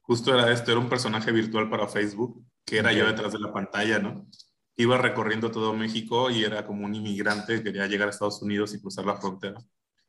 justo 0.00 0.34
era 0.34 0.50
esto, 0.50 0.72
era 0.72 0.80
un 0.80 0.88
personaje 0.88 1.30
virtual 1.30 1.70
para 1.70 1.86
Facebook, 1.86 2.44
que 2.64 2.78
era 2.78 2.92
yo 2.92 3.06
detrás 3.06 3.32
de 3.32 3.38
la 3.38 3.52
pantalla, 3.52 4.00
¿no? 4.00 4.26
Iba 4.74 4.98
recorriendo 4.98 5.52
todo 5.52 5.72
México 5.72 6.30
y 6.30 6.42
era 6.42 6.66
como 6.66 6.86
un 6.86 6.96
inmigrante, 6.96 7.62
quería 7.62 7.86
llegar 7.86 8.08
a 8.08 8.10
Estados 8.10 8.42
Unidos 8.42 8.74
y 8.74 8.80
cruzar 8.80 9.04
la 9.04 9.18
frontera. 9.18 9.60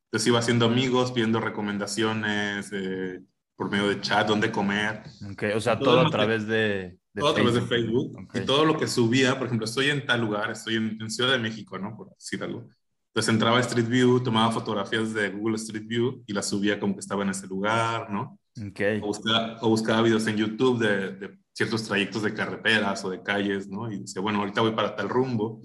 Entonces 0.06 0.26
iba 0.26 0.40
haciendo 0.40 0.66
amigos, 0.66 1.12
pidiendo 1.12 1.40
recomendaciones 1.40 2.68
eh, 2.74 3.22
por 3.56 3.70
medio 3.70 3.90
de 3.90 4.02
chat, 4.02 4.28
dónde 4.28 4.52
comer. 4.52 5.04
Okay, 5.34 5.52
o 5.52 5.62
sea, 5.62 5.78
todo, 5.78 6.00
a 6.00 6.10
través 6.10 6.48
de, 6.48 6.98
todo 7.16 7.30
a 7.30 7.34
través 7.34 7.54
de 7.54 7.62
Facebook. 7.62 8.28
Y 8.34 8.42
todo 8.42 8.66
lo 8.66 8.78
que 8.78 8.88
subía, 8.88 9.38
por 9.38 9.48
ejemplo, 9.48 9.66
estoy 9.66 9.90
en 9.90 10.06
tal 10.06 10.22
lugar, 10.22 10.52
estoy 10.52 10.76
en, 10.76 11.10
Ciudad 11.10 11.32
de 11.32 11.40
México, 11.40 11.78
¿no? 11.80 11.96
Por 11.96 12.10
decir 12.10 12.44
algo. 12.44 12.70
Entonces 13.10 13.34
entraba 13.34 13.58
a 13.58 13.62
Street 13.62 13.88
View, 13.88 14.22
tomaba 14.22 14.52
fotografías 14.52 15.14
de 15.14 15.30
Google 15.30 15.56
Street 15.56 15.88
View 15.88 16.24
y 16.28 16.34
las 16.34 16.50
subía 16.50 16.80
como 16.80 16.94
que 16.94 17.00
estaba 17.00 17.24
en 17.24 17.30
ese 17.30 17.48
lugar, 17.48 18.10
¿no? 18.12 18.40
Okay. 18.70 19.00
O, 19.02 19.08
buscaba, 19.08 19.58
o 19.62 19.70
buscaba 19.70 20.02
videos 20.02 20.28
en 20.28 20.38
YouTube 20.38 20.80
de, 20.80 21.12
de, 21.12 21.40
ciertos 21.54 21.84
trayectos 21.84 22.24
de 22.24 22.34
carreteras 22.34 23.04
o 23.06 23.10
de 23.10 23.24
calles, 23.24 23.70
¿no? 23.70 23.90
Y 23.92 24.00
decía, 24.00 24.22
bueno, 24.22 24.40
ahorita 24.40 24.62
voy 24.62 24.72
para 24.72 24.96
tal 24.96 25.08
rumbo 25.08 25.62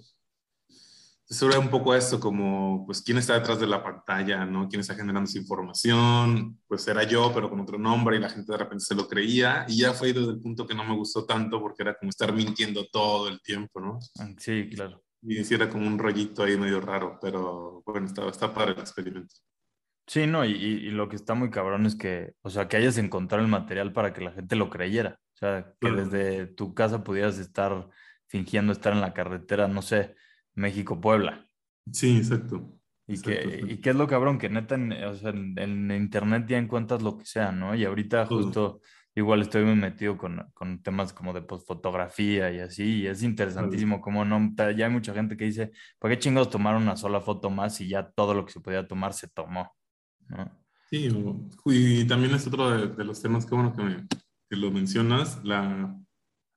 Eso 1.30 1.48
era 1.48 1.60
un 1.60 1.70
poco 1.70 1.94
esto, 1.94 2.18
como, 2.18 2.84
pues, 2.84 3.02
¿quién 3.02 3.16
está 3.16 3.34
detrás 3.34 3.60
de 3.60 3.68
la 3.68 3.84
pantalla, 3.84 4.44
no? 4.44 4.68
¿Quién 4.68 4.80
está 4.80 4.96
generando 4.96 5.30
esa 5.30 5.38
información? 5.38 6.58
Pues 6.66 6.88
era 6.88 7.04
yo, 7.04 7.30
pero 7.32 7.48
con 7.48 7.60
otro 7.60 7.78
nombre, 7.78 8.16
y 8.16 8.18
la 8.18 8.28
gente 8.28 8.50
de 8.50 8.58
repente 8.58 8.84
se 8.84 8.96
lo 8.96 9.06
creía, 9.06 9.64
y 9.68 9.78
ya 9.78 9.92
fue 9.92 10.12
desde 10.12 10.32
el 10.32 10.40
punto 10.40 10.66
que 10.66 10.74
no 10.74 10.82
me 10.82 10.96
gustó 10.96 11.26
tanto, 11.26 11.60
porque 11.60 11.84
era 11.84 11.94
como 11.94 12.10
estar 12.10 12.32
mintiendo 12.32 12.84
todo 12.88 13.28
el 13.28 13.40
tiempo, 13.42 13.80
¿no? 13.80 14.00
Sí, 14.38 14.68
claro. 14.74 15.04
Y 15.22 15.44
sí 15.44 15.54
era 15.54 15.68
como 15.68 15.86
un 15.86 16.00
rollito 16.00 16.42
ahí 16.42 16.56
medio 16.56 16.80
raro, 16.80 17.16
pero 17.22 17.84
bueno, 17.86 18.08
está, 18.08 18.28
está 18.28 18.52
para 18.52 18.72
el 18.72 18.80
experimento. 18.80 19.36
Sí, 20.08 20.26
no, 20.26 20.44
y, 20.44 20.50
y, 20.50 20.90
lo 20.90 21.08
que 21.08 21.14
está 21.14 21.34
muy 21.34 21.50
cabrón 21.50 21.86
es 21.86 21.94
que, 21.94 22.32
o 22.42 22.50
sea, 22.50 22.66
que 22.66 22.76
hayas 22.76 22.98
encontrado 22.98 23.44
el 23.44 23.48
material 23.48 23.92
para 23.92 24.12
que 24.12 24.22
la 24.22 24.32
gente 24.32 24.56
lo 24.56 24.68
creyera. 24.68 25.20
O 25.34 25.36
sea, 25.36 25.74
que 25.80 25.92
desde 25.92 26.46
tu 26.48 26.74
casa 26.74 27.04
pudieras 27.04 27.38
estar 27.38 27.88
fingiendo 28.26 28.72
estar 28.72 28.92
en 28.92 29.00
la 29.00 29.14
carretera, 29.14 29.68
no 29.68 29.82
sé, 29.82 30.16
México-Puebla. 30.54 31.46
Sí, 31.92 32.18
exacto. 32.18 32.80
Y, 33.06 33.20
que, 33.20 33.64
y 33.68 33.76
qué 33.78 33.90
es 33.90 33.96
lo 33.96 34.06
cabrón, 34.06 34.38
que 34.38 34.48
neta, 34.48 34.76
en, 34.76 34.92
o 34.92 35.14
sea, 35.14 35.30
en, 35.30 35.90
internet 35.90 36.46
ya 36.48 36.58
encuentras 36.58 37.02
lo 37.02 37.18
que 37.18 37.24
sea, 37.24 37.50
¿no? 37.50 37.74
Y 37.74 37.84
ahorita 37.84 38.26
justo 38.26 38.80
igual 39.16 39.42
estoy 39.42 39.64
muy 39.64 39.74
metido 39.74 40.16
con, 40.16 40.48
con 40.54 40.80
temas 40.82 41.12
como 41.12 41.32
de 41.32 41.42
fotografía 41.42 42.52
y 42.52 42.60
así, 42.60 43.00
y 43.00 43.06
es 43.08 43.22
interesantísimo 43.24 44.00
cómo 44.00 44.24
no, 44.24 44.52
ya 44.56 44.86
hay 44.86 44.92
mucha 44.92 45.12
gente 45.12 45.36
que 45.36 45.46
dice, 45.46 45.72
¿para 45.98 46.14
qué 46.14 46.20
chingados 46.20 46.50
tomar 46.50 46.76
una 46.76 46.96
sola 46.96 47.20
foto 47.20 47.50
más 47.50 47.80
y 47.80 47.88
ya 47.88 48.08
todo 48.10 48.32
lo 48.32 48.46
que 48.46 48.52
se 48.52 48.60
podía 48.60 48.86
tomar 48.86 49.12
se 49.12 49.28
tomó? 49.28 49.74
¿no? 50.28 50.48
Sí, 50.88 51.08
y 51.66 52.04
también 52.04 52.34
es 52.34 52.46
otro 52.46 52.70
de, 52.70 52.94
de 52.94 53.04
los 53.04 53.20
temas 53.20 53.44
que 53.44 53.54
bueno 53.54 53.74
que, 53.74 53.82
me, 53.82 54.06
que 54.48 54.56
lo 54.56 54.70
mencionas, 54.70 55.42
la 55.44 55.96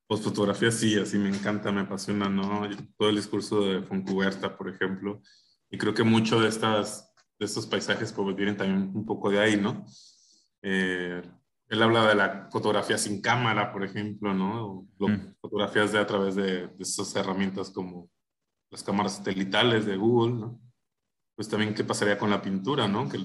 fotografía 0.08 0.72
sí, 0.72 0.98
así 0.98 1.18
me 1.18 1.30
encanta, 1.30 1.72
me 1.72 1.82
apasiona, 1.82 2.30
¿no? 2.30 2.68
Todo 2.98 3.10
el 3.10 3.16
discurso 3.16 3.62
de 3.62 3.82
Foncuberta, 3.82 4.58
por 4.58 4.70
ejemplo, 4.70 5.22
y 5.70 5.78
creo 5.78 5.94
que 5.94 6.04
mucho 6.04 6.40
de, 6.40 6.50
estas, 6.50 7.14
de 7.40 7.46
estos 7.46 7.66
paisajes 7.66 8.14
pues 8.14 8.36
vienen 8.36 8.58
también 8.58 8.92
un 8.94 9.06
poco 9.06 9.30
de 9.32 9.40
ahí, 9.40 9.58
¿no? 9.60 9.86
Eh, 10.62 11.22
él 11.68 11.82
habla 11.82 12.08
de 12.08 12.16
la 12.16 12.50
fotografía 12.52 12.98
sin 12.98 13.22
cámara, 13.22 13.72
por 13.72 13.84
ejemplo, 13.84 14.34
¿no? 14.34 14.88
Mm. 15.00 15.36
Fotografías 15.42 15.92
de 15.92 16.00
a 16.00 16.06
través 16.06 16.36
de, 16.36 16.68
de 16.68 16.84
estas 16.84 17.16
herramientas 17.16 17.72
como 17.72 18.10
las 18.70 18.84
cámaras 18.84 19.18
satelitales 19.18 19.86
de 19.86 19.98
Google, 19.98 20.36
¿no? 20.36 20.62
Pues 21.36 21.50
también 21.50 21.74
qué 21.74 21.84
pasaría 21.84 22.18
con 22.18 22.30
la 22.30 22.42
pintura, 22.42 22.88
¿no? 22.88 23.10
Que 23.10 23.18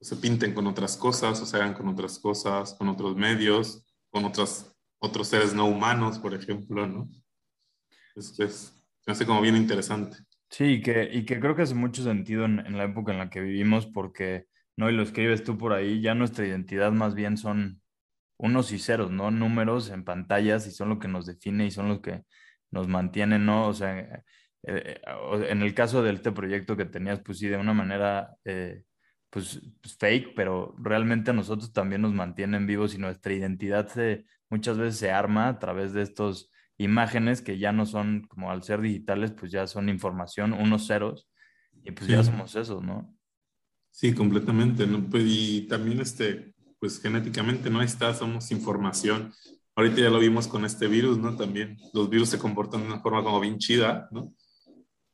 se 0.00 0.16
pinten 0.16 0.54
con 0.54 0.66
otras 0.66 0.96
cosas 0.96 1.40
o 1.40 1.46
se 1.46 1.56
hagan 1.56 1.74
con 1.74 1.88
otras 1.88 2.18
cosas, 2.18 2.74
con 2.74 2.88
otros 2.88 3.16
medios, 3.16 3.84
con 4.10 4.24
otras 4.24 4.77
otros 4.98 5.28
seres 5.28 5.54
no 5.54 5.66
humanos, 5.66 6.18
por 6.18 6.34
ejemplo, 6.34 6.86
¿no? 6.86 7.08
Es, 8.16 8.38
es, 8.40 8.84
hace 9.06 9.26
como 9.26 9.40
bien 9.40 9.56
interesante. 9.56 10.18
Sí, 10.50 10.64
y 10.64 10.82
que, 10.82 11.08
y 11.12 11.24
que 11.24 11.40
creo 11.40 11.54
que 11.54 11.62
hace 11.62 11.74
mucho 11.74 12.02
sentido 12.02 12.44
en, 12.44 12.60
en, 12.60 12.78
la 12.78 12.84
época 12.84 13.12
en 13.12 13.18
la 13.18 13.30
que 13.30 13.40
vivimos 13.40 13.86
porque, 13.86 14.46
¿no? 14.76 14.88
Y 14.90 14.94
lo 14.94 15.02
escribes 15.02 15.44
tú 15.44 15.58
por 15.58 15.72
ahí, 15.72 16.00
ya 16.00 16.14
nuestra 16.14 16.46
identidad 16.46 16.92
más 16.92 17.14
bien 17.14 17.36
son 17.36 17.82
unos 18.38 18.72
y 18.72 18.78
ceros, 18.78 19.10
¿no? 19.10 19.30
Números 19.30 19.90
en 19.90 20.04
pantallas 20.04 20.66
y 20.66 20.70
son 20.70 20.88
lo 20.88 20.98
que 20.98 21.08
nos 21.08 21.26
define 21.26 21.66
y 21.66 21.70
son 21.70 21.88
los 21.88 22.00
que 22.00 22.22
nos 22.70 22.88
mantienen, 22.88 23.44
¿no? 23.44 23.68
O 23.68 23.74
sea, 23.74 23.98
eh, 23.98 24.22
eh, 24.62 25.00
en 25.48 25.62
el 25.62 25.74
caso 25.74 26.02
de 26.02 26.12
este 26.12 26.32
proyecto 26.32 26.76
que 26.76 26.84
tenías, 26.84 27.20
pues 27.20 27.38
sí, 27.38 27.48
de 27.48 27.56
una 27.56 27.74
manera, 27.74 28.36
eh, 28.44 28.84
pues, 29.30 29.60
pues, 29.80 29.96
fake, 29.96 30.34
pero 30.34 30.74
realmente 30.78 31.30
a 31.30 31.34
nosotros 31.34 31.72
también 31.72 32.02
nos 32.02 32.14
mantienen 32.14 32.66
vivos 32.66 32.94
y 32.94 32.98
nuestra 32.98 33.32
identidad 33.32 33.88
se, 33.88 34.24
muchas 34.48 34.78
veces 34.78 34.98
se 34.98 35.10
arma 35.10 35.48
a 35.48 35.58
través 35.58 35.92
de 35.92 36.02
estos 36.02 36.50
imágenes 36.78 37.42
que 37.42 37.58
ya 37.58 37.72
no 37.72 37.86
son, 37.86 38.26
como 38.28 38.50
al 38.50 38.62
ser 38.62 38.80
digitales, 38.80 39.32
pues 39.32 39.52
ya 39.52 39.66
son 39.66 39.88
información, 39.88 40.52
unos 40.52 40.86
ceros, 40.86 41.28
y 41.84 41.90
pues 41.90 42.08
ya 42.08 42.22
somos 42.22 42.54
esos, 42.54 42.82
¿no? 42.82 43.14
Sí, 43.90 44.14
completamente, 44.14 44.86
¿no? 44.86 45.04
Pues, 45.08 45.24
y 45.26 45.62
también, 45.62 46.00
este, 46.00 46.54
pues 46.78 47.00
genéticamente, 47.00 47.68
¿no? 47.70 47.80
Ahí 47.80 47.86
está, 47.86 48.14
somos 48.14 48.50
información. 48.50 49.32
Ahorita 49.74 50.00
ya 50.00 50.10
lo 50.10 50.18
vimos 50.18 50.46
con 50.46 50.64
este 50.64 50.86
virus, 50.86 51.18
¿no? 51.18 51.36
También 51.36 51.76
los 51.92 52.08
virus 52.08 52.30
se 52.30 52.38
comportan 52.38 52.82
de 52.82 52.86
una 52.86 53.00
forma 53.00 53.22
como 53.22 53.40
bien 53.40 53.58
chida, 53.58 54.08
¿no? 54.10 54.34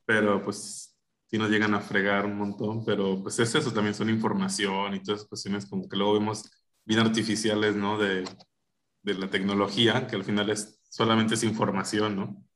Pero 0.06 0.42
pues 0.44 0.93
sí 1.34 1.38
nos 1.38 1.50
llegan 1.50 1.74
a 1.74 1.80
fregar 1.80 2.26
un 2.26 2.36
montón, 2.38 2.84
pero 2.84 3.20
pues 3.22 3.38
es 3.40 3.52
eso, 3.56 3.72
también 3.72 3.94
son 3.94 4.08
información 4.08 4.94
y 4.94 5.02
todas 5.02 5.20
esas 5.20 5.28
cuestiones 5.28 5.66
como 5.66 5.88
que 5.88 5.96
luego 5.96 6.14
vemos 6.14 6.48
bien 6.84 7.00
artificiales, 7.00 7.74
¿no? 7.74 7.98
De, 7.98 8.24
de 9.02 9.14
la 9.14 9.28
tecnología, 9.30 10.06
que 10.06 10.16
al 10.16 10.24
final 10.24 10.50
es 10.50 10.80
solamente 10.90 11.34
es 11.34 11.44
información, 11.44 12.16
¿no? 12.16 12.46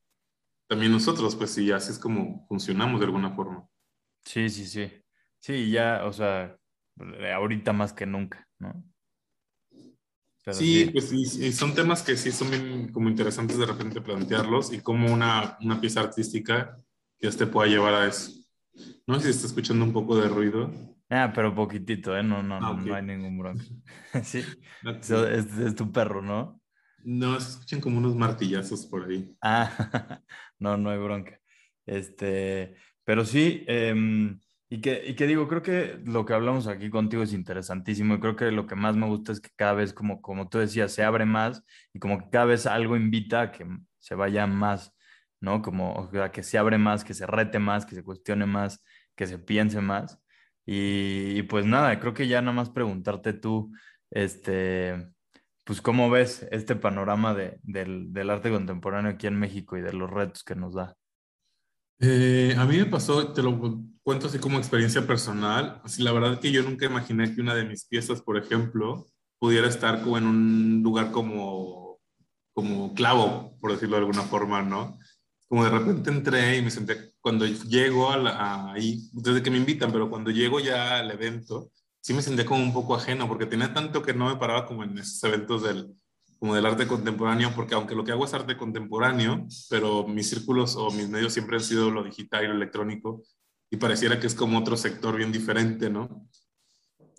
También 0.68 0.92
nosotros, 0.92 1.36
pues 1.36 1.50
sí, 1.52 1.72
así 1.72 1.92
es 1.92 1.98
como 1.98 2.46
funcionamos 2.48 3.00
de 3.00 3.06
alguna 3.06 3.32
forma. 3.32 3.68
Sí, 4.24 4.48
sí, 4.50 4.66
sí. 4.66 4.90
Sí, 5.40 5.70
ya, 5.70 6.04
o 6.04 6.12
sea, 6.12 6.58
ahorita 7.34 7.72
más 7.72 7.92
que 7.92 8.06
nunca, 8.06 8.48
¿no? 8.58 8.84
sí, 10.48 10.90
pues 10.92 11.08
sí, 11.10 11.52
son 11.52 11.74
temas 11.74 12.02
que 12.02 12.16
sí 12.16 12.32
son 12.32 12.50
bien 12.50 12.92
como 12.92 13.08
interesantes 13.08 13.58
de 13.58 13.66
repente 13.66 14.00
plantearlos 14.00 14.72
y 14.72 14.80
como 14.80 15.12
una, 15.12 15.58
una 15.60 15.80
pieza 15.80 16.00
artística 16.00 16.78
que 17.18 17.30
te 17.30 17.46
pueda 17.46 17.68
llevar 17.68 17.94
a 17.94 18.06
eso. 18.08 18.32
No 19.06 19.18
sé 19.18 19.24
si 19.24 19.30
está 19.30 19.46
escuchando 19.46 19.84
un 19.84 19.92
poco 19.92 20.16
de 20.16 20.28
ruido. 20.28 20.70
Ah, 21.10 21.32
pero 21.34 21.54
poquitito, 21.54 22.16
¿eh? 22.16 22.22
No, 22.22 22.42
no, 22.42 22.56
ah, 22.56 22.74
no, 22.74 22.94
hay 22.94 23.02
ningún 23.02 23.38
bronco. 23.38 23.64
sí, 24.22 24.42
es, 24.82 25.74
tu 25.74 25.90
perro, 25.90 26.20
¿no? 26.20 26.60
No, 27.02 27.40
se 27.40 27.50
escuchan 27.52 27.80
como 27.80 27.98
unos 27.98 28.14
martillazos 28.14 28.86
por 28.86 29.08
ahí. 29.08 29.34
Ah, 29.40 29.70
no, 30.58 30.76
no 30.76 30.90
hay 30.90 30.98
bronca. 30.98 31.40
Este, 31.86 32.74
pero 33.04 33.24
sí, 33.24 33.64
em, 33.66 34.38
y, 34.68 34.82
que, 34.82 35.02
y 35.06 35.14
que 35.14 35.26
digo, 35.26 35.48
creo 35.48 35.62
que 35.62 35.98
lo 36.04 36.26
que 36.26 36.34
hablamos 36.34 36.66
aquí 36.66 36.90
contigo 36.90 37.22
es 37.22 37.32
interesantísimo 37.32 38.14
y 38.14 38.20
creo 38.20 38.36
que 38.36 38.50
lo 38.50 38.66
que 38.66 38.74
más 38.74 38.94
me 38.94 39.06
gusta 39.06 39.32
es 39.32 39.40
que 39.40 39.48
cada 39.56 39.72
vez, 39.72 39.94
como, 39.94 40.20
como 40.20 40.50
tú 40.50 40.58
decías, 40.58 40.92
se 40.92 41.02
abre 41.02 41.24
más 41.24 41.64
y 41.94 41.98
como 41.98 42.18
que 42.18 42.28
cada 42.30 42.44
vez 42.44 42.66
algo 42.66 42.96
invita 42.96 43.40
a 43.40 43.52
que 43.52 43.66
se 43.98 44.14
vaya 44.14 44.46
más, 44.46 44.94
¿no? 45.40 45.62
Como 45.62 45.92
o 45.92 46.10
que 46.32 46.42
se 46.42 46.58
abre 46.58 46.78
más, 46.78 47.04
que 47.04 47.14
se 47.14 47.26
rete 47.26 47.58
más, 47.58 47.86
que 47.86 47.94
se 47.94 48.02
cuestione 48.02 48.46
más, 48.46 48.82
que 49.16 49.26
se 49.26 49.38
piense 49.38 49.80
más. 49.80 50.18
Y, 50.66 51.42
pues 51.44 51.64
nada, 51.64 51.98
creo 51.98 52.12
que 52.12 52.28
ya 52.28 52.42
nada 52.42 52.52
más 52.52 52.68
preguntarte 52.68 53.32
tú, 53.32 53.72
este, 54.10 55.08
pues 55.64 55.80
cómo 55.80 56.10
ves 56.10 56.46
este 56.50 56.76
panorama 56.76 57.32
de, 57.34 57.58
del, 57.62 58.12
del, 58.12 58.28
arte 58.28 58.50
contemporáneo 58.50 59.12
aquí 59.12 59.26
en 59.26 59.38
México 59.38 59.78
y 59.78 59.80
de 59.80 59.94
los 59.94 60.10
retos 60.10 60.44
que 60.44 60.54
nos 60.54 60.74
da. 60.74 60.94
Eh, 62.00 62.54
a 62.56 62.64
mí 62.66 62.76
me 62.76 62.84
pasó, 62.84 63.32
te 63.32 63.42
lo 63.42 63.82
cuento 64.02 64.26
así 64.26 64.38
como 64.38 64.58
experiencia 64.58 65.06
personal, 65.06 65.80
así 65.84 66.02
la 66.02 66.12
verdad 66.12 66.38
que 66.38 66.52
yo 66.52 66.62
nunca 66.62 66.86
imaginé 66.86 67.34
que 67.34 67.40
una 67.40 67.54
de 67.54 67.64
mis 67.64 67.86
piezas, 67.86 68.20
por 68.20 68.36
ejemplo, 68.36 69.06
pudiera 69.38 69.68
estar 69.68 70.02
como 70.02 70.18
en 70.18 70.26
un 70.26 70.82
lugar 70.82 71.10
como, 71.10 71.98
como 72.52 72.94
clavo, 72.94 73.56
por 73.60 73.72
decirlo 73.72 73.96
de 73.96 74.02
alguna 74.02 74.22
forma, 74.22 74.62
¿no? 74.62 74.98
Como 75.48 75.64
de 75.64 75.70
repente 75.70 76.10
entré 76.10 76.58
y 76.58 76.62
me 76.62 76.70
senté, 76.70 77.12
cuando 77.20 77.46
llego 77.46 78.10
a 78.10 78.72
ahí, 78.72 79.08
desde 79.12 79.42
que 79.42 79.50
me 79.50 79.56
invitan, 79.56 79.90
pero 79.90 80.10
cuando 80.10 80.30
llego 80.30 80.60
ya 80.60 80.98
al 80.98 81.10
evento, 81.10 81.70
sí 82.00 82.12
me 82.12 82.22
senté 82.22 82.44
como 82.44 82.62
un 82.62 82.72
poco 82.72 82.94
ajeno, 82.94 83.26
porque 83.26 83.46
tenía 83.46 83.72
tanto 83.72 84.02
que 84.02 84.12
no 84.12 84.28
me 84.28 84.36
paraba 84.36 84.66
como 84.66 84.84
en 84.84 84.98
esos 84.98 85.22
eventos 85.24 85.62
del, 85.62 85.94
como 86.38 86.54
del 86.54 86.66
arte 86.66 86.86
contemporáneo, 86.86 87.52
porque 87.54 87.74
aunque 87.74 87.94
lo 87.94 88.04
que 88.04 88.12
hago 88.12 88.26
es 88.26 88.34
arte 88.34 88.56
contemporáneo, 88.56 89.46
pero 89.70 90.06
mis 90.06 90.28
círculos 90.28 90.76
o 90.76 90.90
mis 90.90 91.08
medios 91.08 91.32
siempre 91.32 91.56
han 91.56 91.64
sido 91.64 91.90
lo 91.90 92.04
digital 92.04 92.44
y 92.44 92.48
lo 92.48 92.54
electrónico, 92.54 93.22
y 93.70 93.76
pareciera 93.78 94.20
que 94.20 94.26
es 94.26 94.34
como 94.34 94.58
otro 94.58 94.76
sector 94.76 95.16
bien 95.16 95.32
diferente, 95.32 95.90
¿no? 95.90 96.26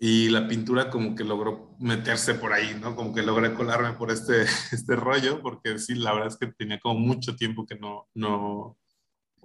Y 0.02 0.30
la 0.30 0.48
pintura 0.48 0.88
como 0.88 1.14
que 1.14 1.24
logró 1.24 1.76
meterse 1.78 2.34
por 2.34 2.54
ahí, 2.54 2.74
¿no? 2.80 2.96
Como 2.96 3.14
que 3.14 3.22
logré 3.22 3.52
colarme 3.52 3.92
por 3.92 4.10
este, 4.10 4.42
este 4.72 4.96
rollo, 4.96 5.42
porque 5.42 5.78
sí, 5.78 5.94
la 5.94 6.14
verdad 6.14 6.28
es 6.28 6.38
que 6.38 6.46
tenía 6.46 6.80
como 6.80 6.98
mucho 6.98 7.36
tiempo 7.36 7.66
que 7.66 7.76
no, 7.76 8.08
no, 8.14 8.78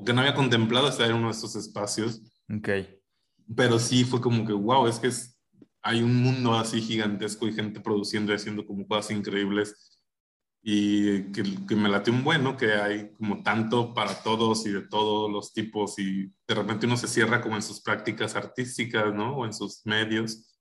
que 0.05 0.13
no 0.13 0.21
había 0.21 0.33
contemplado 0.33 0.87
estar 0.87 1.09
en 1.09 1.17
uno 1.17 1.27
de 1.27 1.33
estos 1.33 1.57
espacios. 1.57 2.21
Ok. 2.49 2.69
Pero 3.53 3.77
sí 3.79 4.05
fue 4.05 4.21
como 4.21 4.47
que, 4.47 4.53
wow, 4.53 4.87
es 4.87 4.97
que 4.97 5.07
es, 5.07 5.37
hay 5.81 6.01
un 6.01 6.15
mundo 6.15 6.53
así 6.53 6.81
gigantesco 6.81 7.47
y 7.47 7.53
gente 7.53 7.81
produciendo 7.81 8.31
y 8.31 8.35
haciendo 8.35 8.65
como 8.65 8.87
cosas 8.87 9.11
increíbles 9.11 9.94
y 10.67 11.31
que, 11.31 11.43
que 11.67 11.75
me 11.75 11.89
late 11.89 12.09
un 12.09 12.23
bueno, 12.23 12.57
que 12.57 12.73
hay 12.73 13.11
como 13.11 13.43
tanto 13.43 13.93
para 13.93 14.15
todos 14.23 14.65
y 14.65 14.71
de 14.71 14.81
todos 14.81 15.31
los 15.31 15.53
tipos 15.53 15.99
y 15.99 16.33
de 16.47 16.55
repente 16.55 16.87
uno 16.87 16.97
se 16.97 17.07
cierra 17.07 17.39
como 17.39 17.55
en 17.55 17.61
sus 17.61 17.81
prácticas 17.81 18.35
artísticas, 18.35 19.13
¿no? 19.13 19.37
O 19.37 19.45
en 19.45 19.53
sus 19.53 19.85
medios. 19.85 20.57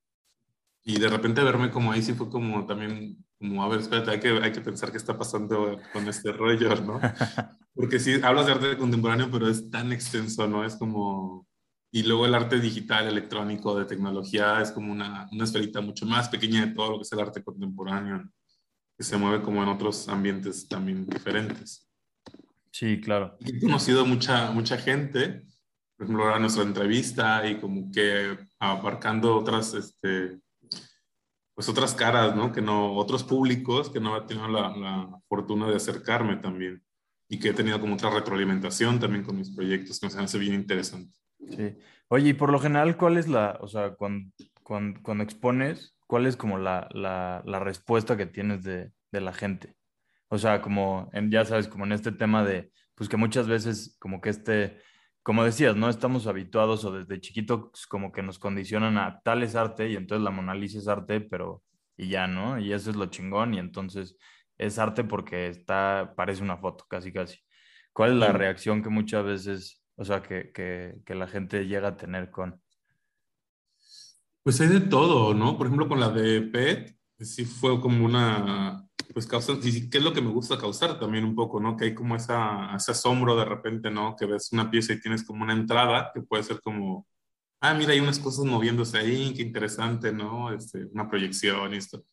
Y 0.83 0.99
de 1.01 1.09
repente 1.09 1.43
verme 1.43 1.71
como 1.71 1.91
ahí 1.91 2.03
sí 2.03 2.13
fue 2.13 2.29
como 2.29 2.67
también, 2.67 3.25
como, 3.39 3.65
a 3.65 3.69
ver, 3.69 3.81
espérate, 3.81 4.11
hay 4.11 4.21
que, 4.21 4.29
hay 4.29 4.53
que 4.53 4.61
pensar 4.61 4.91
qué 4.91 4.99
está 4.99 5.17
pasando 5.17 5.81
con 5.95 6.07
este 6.07 6.33
rollo, 6.33 6.75
¿no? 6.83 7.01
Porque 7.75 7.99
sí, 7.99 8.21
hablas 8.23 8.45
de 8.45 8.53
arte 8.53 8.77
contemporáneo, 8.77 9.31
pero 9.33 9.49
es 9.49 9.71
tan 9.71 9.91
extenso, 9.91 10.47
¿no? 10.47 10.67
Es 10.67 10.77
como... 10.77 11.49
Y 11.91 12.03
luego 12.03 12.27
el 12.27 12.35
arte 12.35 12.61
digital, 12.61 13.09
electrónico, 13.09 13.75
de 13.79 13.87
tecnología, 13.87 14.61
es 14.61 14.71
como 14.71 14.93
una, 14.93 15.29
una 15.33 15.45
esferita 15.45 15.81
mucho 15.81 16.05
más 16.05 16.29
pequeña 16.29 16.67
de 16.67 16.75
todo 16.75 16.91
lo 16.91 16.97
que 16.99 17.05
es 17.05 17.13
el 17.13 17.21
arte 17.21 17.43
contemporáneo. 17.43 18.31
Que 18.97 19.05
se 19.05 19.17
mueve 19.17 19.43
como 19.43 19.63
en 19.63 19.69
otros 19.69 20.09
ambientes 20.09 20.69
también 20.69 21.07
diferentes. 21.07 21.89
Sí, 22.71 23.01
claro. 23.01 23.37
He 23.41 23.61
conocido 23.61 24.05
mucha, 24.05 24.51
mucha 24.51 24.77
gente 24.77 25.45
por 25.97 26.05
ejemplo, 26.05 26.25
ahora 26.25 26.39
nuestra 26.39 26.65
entrevista 26.65 27.47
y 27.49 27.57
como 27.61 27.91
que 27.93 28.37
abarcando 28.59 29.37
otras, 29.37 29.75
este, 29.75 30.41
pues 31.55 31.69
otras 31.69 31.95
caras, 31.95 32.35
¿no? 32.35 32.53
Que 32.53 32.61
no, 32.61 32.95
otros 32.95 33.23
públicos 33.23 33.91
que 33.91 34.01
no 34.01 34.17
he 34.17 34.23
tenido 34.23 34.49
la, 34.49 34.77
la, 34.77 35.21
fortuna 35.29 35.69
de 35.69 35.77
acercarme 35.77 36.37
también 36.37 36.83
y 37.29 37.39
que 37.39 37.51
he 37.51 37.55
tenido 37.55 37.81
como 37.81 37.95
otra 37.95 38.11
retroalimentación 38.11 38.99
también 38.99 39.25
con 39.25 39.39
mis 39.39 39.55
proyectos 39.55 40.01
que 40.01 40.09
me 40.09 40.25
hace 40.25 40.39
bien 40.39 40.55
interesante. 40.55 41.17
Sí. 41.49 41.77
Oye, 42.09 42.31
y 42.31 42.35
por 42.35 42.51
lo 42.51 42.59
general, 42.59 42.97
¿cuál 42.97 43.17
es 43.17 43.29
la, 43.29 43.57
o 43.61 43.69
sea, 43.69 43.95
cuando, 43.95 44.31
cuando, 44.63 45.01
cuando 45.03 45.23
expones, 45.23 45.94
cuál 46.07 46.27
es 46.27 46.37
como 46.37 46.59
la, 46.59 46.89
la, 46.93 47.43
la 47.47 47.59
respuesta 47.61 48.17
que 48.17 48.27
tienes 48.27 48.63
de, 48.65 48.93
de, 49.13 49.21
la 49.21 49.33
gente? 49.33 49.75
O 50.29 50.39
sea, 50.39 50.61
como, 50.63 51.11
en, 51.13 51.31
ya 51.31 51.45
sabes, 51.45 51.69
como 51.69 51.85
en 51.85 51.93
este 51.93 52.13
tema 52.13 52.45
de, 52.45 52.73
pues 52.95 53.09
que 53.09 53.17
muchas 53.17 53.49
veces 53.49 53.97
como 54.01 54.21
que 54.21 54.31
este 54.31 54.79
como 55.25 55.43
decías, 55.43 55.75
no 55.75 55.89
estamos 55.89 56.27
habituados 56.27 56.85
o 56.85 56.93
desde 56.93 57.19
chiquitos 57.19 57.87
como 57.89 58.13
que 58.13 58.23
nos 58.23 58.39
condicionan 58.39 58.99
a 58.99 59.21
tal 59.23 59.43
es 59.43 59.57
arte 59.57 59.89
y 59.89 59.97
entonces 59.97 60.23
la 60.23 60.31
Mona 60.31 60.55
Lisa 60.55 60.79
es 60.79 60.87
arte, 60.87 61.23
pero 61.23 61.63
y 61.97 62.09
ya, 62.09 62.27
¿no? 62.27 62.59
Y 62.59 62.75
eso 62.75 62.91
es 62.91 62.97
lo 62.97 63.07
chingón 63.07 63.55
y 63.55 63.59
entonces 63.59 64.19
es 64.59 64.79
arte 64.79 65.03
porque 65.03 65.49
está, 65.49 66.13
parece 66.15 66.43
una 66.43 66.59
foto, 66.59 66.85
casi, 66.89 67.11
casi. 67.11 67.39
¿Cuál 67.95 68.13
es 68.13 68.17
la 68.19 68.33
reacción 68.33 68.83
que 68.83 68.91
muchas 68.91 69.25
veces, 69.25 69.83
o 69.97 70.05
sea, 70.05 70.23
que, 70.23 70.53
que, 70.53 70.97
que 71.07 71.15
la 71.15 71.27
gente 71.27 71.67
llega 71.67 71.89
a 71.89 71.97
tener 71.97 72.31
con? 72.31 72.61
Pues 74.45 74.61
hay 74.61 74.69
de 74.69 74.81
todo, 74.81 75.33
¿no? 75.33 75.57
Por 75.57 75.67
ejemplo, 75.67 75.89
con 75.89 76.01
la 76.01 76.11
de 76.11 76.43
PET, 76.43 76.99
sí 77.19 77.47
fue 77.47 77.81
como 77.81 78.05
una, 78.05 78.87
pues 79.15 79.27
causa, 79.27 79.55
y 79.63 79.89
qué 79.89 79.99
es 79.99 80.05
lo 80.05 80.13
que 80.13 80.21
me 80.21 80.31
gusta 80.31 80.59
causar 80.59 80.99
también 80.99 81.25
un 81.25 81.35
poco, 81.35 81.61
¿no? 81.61 81.79
Que 81.79 81.87
hay 81.87 81.95
como 81.95 82.15
esa, 82.15 82.77
ese 82.77 82.93
asombro 82.93 83.37
de 83.37 83.47
repente, 83.47 83.91
¿no? 83.91 84.15
Que 84.17 84.27
ves 84.27 84.53
una 84.53 84.71
pieza 84.71 84.93
y 84.93 85.01
tienes 85.01 85.25
como 85.25 85.43
una 85.45 85.55
entrada 85.55 86.11
que 86.13 86.21
puede 86.21 86.43
ser 86.43 86.61
como, 86.61 87.07
ah, 87.63 87.73
mira, 87.75 87.93
hay 87.93 88.01
unas 88.01 88.19
cosas 88.19 88.45
moviéndose 88.45 88.99
ahí, 88.99 89.33
qué 89.35 89.43
interesante, 89.43 90.13
¿no? 90.13 90.53
Este, 90.53 90.85
una 90.93 91.09
proyección 91.09 91.73
y 91.73 91.79
esto. 91.79 92.05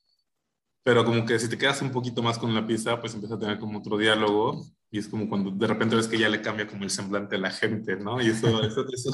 Pero 0.84 1.06
como 1.06 1.26
que 1.26 1.38
si 1.38 1.48
te 1.48 1.58
quedas 1.58 1.82
un 1.82 1.92
poquito 1.92 2.24
más 2.24 2.40
con 2.40 2.54
la 2.56 2.66
pieza, 2.66 3.00
pues 3.00 3.14
empieza 3.14 3.36
a 3.36 3.40
tener 3.40 3.60
como 3.60 3.80
otro 3.80 3.98
diálogo 3.98 4.66
y 4.94 5.00
es 5.00 5.08
como 5.08 5.30
cuando 5.30 5.52
de 5.52 5.68
repente 5.68 5.96
ves 5.96 6.08
que 6.08 6.20
ya 6.20 6.28
le 6.28 6.42
cambia 6.42 6.68
como 6.68 6.84
el 6.84 6.90
semblante 6.90 7.38
a 7.38 7.40
la 7.40 7.50
gente, 7.50 7.96
¿no? 7.96 8.22
Y 8.22 8.28
eso, 8.28 8.48
eso, 8.64 8.86
eso, 8.92 9.12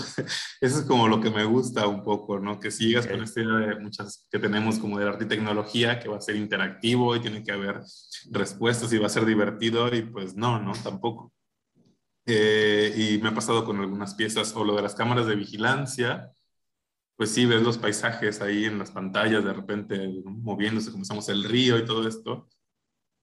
eso 0.60 0.80
es 0.80 0.86
como 0.86 1.08
lo 1.08 1.22
que 1.22 1.30
me 1.30 1.44
gusta 1.44 1.88
un 1.88 2.04
poco, 2.04 2.40
¿no? 2.40 2.60
Que 2.60 2.72
sigas 2.72 3.06
con 3.06 3.22
esta 3.22 3.42
idea 3.42 3.68
de 3.68 3.80
muchas 3.80 4.28
que 4.32 4.40
tenemos 4.40 4.80
como 4.80 4.98
de 4.98 5.08
arte 5.08 5.26
y 5.26 5.28
tecnología, 5.28 6.00
que 6.00 6.10
va 6.10 6.18
a 6.18 6.22
ser 6.22 6.36
interactivo 6.36 7.16
y 7.16 7.20
tiene 7.20 7.44
que 7.44 7.52
haber 7.52 7.82
respuestas 8.32 8.92
y 8.92 8.98
va 8.98 9.06
a 9.06 9.10
ser 9.10 9.26
divertido 9.26 9.94
y 9.94 10.02
pues 10.02 10.36
no, 10.36 10.60
¿no? 10.60 10.72
Tampoco. 10.72 11.32
Eh, 12.26 12.94
y 12.98 13.22
me 13.22 13.30
ha 13.30 13.36
pasado 13.36 13.64
con 13.64 13.80
algunas 13.80 14.16
piezas 14.16 14.54
o 14.56 14.66
lo 14.66 14.76
de 14.76 14.82
las 14.82 14.96
cámaras 14.96 15.28
de 15.28 15.36
vigilancia, 15.36 16.32
pues 17.18 17.32
sí, 17.32 17.48
ves 17.48 17.64
los 17.64 17.80
paisajes 17.80 18.42
ahí 18.42 18.66
en 18.66 18.78
las 18.78 18.92
pantallas 18.92 19.44
de 19.44 19.52
repente 19.52 20.22
moviéndose, 20.24 20.92
como 20.92 21.02
estamos 21.02 21.28
el 21.30 21.44
río 21.44 21.78
y 21.78 21.86
todo 21.86 22.08
esto. 22.08 22.48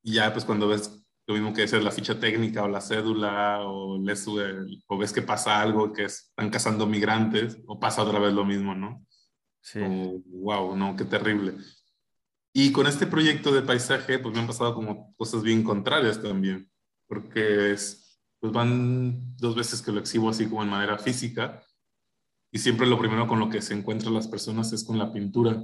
Y 0.03 0.15
ya 0.15 0.33
pues 0.33 0.45
cuando 0.45 0.69
ves 0.69 1.01
lo 1.27 1.35
mismo 1.35 1.55
que 1.55 1.63
es 1.63 1.73
la 1.73 1.93
ficha 1.93 2.19
técnica 2.19 2.65
o 2.65 2.69
la 2.69 2.81
cédula 2.81 3.61
o, 3.63 3.97
lees, 3.99 4.27
o 4.27 4.99
ves 4.99 5.13
que 5.13 5.23
pasa 5.23 5.63
algo, 5.63 5.93
que 5.93 6.05
están 6.05 6.51
cazando 6.51 6.87
migrantes 6.87 7.57
o 7.67 7.79
pasa 7.79 8.03
otra 8.03 8.19
vez 8.19 8.35
lo 8.35 8.45
mismo, 8.45 8.75
¿no? 8.75 9.07
Sí. 9.63 9.81
wow, 10.27 10.77
no, 10.77 10.95
qué 10.97 11.05
terrible. 11.05 11.55
Y 12.53 12.73
con 12.73 12.87
este 12.87 13.07
proyecto 13.07 13.53
de 13.53 13.63
paisaje, 13.63 14.19
pues 14.19 14.35
me 14.35 14.41
han 14.41 14.47
pasado 14.47 14.75
como 14.75 15.15
cosas 15.17 15.43
bien 15.43 15.63
contrarias 15.63 16.21
también, 16.21 16.71
porque 17.07 17.73
es, 17.73 18.21
pues 18.41 18.53
van 18.53 19.35
dos 19.37 19.55
veces 19.55 19.81
que 19.81 19.93
lo 19.93 20.01
exhibo 20.01 20.29
así 20.29 20.47
como 20.47 20.63
en 20.63 20.69
manera 20.69 20.99
física 20.99 21.65
y 22.55 22.59
siempre 22.61 22.87
lo 22.87 22.97
primero 22.97 23.27
con 23.27 23.41
lo 23.41 23.49
que 23.51 23.61
se 23.61 23.75
encuentran 23.75 24.15
las 24.15 24.29
personas 24.29 24.73
es 24.73 24.85
con 24.85 24.97
la 24.97 25.13
pintura. 25.13 25.61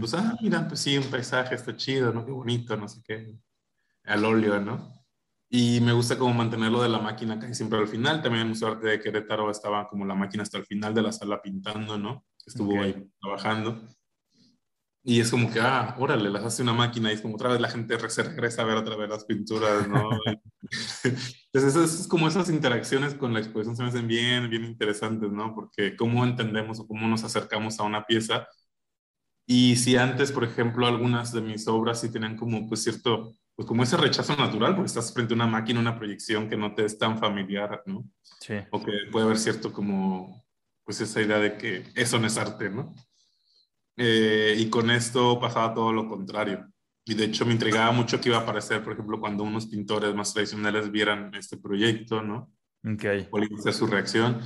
Pues, 0.00 0.12
ah, 0.14 0.36
mira, 0.42 0.66
pues 0.66 0.80
sí, 0.80 0.98
un 0.98 1.04
paisaje 1.04 1.54
está 1.54 1.76
chido, 1.76 2.12
¿no? 2.12 2.26
Qué 2.26 2.32
bonito, 2.32 2.76
no 2.76 2.88
sé 2.88 3.00
qué 3.04 3.38
al 4.02 4.24
óleo, 4.24 4.58
¿no? 4.58 4.92
Y 5.48 5.80
me 5.80 5.92
gusta 5.92 6.18
como 6.18 6.34
mantenerlo 6.34 6.82
de 6.82 6.88
la 6.88 6.98
máquina 6.98 7.38
casi 7.38 7.54
siempre 7.54 7.78
al 7.78 7.86
final. 7.86 8.20
También 8.20 8.40
en 8.40 8.46
el 8.46 8.48
Museo 8.48 8.68
de 8.70 8.74
Arte 8.74 8.88
de 8.88 9.00
Querétaro 9.00 9.48
estaba 9.48 9.88
como 9.88 10.04
la 10.04 10.16
máquina 10.16 10.42
hasta 10.42 10.58
el 10.58 10.66
final 10.66 10.92
de 10.92 11.02
la 11.02 11.12
sala 11.12 11.40
pintando, 11.40 11.96
¿no? 11.96 12.26
Estuvo 12.44 12.80
ahí 12.80 13.08
trabajando. 13.20 13.80
Y 15.04 15.20
es 15.20 15.30
como 15.30 15.50
que, 15.50 15.60
ah, 15.60 15.96
órale, 15.98 16.30
las 16.30 16.44
hace 16.44 16.62
una 16.62 16.72
máquina 16.72 17.10
y 17.10 17.14
es 17.14 17.20
como 17.20 17.34
otra 17.34 17.48
vez 17.48 17.60
la 17.60 17.68
gente 17.68 17.98
se 18.08 18.22
regresa 18.22 18.62
a 18.62 18.66
ver 18.66 18.76
otra 18.76 18.96
vez 18.96 19.08
las 19.08 19.24
pinturas, 19.24 19.88
¿no? 19.88 20.10
Entonces, 21.04 21.74
eso 21.76 21.84
es 21.84 22.06
como 22.06 22.28
esas 22.28 22.48
interacciones 22.48 23.14
con 23.14 23.32
la 23.32 23.40
exposición 23.40 23.76
se 23.76 23.82
me 23.82 23.88
hacen 23.88 24.06
bien, 24.06 24.48
bien 24.48 24.64
interesantes, 24.64 25.30
¿no? 25.32 25.54
Porque 25.54 25.96
cómo 25.96 26.24
entendemos 26.24 26.78
o 26.78 26.86
cómo 26.86 27.08
nos 27.08 27.24
acercamos 27.24 27.80
a 27.80 27.82
una 27.82 28.04
pieza. 28.04 28.46
Y 29.46 29.76
si 29.76 29.96
antes, 29.96 30.30
por 30.30 30.44
ejemplo, 30.44 30.86
algunas 30.86 31.32
de 31.32 31.40
mis 31.40 31.66
obras 31.66 32.00
sí 32.00 32.10
tenían 32.10 32.36
como, 32.36 32.68
pues, 32.68 32.84
cierto 32.84 33.34
pues 33.54 33.68
como 33.68 33.82
ese 33.82 33.96
rechazo 33.96 34.34
natural, 34.34 34.74
porque 34.74 34.86
estás 34.86 35.12
frente 35.12 35.34
a 35.34 35.36
una 35.36 35.46
máquina, 35.46 35.80
una 35.80 35.98
proyección 35.98 36.48
que 36.48 36.56
no 36.56 36.74
te 36.74 36.84
es 36.84 36.98
tan 36.98 37.18
familiar, 37.18 37.82
¿no? 37.86 38.04
Sí. 38.40 38.54
O 38.70 38.82
que 38.82 38.92
puede 39.10 39.26
haber 39.26 39.38
cierto 39.38 39.72
como, 39.72 40.44
pues 40.84 41.00
esa 41.00 41.20
idea 41.20 41.38
de 41.38 41.58
que 41.58 41.84
eso 41.94 42.18
no 42.18 42.26
es 42.26 42.38
arte, 42.38 42.70
¿no? 42.70 42.94
Eh, 43.96 44.56
y 44.58 44.70
con 44.70 44.90
esto 44.90 45.38
pasaba 45.40 45.74
todo 45.74 45.92
lo 45.92 46.08
contrario. 46.08 46.66
Y 47.04 47.14
de 47.14 47.24
hecho 47.24 47.44
me 47.44 47.52
intrigaba 47.52 47.92
mucho 47.92 48.20
que 48.20 48.28
iba 48.28 48.38
a 48.38 48.42
aparecer, 48.42 48.82
por 48.82 48.92
ejemplo, 48.92 49.20
cuando 49.20 49.44
unos 49.44 49.66
pintores 49.66 50.14
más 50.14 50.32
tradicionales 50.32 50.90
vieran 50.90 51.34
este 51.34 51.56
proyecto, 51.56 52.22
¿no? 52.22 52.52
Ok. 52.84 53.28
¿Cuál 53.30 53.44
iba 53.44 53.58
a 53.58 53.62
ser 53.62 53.74
su 53.74 53.86
reacción? 53.86 54.40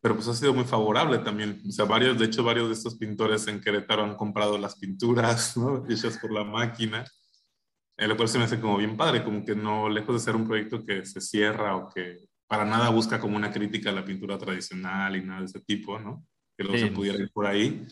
Pero 0.00 0.14
pues 0.14 0.28
ha 0.28 0.34
sido 0.34 0.54
muy 0.54 0.64
favorable 0.64 1.18
también. 1.18 1.62
O 1.66 1.72
sea, 1.72 1.84
varios, 1.84 2.18
de 2.18 2.26
hecho, 2.26 2.44
varios 2.44 2.68
de 2.68 2.74
estos 2.74 2.96
pintores 2.96 3.46
en 3.46 3.60
Querétaro 3.60 4.04
han 4.04 4.16
comprado 4.16 4.58
las 4.58 4.76
pinturas, 4.76 5.56
¿no? 5.56 5.84
Hechas 5.88 6.18
por 6.18 6.32
la 6.32 6.44
máquina 6.44 7.04
lo 7.98 8.16
cual 8.16 8.28
se 8.28 8.38
me 8.38 8.44
hace 8.44 8.60
como 8.60 8.76
bien 8.76 8.96
padre, 8.96 9.24
como 9.24 9.44
que 9.44 9.54
no, 9.54 9.88
lejos 9.88 10.14
de 10.14 10.20
ser 10.20 10.36
un 10.36 10.46
proyecto 10.46 10.84
que 10.84 11.06
se 11.06 11.20
cierra 11.20 11.76
o 11.76 11.88
que 11.88 12.18
para 12.46 12.64
nada 12.64 12.90
busca 12.90 13.18
como 13.18 13.36
una 13.36 13.50
crítica 13.50 13.90
a 13.90 13.94
la 13.94 14.04
pintura 14.04 14.36
tradicional 14.36 15.16
y 15.16 15.22
nada 15.22 15.40
de 15.40 15.46
ese 15.46 15.60
tipo, 15.60 15.98
¿no? 15.98 16.24
Que 16.56 16.64
luego 16.64 16.78
se 16.78 16.92
pudiera 16.92 17.18
ir 17.18 17.30
por 17.32 17.46
ahí. 17.46 17.86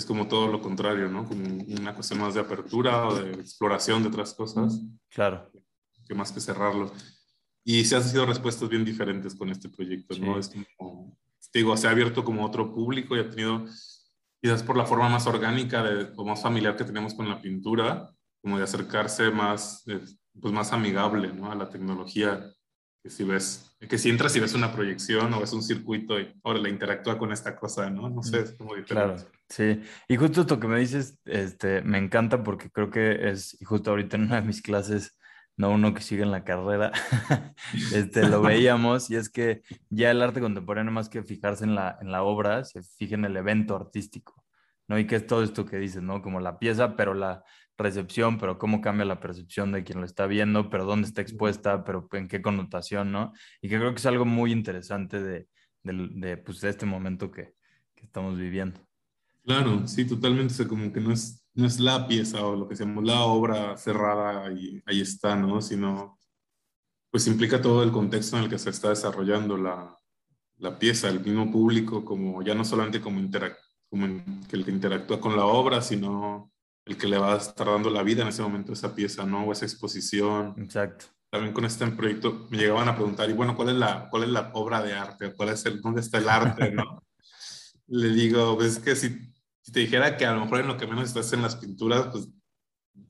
Es 0.00 0.06
como 0.06 0.26
todo 0.28 0.48
lo 0.48 0.62
contrario, 0.62 1.10
¿no? 1.10 1.26
Como 1.26 1.44
una 1.78 1.94
cuestión 1.94 2.20
más 2.20 2.32
de 2.32 2.40
apertura 2.40 3.06
o 3.06 3.14
de 3.16 3.32
exploración 3.32 4.02
de 4.02 4.08
otras 4.08 4.32
cosas. 4.32 4.80
Claro. 5.10 5.52
Que 6.08 6.14
más 6.14 6.32
que 6.32 6.40
cerrarlo. 6.40 6.90
Y 7.62 7.84
se 7.84 7.96
han 7.96 8.02
sido 8.02 8.24
respuestas 8.24 8.70
bien 8.70 8.82
diferentes 8.82 9.34
con 9.34 9.50
este 9.50 9.68
proyecto, 9.68 10.16
¿no? 10.18 10.38
Es 10.38 10.50
como, 10.74 11.18
digo, 11.52 11.76
se 11.76 11.86
ha 11.86 11.90
abierto 11.90 12.24
como 12.24 12.46
otro 12.46 12.72
público 12.72 13.14
y 13.14 13.20
ha 13.20 13.28
tenido, 13.28 13.66
quizás 14.40 14.62
por 14.62 14.78
la 14.78 14.86
forma 14.86 15.10
más 15.10 15.26
orgánica 15.26 15.82
de, 15.82 16.10
o 16.16 16.24
más 16.24 16.40
familiar 16.40 16.78
que 16.78 16.84
tenemos 16.84 17.12
con 17.12 17.28
la 17.28 17.42
pintura, 17.42 18.10
como 18.40 18.56
de 18.56 18.64
acercarse 18.64 19.30
más, 19.30 19.84
pues 19.84 20.54
más 20.54 20.72
amigable, 20.72 21.30
¿no? 21.30 21.52
A 21.52 21.54
la 21.54 21.68
tecnología, 21.68 22.50
que 23.02 23.08
si 23.08 23.24
ves, 23.24 23.76
que 23.88 23.98
si 23.98 24.10
entras 24.10 24.36
y 24.36 24.40
ves 24.40 24.54
una 24.54 24.72
proyección 24.72 25.32
o 25.32 25.40
ves 25.40 25.52
un 25.52 25.62
circuito 25.62 26.20
y 26.20 26.34
ahora 26.44 26.60
le 26.60 26.68
interactúa 26.68 27.18
con 27.18 27.32
esta 27.32 27.56
cosa, 27.56 27.88
¿no? 27.88 28.10
No 28.10 28.22
sé, 28.22 28.40
es 28.40 28.52
como 28.52 28.74
diferente. 28.74 29.24
Claro, 29.24 29.32
sí. 29.48 29.80
Y 30.06 30.16
justo 30.16 30.42
esto 30.42 30.60
que 30.60 30.68
me 30.68 30.78
dices, 30.78 31.18
este, 31.24 31.80
me 31.82 31.98
encanta 31.98 32.42
porque 32.42 32.70
creo 32.70 32.90
que 32.90 33.30
es, 33.30 33.56
y 33.60 33.64
justo 33.64 33.90
ahorita 33.90 34.16
en 34.16 34.24
una 34.24 34.40
de 34.40 34.46
mis 34.46 34.60
clases, 34.60 35.18
no 35.56 35.70
uno 35.70 35.94
que 35.94 36.02
sigue 36.02 36.22
en 36.22 36.30
la 36.30 36.44
carrera, 36.44 36.92
este, 37.94 38.28
lo 38.28 38.42
veíamos 38.42 39.10
y 39.10 39.16
es 39.16 39.30
que 39.30 39.62
ya 39.88 40.10
el 40.10 40.20
arte 40.20 40.40
contemporáneo 40.40 40.92
más 40.92 41.08
que 41.08 41.22
fijarse 41.22 41.64
en 41.64 41.74
la, 41.74 41.98
en 42.02 42.12
la 42.12 42.22
obra, 42.22 42.64
se 42.64 42.82
fija 42.82 43.14
en 43.14 43.24
el 43.24 43.36
evento 43.36 43.76
artístico, 43.76 44.44
¿no? 44.88 44.98
Y 44.98 45.06
que 45.06 45.16
es 45.16 45.26
todo 45.26 45.42
esto 45.42 45.64
que 45.64 45.78
dices, 45.78 46.02
¿no? 46.02 46.20
Como 46.20 46.38
la 46.40 46.58
pieza, 46.58 46.96
pero 46.96 47.14
la, 47.14 47.44
recepción, 47.80 48.38
pero 48.38 48.58
cómo 48.58 48.80
cambia 48.80 49.04
la 49.04 49.20
percepción 49.20 49.72
de 49.72 49.82
quien 49.84 50.00
lo 50.00 50.06
está 50.06 50.26
viendo, 50.26 50.70
pero 50.70 50.84
dónde 50.84 51.08
está 51.08 51.22
expuesta, 51.22 51.84
pero 51.84 52.08
en 52.12 52.28
qué 52.28 52.40
connotación, 52.42 53.10
¿no? 53.10 53.32
Y 53.60 53.68
que 53.68 53.78
creo 53.78 53.90
que 53.92 53.98
es 53.98 54.06
algo 54.06 54.24
muy 54.24 54.52
interesante 54.52 55.22
de, 55.22 55.48
de, 55.82 56.36
pues, 56.36 56.60
de 56.60 56.70
este 56.70 56.86
momento 56.86 57.30
que, 57.30 57.54
que, 57.94 58.04
estamos 58.04 58.36
viviendo. 58.36 58.80
Claro, 59.44 59.86
sí, 59.88 60.06
totalmente, 60.06 60.66
como 60.66 60.92
que 60.92 61.00
no 61.00 61.12
es, 61.12 61.44
no 61.54 61.66
es 61.66 61.80
la 61.80 62.06
pieza 62.06 62.44
o 62.44 62.54
lo 62.54 62.68
que 62.68 62.74
llamamos 62.74 63.04
la 63.04 63.22
obra 63.22 63.76
cerrada 63.76 64.52
y 64.52 64.82
ahí 64.86 65.00
está, 65.00 65.34
¿no? 65.34 65.60
Sino, 65.60 66.18
pues 67.10 67.26
implica 67.26 67.60
todo 67.60 67.82
el 67.82 67.90
contexto 67.90 68.36
en 68.36 68.44
el 68.44 68.50
que 68.50 68.58
se 68.58 68.70
está 68.70 68.90
desarrollando 68.90 69.56
la, 69.56 69.96
la 70.58 70.78
pieza, 70.78 71.08
el 71.08 71.20
mismo 71.20 71.50
público, 71.50 72.04
como 72.04 72.42
ya 72.42 72.54
no 72.54 72.64
solamente 72.64 73.00
como, 73.00 73.20
como 73.88 74.06
que 74.48 74.56
el 74.56 74.64
que 74.64 74.70
interactúa 74.70 75.20
con 75.20 75.36
la 75.36 75.46
obra, 75.46 75.80
sino 75.80 76.52
el 76.90 76.96
que 76.96 77.06
le 77.06 77.18
va 77.18 77.34
a 77.34 77.36
estar 77.36 77.66
dando 77.66 77.88
la 77.88 78.02
vida 78.02 78.22
en 78.22 78.28
ese 78.28 78.42
momento 78.42 78.72
a 78.72 78.74
esa 78.74 78.94
pieza, 78.94 79.24
¿no? 79.24 79.44
O 79.44 79.52
esa 79.52 79.64
exposición. 79.64 80.54
Exacto. 80.58 81.06
También 81.30 81.54
con 81.54 81.64
este 81.64 81.86
proyecto 81.86 82.48
me 82.50 82.58
llegaban 82.58 82.88
a 82.88 82.96
preguntar, 82.96 83.30
y 83.30 83.32
bueno, 83.32 83.54
¿cuál 83.54 83.68
es 83.68 83.76
la, 83.76 84.08
cuál 84.10 84.24
es 84.24 84.30
la 84.30 84.50
obra 84.54 84.82
de 84.82 84.94
arte? 84.94 85.32
¿Cuál 85.34 85.50
es 85.50 85.64
el, 85.66 85.80
¿Dónde 85.80 86.00
está 86.00 86.18
el 86.18 86.28
arte, 86.28 86.72
no? 86.72 87.02
Le 87.86 88.08
digo, 88.08 88.56
pues 88.56 88.78
que 88.80 88.96
si, 88.96 89.08
si, 89.62 89.72
te 89.72 89.80
dijera 89.80 90.16
que 90.16 90.26
a 90.26 90.32
lo 90.32 90.40
mejor 90.40 90.60
en 90.60 90.66
lo 90.66 90.76
que 90.76 90.86
menos 90.86 91.08
estás 91.08 91.32
en 91.32 91.42
las 91.42 91.56
pinturas, 91.56 92.08
pues 92.08 92.28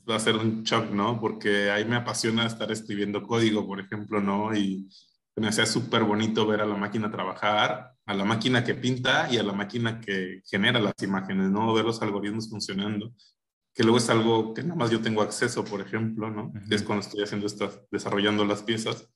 va 0.09 0.17
a 0.17 0.21
ser 0.21 0.37
un 0.37 0.63
shock, 0.63 0.91
¿no? 0.91 1.19
Porque 1.19 1.71
ahí 1.71 1.85
me 1.87 1.97
apasiona 1.97 2.47
estar 2.47 2.71
escribiendo 2.71 3.23
código, 3.23 3.67
por 3.67 3.81
ejemplo, 3.81 4.21
¿no? 4.21 4.55
Y 4.55 4.89
me 5.37 5.49
hacía 5.49 5.65
súper 5.65 6.05
bonito 6.05 6.47
ver 6.47 6.61
a 6.61 6.67
la 6.67 6.77
máquina 6.77 7.11
trabajar, 7.11 7.93
a 8.05 8.15
la 8.15 8.25
máquina 8.25 8.63
que 8.63 8.75
pinta 8.75 9.29
y 9.33 9.39
a 9.39 9.43
la 9.43 9.53
máquina 9.53 10.01
que 10.01 10.43
genera 10.45 10.81
las 10.81 10.95
imágenes, 11.03 11.51
¿no? 11.51 11.73
Ver 11.73 11.85
los 11.85 12.03
algoritmos 12.03 12.51
funcionando, 12.51 13.13
que 13.75 13.83
luego 13.83 13.99
es 13.99 14.11
algo 14.11 14.53
que 14.55 14.63
nada 14.63 14.75
más 14.75 14.91
yo 14.91 15.01
tengo 15.01 15.23
acceso, 15.23 15.65
por 15.65 15.81
ejemplo, 15.81 16.31
¿no? 16.31 16.53
Es 16.71 16.83
cuando 16.83 17.05
estoy 17.05 17.23
haciendo 17.23 17.47
estas, 17.47 17.81
desarrollando 17.91 18.45
las 18.45 18.63
piezas. 18.63 19.09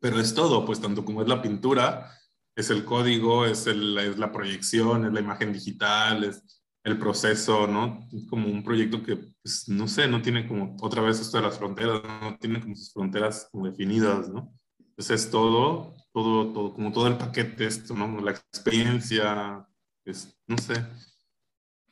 Pero 0.00 0.20
es 0.20 0.34
todo, 0.34 0.64
pues 0.64 0.80
tanto 0.80 1.04
como 1.04 1.22
es 1.22 1.28
la 1.28 1.42
pintura, 1.42 2.10
es 2.56 2.70
el 2.70 2.84
código, 2.84 3.46
es, 3.46 3.66
el, 3.66 3.96
es 3.98 4.18
la 4.18 4.30
proyección, 4.30 5.06
es 5.06 5.12
la 5.12 5.20
imagen 5.20 5.52
digital, 5.52 6.24
es 6.24 6.62
el 6.84 6.98
proceso, 6.98 7.66
¿no? 7.66 8.06
Es 8.12 8.28
como 8.28 8.48
un 8.48 8.62
proyecto 8.62 9.02
que, 9.02 9.16
pues, 9.42 9.68
no 9.68 9.88
sé, 9.88 10.06
no 10.06 10.22
tiene 10.22 10.46
como, 10.46 10.76
otra 10.80 11.02
vez 11.02 11.18
esto 11.18 11.38
de 11.38 11.44
las 11.44 11.58
fronteras, 11.58 12.02
no 12.20 12.36
tiene 12.38 12.60
como 12.60 12.76
sus 12.76 12.92
fronteras 12.92 13.48
como 13.50 13.66
definidas, 13.66 14.28
¿no? 14.28 14.52
Entonces 14.78 15.24
es 15.24 15.30
todo, 15.30 15.94
todo, 16.12 16.52
todo, 16.52 16.74
como 16.74 16.92
todo 16.92 17.08
el 17.08 17.16
paquete 17.16 17.66
esto, 17.66 17.94
¿no? 17.94 18.20
La 18.20 18.32
experiencia, 18.32 19.66
es, 20.04 20.38
no 20.46 20.58
sé. 20.58 20.74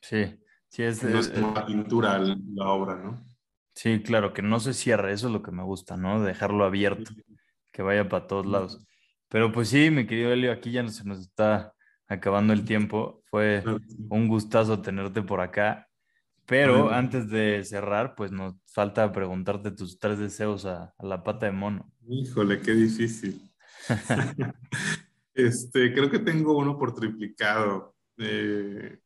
Sí, 0.01 0.42
sí 0.73 0.83
es... 0.83 1.05
No 1.05 1.19
es 1.21 1.29
como 1.29 1.55
la 1.55 1.67
pintura, 1.67 2.19
la 2.19 2.69
obra, 2.69 2.97
¿no? 2.97 3.25
Sí, 3.75 4.03
claro, 4.03 4.33
que 4.33 4.43
no 4.43 4.59
se 4.59 4.75
cierre, 4.75 5.13
eso 5.13 5.29
es 5.29 5.33
lo 5.33 5.43
que 5.43 5.53
me 5.53 5.63
gusta, 5.63 5.97
¿no? 5.97 6.23
Dejarlo 6.23 6.65
abierto, 6.65 7.13
que 7.71 7.83
vaya 7.83 8.09
para 8.09 8.27
todos 8.27 8.47
lados. 8.47 8.87
Pero 9.29 9.51
pues 9.53 9.69
sí, 9.69 9.91
mi 9.91 10.07
querido 10.07 10.33
Elio, 10.33 10.53
aquí 10.53 10.73
ya 10.73 10.87
se 10.89 11.05
nos 11.05 11.21
está 11.21 11.75
acabando 12.07 12.53
el 12.53 12.65
tiempo. 12.65 13.23
Fue 13.31 13.63
un 14.11 14.29
gustazo 14.29 14.83
tenerte 14.83 15.23
por 15.23 15.41
acá. 15.41 15.89
Pero 16.45 16.91
antes 16.91 17.31
de 17.31 17.65
cerrar, 17.65 18.15
pues 18.15 18.31
nos 18.31 18.57
falta 18.67 19.11
preguntarte 19.13 19.71
tus 19.71 19.99
tres 19.99 20.19
deseos 20.19 20.67
a, 20.67 20.93
la 20.99 21.23
pata 21.23 21.47
de 21.47 21.53
mono. 21.53 21.91
Híjole, 22.07 22.61
qué 22.61 22.73
difícil. 22.73 23.41
este, 25.35 25.95
creo 25.95 26.11
que 26.11 26.19
tengo 26.19 26.59
uno 26.59 26.77
por 26.77 26.95
triplicado. 26.95 27.95
Eh, 28.19 28.99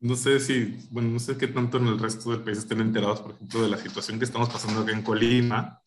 no 0.00 0.16
sé 0.16 0.40
si, 0.40 0.88
bueno, 0.90 1.10
no 1.10 1.18
sé 1.18 1.36
qué 1.36 1.46
tanto 1.46 1.76
en 1.76 1.86
el 1.86 1.98
resto 1.98 2.30
del 2.30 2.42
país 2.42 2.58
estén 2.58 2.80
enterados, 2.80 3.20
por 3.20 3.32
ejemplo, 3.32 3.62
de 3.62 3.68
la 3.68 3.76
situación 3.76 4.18
que 4.18 4.24
estamos 4.24 4.48
pasando 4.48 4.80
acá 4.80 4.92
en 4.92 5.02
Colima. 5.02 5.82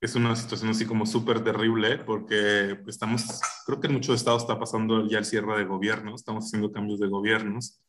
Es 0.00 0.14
una 0.14 0.34
situación 0.34 0.70
así 0.70 0.86
como 0.86 1.06
súper 1.06 1.44
terrible 1.44 1.98
porque 1.98 2.78
estamos, 2.86 3.40
creo 3.66 3.80
que 3.80 3.86
en 3.86 3.94
muchos 3.94 4.16
estados 4.16 4.42
está 4.42 4.58
pasando 4.58 5.06
ya 5.08 5.18
el 5.18 5.24
cierre 5.24 5.58
de 5.58 5.64
gobierno, 5.64 6.14
estamos 6.14 6.46
haciendo 6.46 6.72
cambios 6.72 7.00
de 7.00 7.08
gobiernos. 7.08 7.80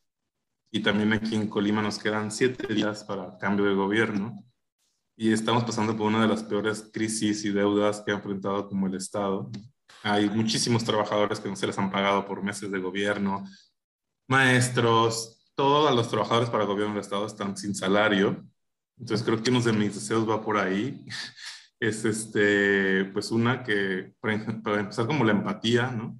Y 0.71 0.81
también 0.81 1.13
aquí 1.13 1.35
en 1.35 1.47
Colima 1.47 1.81
nos 1.81 1.99
quedan 1.99 2.31
siete 2.31 2.73
días 2.73 3.05
para 3.05 3.37
cambio 3.37 3.65
de 3.65 3.75
gobierno. 3.75 4.43
Y 5.15 5.31
estamos 5.31 5.63
pasando 5.63 5.95
por 5.95 6.07
una 6.07 6.21
de 6.21 6.27
las 6.27 6.43
peores 6.43 6.89
crisis 6.91 7.45
y 7.45 7.51
deudas 7.51 8.01
que 8.01 8.11
ha 8.11 8.15
enfrentado 8.15 8.67
como 8.67 8.87
el 8.87 8.95
Estado. 8.95 9.49
Hay 10.03 10.29
muchísimos 10.29 10.83
trabajadores 10.83 11.39
que 11.39 11.47
no 11.47 11.55
se 11.55 11.67
les 11.67 11.77
han 11.79 11.91
pagado 11.91 12.25
por 12.25 12.43
meses 12.43 12.69
de 12.69 12.79
gobierno, 12.79 13.45
maestros, 14.27 15.34
todos 15.55 15.95
los 15.95 16.09
trabajadores 16.09 16.49
para 16.49 16.63
el 16.63 16.69
gobierno 16.69 16.93
del 16.93 17.03
Estado 17.03 17.25
están 17.25 17.57
sin 17.57 17.73
salario. 17.73 18.45
Entonces 18.97 19.25
creo 19.25 19.41
que 19.41 19.49
uno 19.49 19.61
de 19.61 19.73
mis 19.73 19.95
deseos 19.95 20.29
va 20.29 20.41
por 20.41 20.57
ahí 20.57 21.05
es 21.79 22.05
este, 22.05 23.05
pues 23.05 23.31
una 23.31 23.63
que, 23.63 24.13
para, 24.19 24.33
empezar, 24.33 25.07
como 25.07 25.23
la 25.23 25.31
empatía, 25.31 25.91
¿no? 25.91 26.17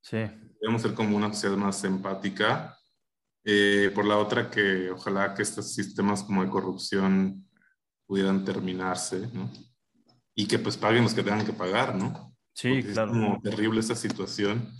Sí. 0.00 0.18
Debemos 0.60 0.82
ser 0.82 0.94
como 0.94 1.16
una 1.16 1.32
sociedad 1.32 1.56
más 1.56 1.82
empática. 1.84 2.76
Eh, 3.44 3.92
por 3.94 4.04
la 4.04 4.18
otra, 4.18 4.50
que 4.50 4.90
ojalá 4.90 5.32
que 5.34 5.42
estos 5.42 5.72
sistemas 5.72 6.24
como 6.24 6.42
de 6.42 6.50
corrupción 6.50 7.48
pudieran 8.06 8.44
terminarse, 8.44 9.28
¿no? 9.32 9.50
Y 10.34 10.46
que 10.46 10.58
pues 10.58 10.76
paguen 10.76 11.04
los 11.04 11.14
que 11.14 11.22
tengan 11.22 11.46
que 11.46 11.52
pagar, 11.52 11.94
¿no? 11.94 12.34
Sí, 12.52 12.82
claro. 12.82 13.12
Es 13.12 13.18
como 13.18 13.40
terrible 13.40 13.80
esta 13.80 13.94
situación. 13.94 14.72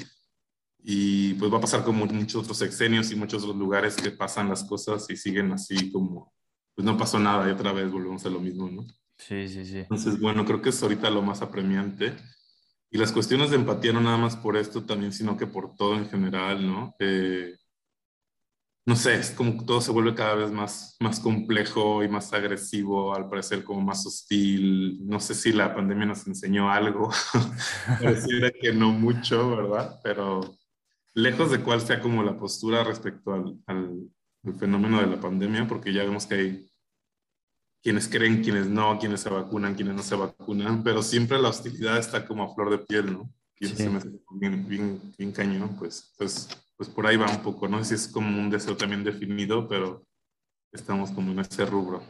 Y 0.89 1.34
pues 1.34 1.53
va 1.53 1.59
a 1.59 1.61
pasar 1.61 1.82
como 1.82 2.07
muchos 2.07 2.45
otros 2.45 2.59
sexenios 2.59 3.11
y 3.11 3.16
muchos 3.16 3.43
otros 3.43 3.57
lugares 3.57 3.97
que 3.97 4.12
pasan 4.12 4.49
las 4.49 4.62
cosas 4.62 5.05
y 5.11 5.16
siguen 5.16 5.51
así 5.51 5.91
como, 5.91 6.32
pues 6.76 6.87
no 6.87 6.97
pasó 6.97 7.18
nada 7.18 7.49
y 7.49 7.51
otra 7.51 7.72
vez 7.72 7.91
volvemos 7.91 8.24
a 8.24 8.30
lo 8.30 8.39
mismo, 8.39 8.70
¿no? 8.70 8.87
Sí, 9.18 9.49
sí, 9.49 9.64
sí. 9.64 9.78
Entonces, 9.78 10.20
bueno, 10.20 10.45
creo 10.45 10.62
que 10.62 10.68
es 10.68 10.80
ahorita 10.80 11.11
lo 11.11 11.22
más 11.22 11.43
apremiante. 11.43 12.14
Y 12.89 12.99
las 12.99 13.11
cuestiones 13.11 13.51
de 13.51 13.57
empatía 13.57 13.93
no 13.93 14.01
nada 14.01 14.16
más 14.16 14.37
por 14.37 14.57
esto 14.57 14.84
también, 14.84 15.12
sino 15.12 15.37
que 15.37 15.49
por 15.49 15.74
todo 15.74 15.97
en 15.97 16.09
general, 16.09 16.64
¿no? 16.64 16.95
Eh, 17.01 17.57
no 18.87 18.95
sé, 18.95 19.16
es 19.16 19.32
como 19.32 19.64
todo 19.64 19.80
se 19.80 19.91
vuelve 19.91 20.14
cada 20.14 20.37
vez 20.37 20.53
más, 20.53 20.97
más 21.01 21.18
complejo 21.18 22.05
y 22.05 22.09
más 22.09 22.32
agresivo, 22.32 23.12
al 23.12 23.28
parecer 23.28 23.64
como 23.64 23.80
más 23.80 24.07
hostil. 24.07 25.05
No 25.05 25.18
sé 25.18 25.34
si 25.34 25.53
la 25.53 25.74
pandemia 25.74 26.07
nos 26.07 26.28
enseñó 26.28 26.70
algo, 26.70 27.11
pareciera 28.01 28.53
que 28.53 28.72
no 28.72 28.93
mucho, 28.93 29.57
¿verdad? 29.57 29.99
Pero 30.05 30.57
lejos 31.17 31.51
de 31.51 31.62
cuál 31.62 31.81
sea 31.81 32.01
como 32.01 32.23
la 32.23 32.39
postura 32.39 32.85
respecto 32.85 33.33
al, 33.33 33.59
al 33.67 34.11
fenómeno 34.59 35.01
de 35.01 35.07
la 35.07 35.19
pandemia, 35.19 35.67
porque 35.67 35.93
ya 35.93 36.05
vemos 36.05 36.27
que 36.27 36.35
hay 36.35 36.71
quienes 37.83 38.07
creen, 38.07 38.43
quienes 38.43 38.67
no, 38.67 38.99
quienes 38.99 39.23
se 39.23 39.31
vacunan, 39.31 39.75
quienes 39.75 39.95
no 39.95 40.03
se 40.03 40.14
vacunan, 40.14 40.83
pero 40.83 41.03
siempre 41.03 41.41
la 41.41 41.49
hostilidad 41.49 41.99
está 41.99 42.27
como 42.27 42.45
a 42.45 42.55
flor 42.55 42.71
de 42.71 42.79
piel, 42.79 43.12
¿no? 43.12 43.33
Y 43.59 43.67
eso 43.67 43.77
se 43.77 43.89
me 43.89 43.97
hace 43.97 44.11
bien, 44.33 44.69
bien, 44.69 45.01
bien 45.17 45.33
cañón, 45.33 45.77
pues, 45.79 46.12
pues, 46.19 46.49
pues 46.77 46.91
por 46.91 47.07
ahí 47.07 47.17
va 47.17 47.31
un 47.31 47.43
poco, 47.43 47.67
no 47.67 47.79
sé 47.79 47.85
si 47.85 47.95
es 47.95 48.09
como 48.09 48.39
un 48.39 48.51
deseo 48.51 48.77
también 48.77 49.03
definido, 49.03 49.67
pero 49.67 50.07
estamos 50.71 51.11
como 51.12 51.33
en 51.33 51.39
ese 51.39 51.64
rubro. 51.64 52.03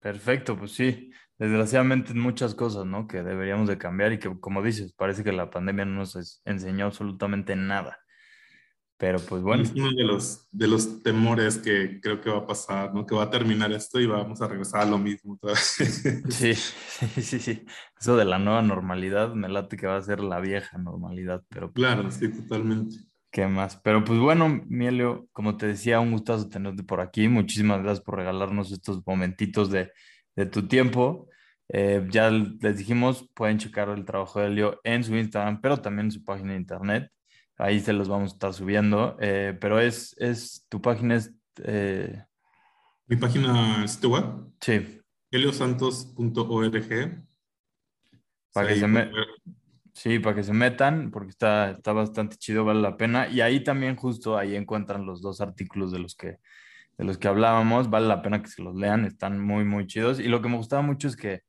Perfecto, 0.00 0.56
pues 0.56 0.72
sí, 0.72 1.10
desgraciadamente 1.38 2.14
muchas 2.14 2.54
cosas, 2.54 2.86
¿no? 2.86 3.06
Que 3.06 3.22
deberíamos 3.22 3.68
de 3.68 3.78
cambiar 3.78 4.12
y 4.12 4.18
que, 4.18 4.38
como 4.40 4.62
dices, 4.62 4.92
parece 4.92 5.24
que 5.24 5.32
la 5.32 5.50
pandemia 5.50 5.84
no 5.84 6.00
nos 6.00 6.40
enseñó 6.44 6.86
absolutamente 6.86 7.56
nada. 7.56 7.98
Pero 8.98 9.20
pues 9.20 9.42
bueno. 9.42 9.62
Es 9.62 9.72
uno 9.72 9.92
de 9.92 10.02
los, 10.02 10.48
de 10.50 10.66
los 10.66 11.02
temores 11.04 11.56
que 11.58 12.00
creo 12.00 12.20
que 12.20 12.30
va 12.30 12.38
a 12.38 12.46
pasar, 12.46 12.92
¿no? 12.92 13.06
Que 13.06 13.14
va 13.14 13.24
a 13.24 13.30
terminar 13.30 13.70
esto 13.70 14.00
y 14.00 14.06
vamos 14.06 14.42
a 14.42 14.48
regresar 14.48 14.80
a 14.80 14.86
lo 14.86 14.98
mismo 14.98 15.34
otra 15.34 15.52
vez. 15.52 15.76
Sí, 16.30 16.54
sí, 16.54 17.22
sí, 17.22 17.38
sí. 17.38 17.64
Eso 17.98 18.16
de 18.16 18.24
la 18.24 18.40
nueva 18.40 18.60
normalidad 18.60 19.34
me 19.34 19.48
late 19.48 19.76
que 19.76 19.86
va 19.86 19.96
a 19.96 20.02
ser 20.02 20.18
la 20.20 20.40
vieja 20.40 20.78
normalidad, 20.78 21.44
pero... 21.48 21.72
Pues 21.72 21.86
claro, 21.86 22.10
sí, 22.10 22.28
totalmente. 22.28 22.96
¿Qué 23.30 23.46
más? 23.46 23.76
Pero 23.82 24.04
pues 24.04 24.18
bueno, 24.18 24.62
Mielio, 24.66 25.28
como 25.32 25.56
te 25.56 25.66
decía, 25.66 26.00
un 26.00 26.12
gustazo 26.12 26.48
tenerte 26.48 26.82
por 26.82 27.00
aquí. 27.00 27.28
Muchísimas 27.28 27.82
gracias 27.82 28.04
por 28.04 28.16
regalarnos 28.16 28.72
estos 28.72 29.06
momentitos 29.06 29.70
de, 29.70 29.92
de 30.34 30.46
tu 30.46 30.66
tiempo. 30.66 31.28
Eh, 31.68 32.06
ya 32.10 32.30
les 32.30 32.78
dijimos, 32.78 33.28
pueden 33.34 33.58
checar 33.58 33.90
el 33.90 34.06
trabajo 34.06 34.40
de 34.40 34.46
Elio 34.46 34.80
en 34.84 35.04
su 35.04 35.14
Instagram, 35.14 35.60
pero 35.60 35.76
también 35.76 36.06
en 36.06 36.12
su 36.12 36.24
página 36.24 36.52
de 36.52 36.58
internet 36.58 37.12
Ahí 37.58 37.80
se 37.80 37.92
los 37.92 38.08
vamos 38.08 38.30
a 38.30 38.34
estar 38.34 38.54
subiendo. 38.54 39.16
Eh, 39.20 39.56
pero 39.60 39.80
es, 39.80 40.14
es, 40.18 40.64
tu 40.68 40.80
página 40.80 41.16
es... 41.16 41.34
Eh, 41.64 42.24
Mi 43.08 43.16
página 43.16 43.84
es 43.84 43.98
tu 43.98 44.12
web. 44.14 44.24
Sí. 44.60 45.00
heliosantos.org. 45.32 47.26
Para 48.52 48.68
que 48.68 48.76
se 48.76 48.86
Sí, 49.98 50.20
para 50.20 50.36
que 50.36 50.44
se 50.44 50.52
metan, 50.52 51.10
porque 51.10 51.30
está, 51.30 51.72
está 51.72 51.92
bastante 51.92 52.36
chido, 52.36 52.64
vale 52.64 52.80
la 52.80 52.96
pena. 52.96 53.26
Y 53.28 53.40
ahí 53.40 53.64
también 53.64 53.96
justo 53.96 54.38
ahí 54.38 54.54
encuentran 54.54 55.04
los 55.04 55.20
dos 55.22 55.40
artículos 55.40 55.90
de 55.90 55.98
los 55.98 56.14
que, 56.14 56.36
de 56.96 57.04
los 57.04 57.18
que 57.18 57.26
hablábamos. 57.26 57.90
Vale 57.90 58.06
la 58.06 58.22
pena 58.22 58.40
que 58.40 58.48
se 58.48 58.62
los 58.62 58.76
lean, 58.76 59.04
están 59.06 59.40
muy, 59.40 59.64
muy 59.64 59.88
chidos. 59.88 60.20
Y 60.20 60.28
lo 60.28 60.40
que 60.40 60.48
me 60.48 60.56
gustaba 60.56 60.82
mucho 60.82 61.08
es 61.08 61.16
que 61.16 61.42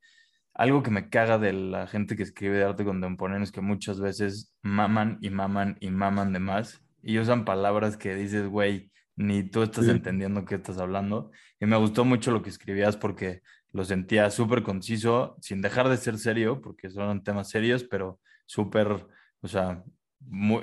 algo 0.52 0.82
que 0.82 0.90
me 0.90 1.08
caga 1.10 1.38
de 1.38 1.52
la 1.52 1.86
gente 1.86 2.16
que 2.16 2.24
escribe 2.24 2.56
de 2.58 2.64
arte 2.64 2.84
contemporáneo 2.84 3.44
es 3.44 3.52
que 3.52 3.60
muchas 3.60 4.00
veces 4.00 4.52
maman 4.62 5.18
y 5.20 5.30
maman 5.30 5.76
y 5.80 5.90
maman 5.90 6.32
de 6.32 6.40
más 6.40 6.82
y 7.04 7.20
usan 7.20 7.44
palabras 7.44 7.96
que 7.96 8.16
dices, 8.16 8.48
güey, 8.48 8.90
ni 9.14 9.44
tú 9.44 9.62
estás 9.62 9.86
entendiendo 9.86 10.44
qué 10.44 10.56
estás 10.56 10.78
hablando. 10.78 11.30
Y 11.60 11.66
me 11.66 11.76
gustó 11.76 12.04
mucho 12.04 12.32
lo 12.32 12.42
que 12.42 12.50
escribías 12.50 12.96
porque 12.96 13.42
lo 13.72 13.84
sentía 13.84 14.28
súper 14.30 14.64
conciso, 14.64 15.36
sin 15.40 15.62
dejar 15.62 15.88
de 15.88 15.98
ser 15.98 16.18
serio, 16.18 16.60
porque 16.60 16.90
son 16.90 17.22
temas 17.22 17.48
serios, 17.48 17.84
pero 17.84 18.18
súper, 18.50 19.06
o 19.42 19.48
sea, 19.48 19.84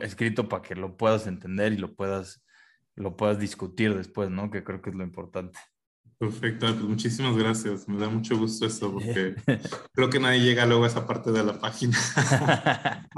escrito 0.01 0.49
para 0.49 0.61
que 0.61 0.75
lo 0.75 0.97
puedas 0.97 1.25
entender 1.25 1.71
y 1.71 1.77
lo 1.77 1.95
puedas, 1.95 2.43
lo 2.95 3.15
puedas 3.15 3.39
discutir 3.39 3.95
después, 3.95 4.29
¿no? 4.29 4.51
Que 4.51 4.63
creo 4.63 4.81
que 4.81 4.89
es 4.89 4.95
lo 4.95 5.05
importante. 5.05 5.57
Perfecto, 6.17 6.65
pues 6.65 6.81
muchísimas 6.81 7.37
gracias. 7.37 7.87
Me 7.87 7.97
da 7.97 8.09
mucho 8.09 8.37
gusto 8.37 8.65
esto 8.65 8.91
porque 8.91 9.35
creo 9.93 10.09
que 10.09 10.19
nadie 10.19 10.41
llega 10.41 10.65
luego 10.65 10.83
a 10.83 10.87
esa 10.87 11.07
parte 11.07 11.31
de 11.31 11.45
la 11.45 11.59
página. 11.59 11.97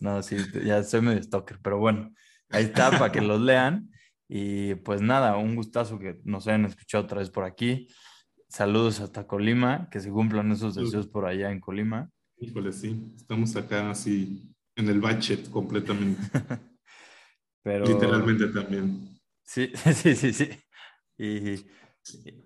no, 0.00 0.22
sí, 0.22 0.36
ya 0.64 0.84
soy 0.84 1.00
medio 1.00 1.22
stalker, 1.22 1.58
pero 1.60 1.78
bueno, 1.78 2.12
ahí 2.50 2.64
está 2.64 2.90
para 2.90 3.10
que 3.10 3.22
los 3.22 3.40
lean. 3.40 3.90
Y 4.28 4.76
pues 4.76 5.00
nada, 5.00 5.36
un 5.36 5.56
gustazo 5.56 5.98
que 5.98 6.20
nos 6.22 6.46
hayan 6.46 6.64
escuchado 6.66 7.04
otra 7.04 7.18
vez 7.18 7.30
por 7.30 7.44
aquí. 7.44 7.88
Saludos 8.48 9.00
hasta 9.00 9.26
Colima, 9.26 9.88
que 9.90 9.98
se 9.98 10.10
cumplan 10.10 10.52
esos 10.52 10.76
deseos 10.76 11.08
por 11.08 11.26
allá 11.26 11.50
en 11.50 11.58
Colima. 11.58 12.08
Híjole, 12.42 12.72
sí, 12.72 13.14
estamos 13.16 13.54
acá 13.56 13.90
así 13.90 14.52
en 14.76 14.88
el 14.88 15.00
budget 15.00 15.48
completamente. 15.50 16.20
pero... 17.62 17.86
Literalmente 17.86 18.48
también. 18.48 19.18
Sí, 19.42 19.72
sí, 19.94 20.14
sí, 20.14 20.32
sí. 20.32 20.48
Y 21.16 21.64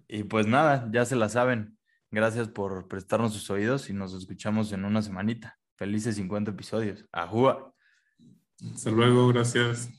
y, 0.08 0.24
pues 0.24 0.46
nada, 0.46 0.88
ya 0.92 1.04
se 1.04 1.16
la 1.16 1.28
saben. 1.28 1.78
Gracias 2.10 2.48
por 2.48 2.88
prestarnos 2.88 3.32
sus 3.32 3.50
oídos 3.50 3.90
y 3.90 3.92
nos 3.92 4.14
escuchamos 4.14 4.72
en 4.72 4.84
una 4.84 5.02
semanita. 5.02 5.58
Felices 5.76 6.16
50 6.16 6.52
episodios. 6.52 7.04
¡Ajúa! 7.12 7.74
Hasta 8.72 8.90
luego, 8.90 9.28
gracias. 9.28 9.90